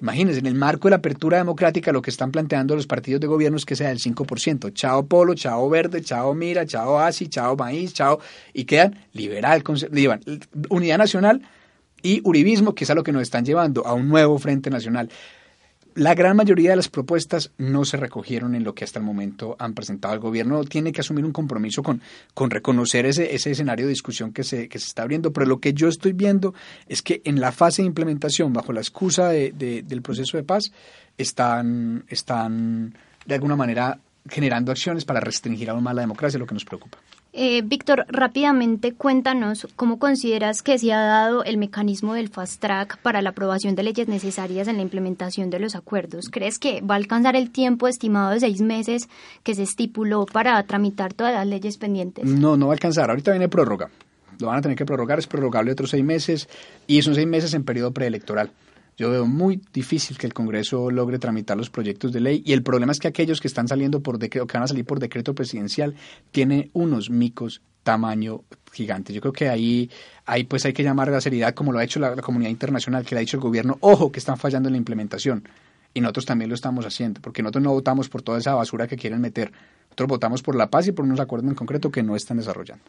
Imagínense, 0.00 0.40
en 0.40 0.46
el 0.46 0.54
marco 0.54 0.88
de 0.88 0.90
la 0.90 0.96
apertura 0.96 1.38
democrática 1.38 1.92
lo 1.92 2.00
que 2.00 2.10
están 2.10 2.30
planteando 2.30 2.74
los 2.74 2.86
partidos 2.86 3.20
de 3.20 3.26
gobierno 3.26 3.58
es 3.58 3.66
que 3.66 3.76
sea 3.76 3.88
del 3.88 3.98
5%. 3.98 4.72
Chao 4.72 5.06
Polo, 5.06 5.34
chao 5.34 5.68
Verde, 5.68 6.02
chao 6.02 6.34
Mira, 6.34 6.64
chao 6.66 6.98
Asi, 6.98 7.28
chao 7.28 7.56
Maíz, 7.56 7.92
chao... 7.92 8.18
Y 8.54 8.64
quedan 8.64 8.98
liberal, 9.12 9.62
unidad 10.70 10.98
nacional 10.98 11.42
y 12.02 12.20
uribismo, 12.24 12.74
que 12.74 12.84
es 12.84 12.90
a 12.90 12.94
lo 12.94 13.02
que 13.02 13.12
nos 13.12 13.22
están 13.22 13.44
llevando, 13.44 13.86
a 13.86 13.92
un 13.92 14.08
nuevo 14.08 14.38
frente 14.38 14.70
nacional. 14.70 15.10
La 15.94 16.14
gran 16.14 16.36
mayoría 16.36 16.70
de 16.70 16.76
las 16.76 16.88
propuestas 16.88 17.50
no 17.58 17.84
se 17.84 17.96
recogieron 17.96 18.54
en 18.54 18.64
lo 18.64 18.74
que 18.74 18.84
hasta 18.84 18.98
el 18.98 19.04
momento 19.04 19.56
han 19.58 19.74
presentado. 19.74 20.14
El 20.14 20.20
gobierno 20.20 20.62
tiene 20.64 20.92
que 20.92 21.00
asumir 21.00 21.24
un 21.24 21.32
compromiso 21.32 21.82
con, 21.82 22.00
con 22.32 22.50
reconocer 22.50 23.06
ese, 23.06 23.34
ese 23.34 23.50
escenario 23.50 23.86
de 23.86 23.90
discusión 23.90 24.32
que 24.32 24.44
se, 24.44 24.68
que 24.68 24.78
se 24.78 24.86
está 24.86 25.02
abriendo, 25.02 25.32
pero 25.32 25.46
lo 25.46 25.58
que 25.58 25.74
yo 25.74 25.88
estoy 25.88 26.12
viendo 26.12 26.54
es 26.88 27.02
que 27.02 27.22
en 27.24 27.40
la 27.40 27.52
fase 27.52 27.82
de 27.82 27.86
implementación, 27.86 28.52
bajo 28.52 28.72
la 28.72 28.80
excusa 28.80 29.28
de, 29.28 29.52
del 29.52 30.02
proceso 30.02 30.36
de 30.36 30.44
paz, 30.44 30.72
están, 31.18 32.04
están 32.08 32.94
de 33.26 33.34
alguna 33.34 33.56
manera 33.56 34.00
generando 34.28 34.72
acciones 34.72 35.04
para 35.04 35.20
restringir 35.20 35.70
aún 35.70 35.82
más 35.82 35.94
la 35.94 36.02
democracia, 36.02 36.38
lo 36.38 36.46
que 36.46 36.54
nos 36.54 36.64
preocupa. 36.64 36.98
Eh, 37.32 37.62
Víctor, 37.62 38.06
rápidamente 38.08 38.92
cuéntanos 38.92 39.68
cómo 39.76 40.00
consideras 40.00 40.62
que 40.62 40.78
se 40.78 40.92
ha 40.92 41.00
dado 41.00 41.44
el 41.44 41.58
mecanismo 41.58 42.14
del 42.14 42.28
fast 42.28 42.60
track 42.60 42.98
para 43.02 43.22
la 43.22 43.30
aprobación 43.30 43.76
de 43.76 43.84
leyes 43.84 44.08
necesarias 44.08 44.66
en 44.66 44.76
la 44.76 44.82
implementación 44.82 45.48
de 45.48 45.60
los 45.60 45.76
acuerdos. 45.76 46.28
¿Crees 46.28 46.58
que 46.58 46.80
va 46.80 46.94
a 46.94 46.98
alcanzar 46.98 47.36
el 47.36 47.52
tiempo 47.52 47.86
estimado 47.86 48.30
de 48.30 48.40
seis 48.40 48.60
meses 48.60 49.08
que 49.44 49.54
se 49.54 49.62
estipuló 49.62 50.26
para 50.26 50.60
tramitar 50.64 51.14
todas 51.14 51.32
las 51.32 51.46
leyes 51.46 51.78
pendientes? 51.78 52.24
No, 52.24 52.56
no 52.56 52.66
va 52.66 52.72
a 52.72 52.74
alcanzar. 52.74 53.10
Ahorita 53.10 53.30
viene 53.30 53.48
prórroga. 53.48 53.90
lo 54.40 54.48
van 54.48 54.58
a 54.58 54.62
tener 54.62 54.76
que 54.76 54.84
prorrogar, 54.84 55.20
es 55.20 55.28
prorrogable 55.28 55.70
otros 55.70 55.90
seis 55.90 56.02
meses 56.02 56.48
y 56.88 57.00
son 57.02 57.14
seis 57.14 57.28
meses 57.28 57.54
en 57.54 57.62
periodo 57.62 57.92
preelectoral. 57.92 58.50
Yo 59.00 59.08
veo 59.08 59.24
muy 59.24 59.62
difícil 59.72 60.18
que 60.18 60.26
el 60.26 60.34
Congreso 60.34 60.90
logre 60.90 61.18
tramitar 61.18 61.56
los 61.56 61.70
proyectos 61.70 62.12
de 62.12 62.20
ley 62.20 62.42
y 62.44 62.52
el 62.52 62.62
problema 62.62 62.92
es 62.92 62.98
que 62.98 63.08
aquellos 63.08 63.40
que 63.40 63.48
están 63.48 63.66
saliendo 63.66 64.02
por 64.02 64.18
decreto, 64.18 64.46
que 64.46 64.58
van 64.58 64.64
a 64.64 64.66
salir 64.66 64.84
por 64.84 65.00
decreto 65.00 65.34
presidencial, 65.34 65.94
tienen 66.32 66.68
unos 66.74 67.08
micos 67.08 67.62
tamaño 67.82 68.42
gigante. 68.72 69.14
Yo 69.14 69.22
creo 69.22 69.32
que 69.32 69.48
ahí, 69.48 69.88
ahí 70.26 70.44
pues 70.44 70.66
hay 70.66 70.74
que 70.74 70.82
llamar 70.82 71.08
a 71.08 71.12
la 71.12 71.22
seriedad, 71.22 71.54
como 71.54 71.72
lo 71.72 71.78
ha 71.78 71.84
hecho 71.84 71.98
la, 71.98 72.14
comunidad 72.16 72.50
internacional, 72.50 73.06
que 73.06 73.14
le 73.14 73.20
ha 73.20 73.22
dicho 73.22 73.38
el 73.38 73.42
gobierno, 73.42 73.78
ojo, 73.80 74.12
que 74.12 74.18
están 74.18 74.36
fallando 74.36 74.68
en 74.68 74.74
la 74.74 74.78
implementación. 74.78 75.48
Y 75.94 76.02
nosotros 76.02 76.26
también 76.26 76.50
lo 76.50 76.54
estamos 76.54 76.84
haciendo, 76.84 77.22
porque 77.22 77.42
nosotros 77.42 77.64
no 77.64 77.72
votamos 77.72 78.10
por 78.10 78.20
toda 78.20 78.36
esa 78.36 78.54
basura 78.54 78.86
que 78.86 78.96
quieren 78.98 79.22
meter. 79.22 79.50
Nosotros 79.84 80.08
votamos 80.08 80.42
por 80.42 80.56
la 80.56 80.68
paz 80.68 80.88
y 80.88 80.92
por 80.92 81.06
unos 81.06 81.20
acuerdos 81.20 81.48
en 81.48 81.54
concreto 81.54 81.90
que 81.90 82.02
no 82.02 82.16
están 82.16 82.36
desarrollando. 82.36 82.84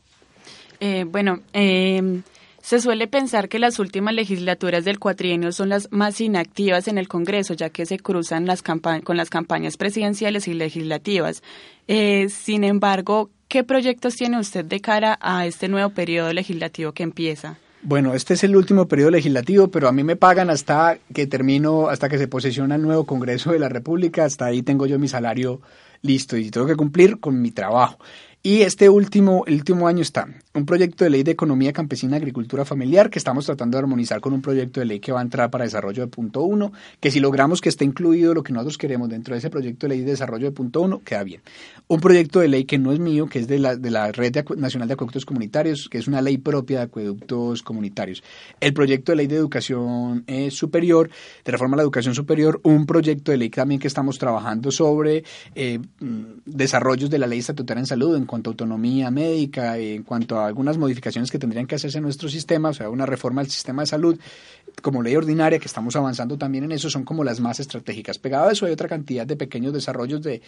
Eh, 0.82 1.05
bueno, 1.05 1.39
eh, 1.53 2.22
se 2.62 2.80
suele 2.80 3.07
pensar 3.07 3.49
que 3.49 3.59
las 3.59 3.80
últimas 3.80 4.14
legislaturas 4.14 4.86
del 4.86 4.99
cuatrienio 4.99 5.51
son 5.51 5.70
las 5.70 5.91
más 5.91 6.22
inactivas 6.22 6.88
en 6.88 6.97
el 6.97 7.07
Congreso, 7.07 7.53
ya 7.53 7.70
que 7.70 7.86
se 7.86 7.97
cruzan 7.97 8.45
las 8.45 8.62
con 8.62 9.18
las 9.18 9.30
campañas 9.30 9.78
presidenciales 9.78 10.47
y 10.47 10.53
legislativas. 10.53 11.43
Eh, 11.88 12.30
sin 12.30 12.64
embargo, 12.64 13.30
¿qué 13.47 13.64
proyectos 13.64 14.16
tiene 14.16 14.39
usted 14.39 14.64
de 14.64 14.80
cara 14.80 15.18
a 15.22 15.45
este 15.45 15.68
nuevo 15.68 15.89
periodo 15.89 16.32
legislativo 16.34 16.91
que 16.91 17.03
empieza? 17.03 17.57
Bueno, 17.84 18.14
este 18.14 18.36
es 18.36 18.43
el 18.43 18.55
último 18.55 18.88
periodo 18.88 19.09
legislativo, 19.09 19.70
pero 19.70 19.88
a 19.88 19.91
mí 19.91 20.03
me 20.03 20.16
pagan 20.16 20.51
hasta 20.51 20.99
que 21.16 21.26
termino, 21.26 21.89
hasta 21.89 22.09
que 22.09 22.20
se 22.20 22.28
posesiona 22.28 22.76
el 22.76 22.84
nuevo 22.84 23.05
Congreso 23.07 23.51
de 23.51 23.57
la 23.57 23.70
República, 23.70 24.24
hasta 24.24 24.45
ahí 24.45 24.62
tengo 24.62 24.86
yo 24.86 24.99
mi 24.99 25.07
salario 25.07 25.62
listo 26.03 26.38
y 26.38 26.51
tengo 26.51 26.68
que 26.68 26.76
cumplir 26.76 27.20
con 27.20 27.41
mi 27.41 27.49
trabajo. 27.49 27.97
Y 28.43 28.61
este 28.61 28.89
último, 28.89 29.43
el 29.45 29.53
último 29.53 29.87
año 29.87 30.01
está 30.01 30.27
un 30.53 30.65
proyecto 30.65 31.03
de 31.03 31.11
ley 31.11 31.23
de 31.23 31.31
economía 31.31 31.71
campesina 31.71 32.17
agricultura 32.17 32.65
familiar 32.65 33.09
que 33.09 33.19
estamos 33.19 33.45
tratando 33.45 33.77
de 33.77 33.83
armonizar 33.83 34.19
con 34.19 34.33
un 34.33 34.41
proyecto 34.41 34.79
de 34.79 34.85
ley 34.85 34.99
que 34.99 35.11
va 35.11 35.19
a 35.19 35.21
entrar 35.21 35.49
para 35.49 35.63
desarrollo 35.63 36.01
de 36.01 36.07
punto 36.07 36.41
uno, 36.41 36.73
que 36.99 37.09
si 37.09 37.19
logramos 37.19 37.61
que 37.61 37.69
esté 37.69 37.85
incluido 37.85 38.33
lo 38.33 38.43
que 38.43 38.51
nosotros 38.51 38.77
queremos 38.77 39.09
dentro 39.09 39.33
de 39.33 39.39
ese 39.39 39.49
proyecto 39.49 39.87
de 39.87 39.95
ley 39.95 39.99
de 39.99 40.11
desarrollo 40.11 40.47
de 40.47 40.51
punto 40.51 40.81
uno, 40.81 41.01
queda 41.05 41.23
bien. 41.23 41.41
Un 41.87 42.01
proyecto 42.01 42.39
de 42.39 42.49
ley 42.49 42.65
que 42.65 42.77
no 42.77 42.91
es 42.91 42.99
mío, 42.99 43.27
que 43.27 43.39
es 43.39 43.47
de 43.47 43.59
la, 43.59 43.75
de 43.75 43.91
la 43.91 44.11
Red 44.11 44.43
Nacional 44.57 44.87
de 44.87 44.95
Acueductos 44.95 45.25
Comunitarios, 45.25 45.87
que 45.89 45.99
es 45.99 46.07
una 46.07 46.21
ley 46.21 46.37
propia 46.37 46.79
de 46.79 46.83
acueductos 46.85 47.61
comunitarios. 47.63 48.23
El 48.59 48.73
proyecto 48.73 49.13
de 49.13 49.17
ley 49.17 49.27
de 49.27 49.35
educación 49.35 50.23
eh, 50.27 50.51
superior, 50.51 51.09
de 51.45 51.51
reforma 51.51 51.75
a 51.75 51.77
la 51.77 51.83
educación 51.83 52.13
superior, 52.13 52.59
un 52.63 52.85
proyecto 52.85 53.31
de 53.31 53.37
ley 53.37 53.49
también 53.49 53.79
que 53.79 53.87
estamos 53.87 54.17
trabajando 54.17 54.71
sobre 54.71 55.23
eh, 55.55 55.79
desarrollos 56.45 57.09
de 57.09 57.19
la 57.19 57.27
ley 57.27 57.39
estatutaria 57.39 57.79
en 57.79 57.87
salud, 57.87 58.17
cuanto 58.32 58.49
a 58.49 58.51
autonomía 58.51 59.11
médica, 59.11 59.77
en 59.77 60.03
cuanto 60.03 60.39
a 60.39 60.47
algunas 60.47 60.77
modificaciones 60.77 61.29
que 61.29 61.38
tendrían 61.38 61.67
que 61.67 61.75
hacerse 61.75 61.97
en 61.97 62.05
nuestro 62.05 62.29
sistema, 62.29 62.69
o 62.69 62.73
sea, 62.73 62.89
una 62.89 63.05
reforma 63.05 63.41
del 63.41 63.51
sistema 63.51 63.82
de 63.82 63.88
salud 63.88 64.17
como 64.82 65.01
ley 65.01 65.17
ordinaria, 65.17 65.59
que 65.59 65.65
estamos 65.65 65.97
avanzando 65.97 66.38
también 66.38 66.63
en 66.63 66.71
eso, 66.71 66.89
son 66.89 67.03
como 67.03 67.25
las 67.25 67.41
más 67.41 67.59
estratégicas. 67.59 68.19
Pegado 68.19 68.47
a 68.47 68.53
eso 68.53 68.65
hay 68.65 68.71
otra 68.71 68.88
cantidad 68.88 69.27
de 69.27 69.36
pequeños 69.36 69.73
desarrollos 69.73 70.23
de, 70.23 70.41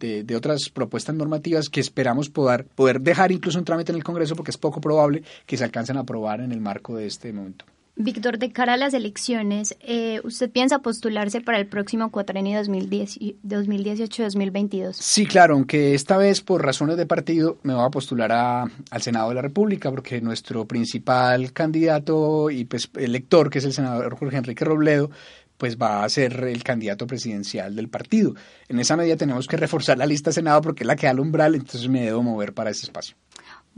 de, 0.00 0.24
de 0.24 0.36
otras 0.36 0.68
propuestas 0.68 1.14
normativas 1.14 1.68
que 1.68 1.80
esperamos 1.80 2.28
poder, 2.28 2.64
poder 2.64 3.00
dejar 3.00 3.30
incluso 3.30 3.56
un 3.56 3.64
trámite 3.64 3.92
en 3.92 3.98
el 3.98 4.04
Congreso 4.04 4.34
porque 4.34 4.50
es 4.50 4.58
poco 4.58 4.80
probable 4.80 5.22
que 5.46 5.56
se 5.56 5.62
alcancen 5.62 5.96
a 5.96 6.00
aprobar 6.00 6.40
en 6.40 6.50
el 6.50 6.60
marco 6.60 6.96
de 6.96 7.06
este 7.06 7.32
momento. 7.32 7.64
Víctor, 8.00 8.38
de 8.38 8.52
cara 8.52 8.74
a 8.74 8.76
las 8.76 8.94
elecciones, 8.94 9.76
eh, 9.80 10.20
¿usted 10.22 10.48
piensa 10.48 10.78
postularse 10.78 11.40
para 11.40 11.58
el 11.58 11.66
próximo 11.66 12.12
cuatrenio 12.12 12.60
2018-2022? 12.60 14.92
Sí, 14.92 15.26
claro, 15.26 15.54
aunque 15.54 15.94
esta 15.94 16.16
vez 16.16 16.40
por 16.40 16.64
razones 16.64 16.96
de 16.96 17.06
partido 17.06 17.58
me 17.64 17.74
voy 17.74 17.84
a 17.84 17.90
postular 17.90 18.30
a, 18.30 18.62
al 18.62 19.02
Senado 19.02 19.30
de 19.30 19.34
la 19.34 19.42
República 19.42 19.90
porque 19.90 20.20
nuestro 20.20 20.64
principal 20.64 21.52
candidato 21.52 22.50
y 22.50 22.66
pues 22.66 22.88
elector, 22.96 23.50
que 23.50 23.58
es 23.58 23.64
el 23.64 23.72
senador 23.72 24.16
Jorge 24.16 24.36
Enrique 24.36 24.64
Robledo, 24.64 25.10
pues 25.56 25.76
va 25.76 26.04
a 26.04 26.08
ser 26.08 26.44
el 26.44 26.62
candidato 26.62 27.08
presidencial 27.08 27.74
del 27.74 27.88
partido. 27.88 28.36
En 28.68 28.78
esa 28.78 28.96
medida 28.96 29.16
tenemos 29.16 29.48
que 29.48 29.56
reforzar 29.56 29.98
la 29.98 30.06
lista 30.06 30.30
Senado 30.30 30.62
porque 30.62 30.84
es 30.84 30.86
la 30.86 30.94
que 30.94 31.06
da 31.06 31.12
el 31.12 31.18
umbral, 31.18 31.56
entonces 31.56 31.88
me 31.88 32.04
debo 32.04 32.22
mover 32.22 32.54
para 32.54 32.70
ese 32.70 32.86
espacio. 32.86 33.16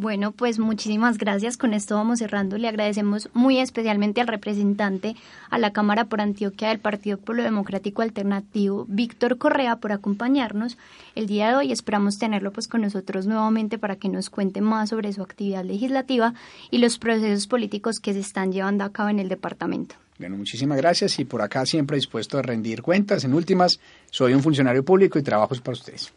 Bueno, 0.00 0.32
pues 0.32 0.58
muchísimas 0.58 1.18
gracias. 1.18 1.58
Con 1.58 1.74
esto 1.74 1.94
vamos 1.94 2.20
cerrando. 2.20 2.56
Le 2.56 2.68
agradecemos 2.68 3.28
muy 3.34 3.58
especialmente 3.58 4.22
al 4.22 4.28
representante 4.28 5.14
a 5.50 5.58
la 5.58 5.74
Cámara 5.74 6.06
por 6.06 6.22
Antioquia 6.22 6.70
del 6.70 6.78
Partido 6.78 7.18
Pueblo 7.18 7.42
Democrático 7.42 8.00
Alternativo, 8.00 8.86
Víctor 8.88 9.36
Correa, 9.36 9.76
por 9.76 9.92
acompañarnos 9.92 10.78
el 11.14 11.26
día 11.26 11.50
de 11.50 11.56
hoy. 11.56 11.70
Esperamos 11.70 12.18
tenerlo 12.18 12.50
pues 12.50 12.66
con 12.66 12.80
nosotros 12.80 13.26
nuevamente 13.26 13.76
para 13.76 13.96
que 13.96 14.08
nos 14.08 14.30
cuente 14.30 14.62
más 14.62 14.88
sobre 14.88 15.12
su 15.12 15.20
actividad 15.20 15.66
legislativa 15.66 16.32
y 16.70 16.78
los 16.78 16.98
procesos 16.98 17.46
políticos 17.46 18.00
que 18.00 18.14
se 18.14 18.20
están 18.20 18.52
llevando 18.52 18.84
a 18.84 18.92
cabo 18.92 19.10
en 19.10 19.18
el 19.18 19.28
departamento. 19.28 19.96
Bueno, 20.18 20.36
muchísimas 20.36 20.78
gracias 20.78 21.18
y 21.18 21.26
por 21.26 21.40
acá 21.40 21.64
siempre 21.64 21.96
dispuesto 21.96 22.38
a 22.38 22.42
rendir 22.42 22.80
cuentas. 22.80 23.24
En 23.24 23.34
últimas, 23.34 23.80
soy 24.10 24.32
un 24.32 24.42
funcionario 24.42 24.82
público 24.82 25.18
y 25.18 25.22
trabajo 25.22 25.54
para 25.56 25.72
ustedes. 25.72 26.12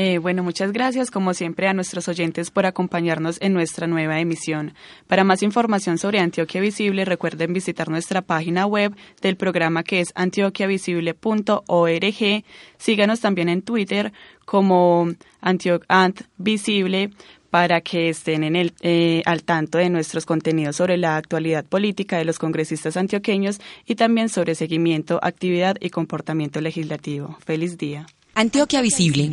Eh, 0.00 0.18
bueno, 0.18 0.44
muchas 0.44 0.70
gracias 0.70 1.10
como 1.10 1.34
siempre 1.34 1.66
a 1.66 1.74
nuestros 1.74 2.06
oyentes 2.06 2.52
por 2.52 2.66
acompañarnos 2.66 3.38
en 3.40 3.52
nuestra 3.52 3.88
nueva 3.88 4.20
emisión. 4.20 4.74
Para 5.08 5.24
más 5.24 5.42
información 5.42 5.98
sobre 5.98 6.20
Antioquia 6.20 6.60
Visible, 6.60 7.04
recuerden 7.04 7.52
visitar 7.52 7.88
nuestra 7.88 8.22
página 8.22 8.64
web 8.64 8.94
del 9.20 9.36
programa 9.36 9.82
que 9.82 9.98
es 9.98 10.12
antioquiavisible.org. 10.14 12.44
Síganos 12.76 13.18
también 13.18 13.48
en 13.48 13.62
Twitter 13.62 14.12
como 14.44 15.08
AntVisible 15.40 17.10
para 17.50 17.80
que 17.80 18.10
estén 18.10 18.44
eh, 18.54 19.22
al 19.26 19.42
tanto 19.42 19.78
de 19.78 19.90
nuestros 19.90 20.26
contenidos 20.26 20.76
sobre 20.76 20.96
la 20.96 21.16
actualidad 21.16 21.64
política 21.64 22.18
de 22.18 22.24
los 22.24 22.38
congresistas 22.38 22.96
antioqueños 22.96 23.60
y 23.84 23.96
también 23.96 24.28
sobre 24.28 24.54
seguimiento, 24.54 25.18
actividad 25.24 25.76
y 25.80 25.90
comportamiento 25.90 26.60
legislativo. 26.60 27.36
Feliz 27.44 27.78
día. 27.78 28.06
Antioquia 28.36 28.80
Visible. 28.80 29.32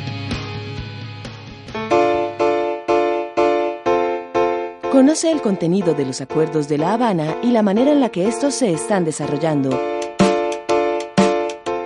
Conoce 5.01 5.31
el 5.31 5.41
contenido 5.41 5.95
de 5.95 6.05
los 6.05 6.21
acuerdos 6.21 6.67
de 6.67 6.77
La 6.77 6.93
Habana 6.93 7.35
y 7.41 7.49
la 7.49 7.63
manera 7.63 7.91
en 7.91 8.01
la 8.01 8.09
que 8.09 8.27
estos 8.27 8.53
se 8.53 8.71
están 8.71 9.03
desarrollando. 9.03 9.71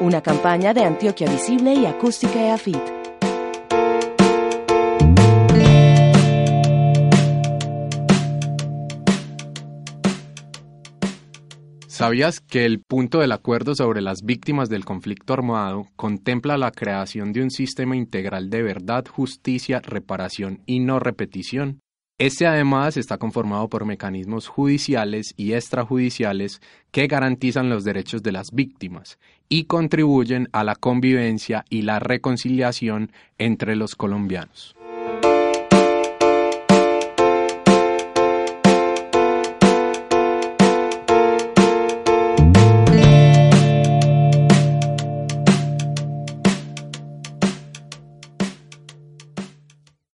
Una 0.01 0.21
campaña 0.21 0.73
de 0.73 0.83
Antioquia 0.83 1.31
Visible 1.31 1.73
y 1.75 1.85
Acústica 1.85 2.37
EAFIT. 2.37 2.75
¿Sabías 11.87 12.41
que 12.41 12.65
el 12.65 12.81
punto 12.81 13.19
del 13.19 13.31
acuerdo 13.31 13.75
sobre 13.75 14.01
las 14.01 14.23
víctimas 14.23 14.67
del 14.67 14.83
conflicto 14.83 15.31
armado 15.31 15.85
contempla 15.95 16.57
la 16.57 16.71
creación 16.71 17.31
de 17.31 17.43
un 17.43 17.49
sistema 17.49 17.95
integral 17.95 18.49
de 18.49 18.61
verdad, 18.61 19.05
justicia, 19.07 19.79
reparación 19.79 20.63
y 20.65 20.81
no 20.81 20.99
repetición? 20.99 21.79
Este 22.17 22.47
además 22.47 22.95
está 22.95 23.17
conformado 23.17 23.67
por 23.67 23.83
mecanismos 23.83 24.47
judiciales 24.47 25.33
y 25.35 25.51
extrajudiciales 25.51 26.61
que 26.91 27.07
garantizan 27.07 27.69
los 27.69 27.83
derechos 27.83 28.23
de 28.23 28.31
las 28.31 28.51
víctimas 28.53 29.19
y 29.49 29.65
contribuyen 29.65 30.47
a 30.53 30.63
la 30.63 30.75
convivencia 30.75 31.65
y 31.69 31.81
la 31.81 31.99
reconciliación 31.99 33.11
entre 33.37 33.75
los 33.75 33.95
colombianos. 33.95 34.74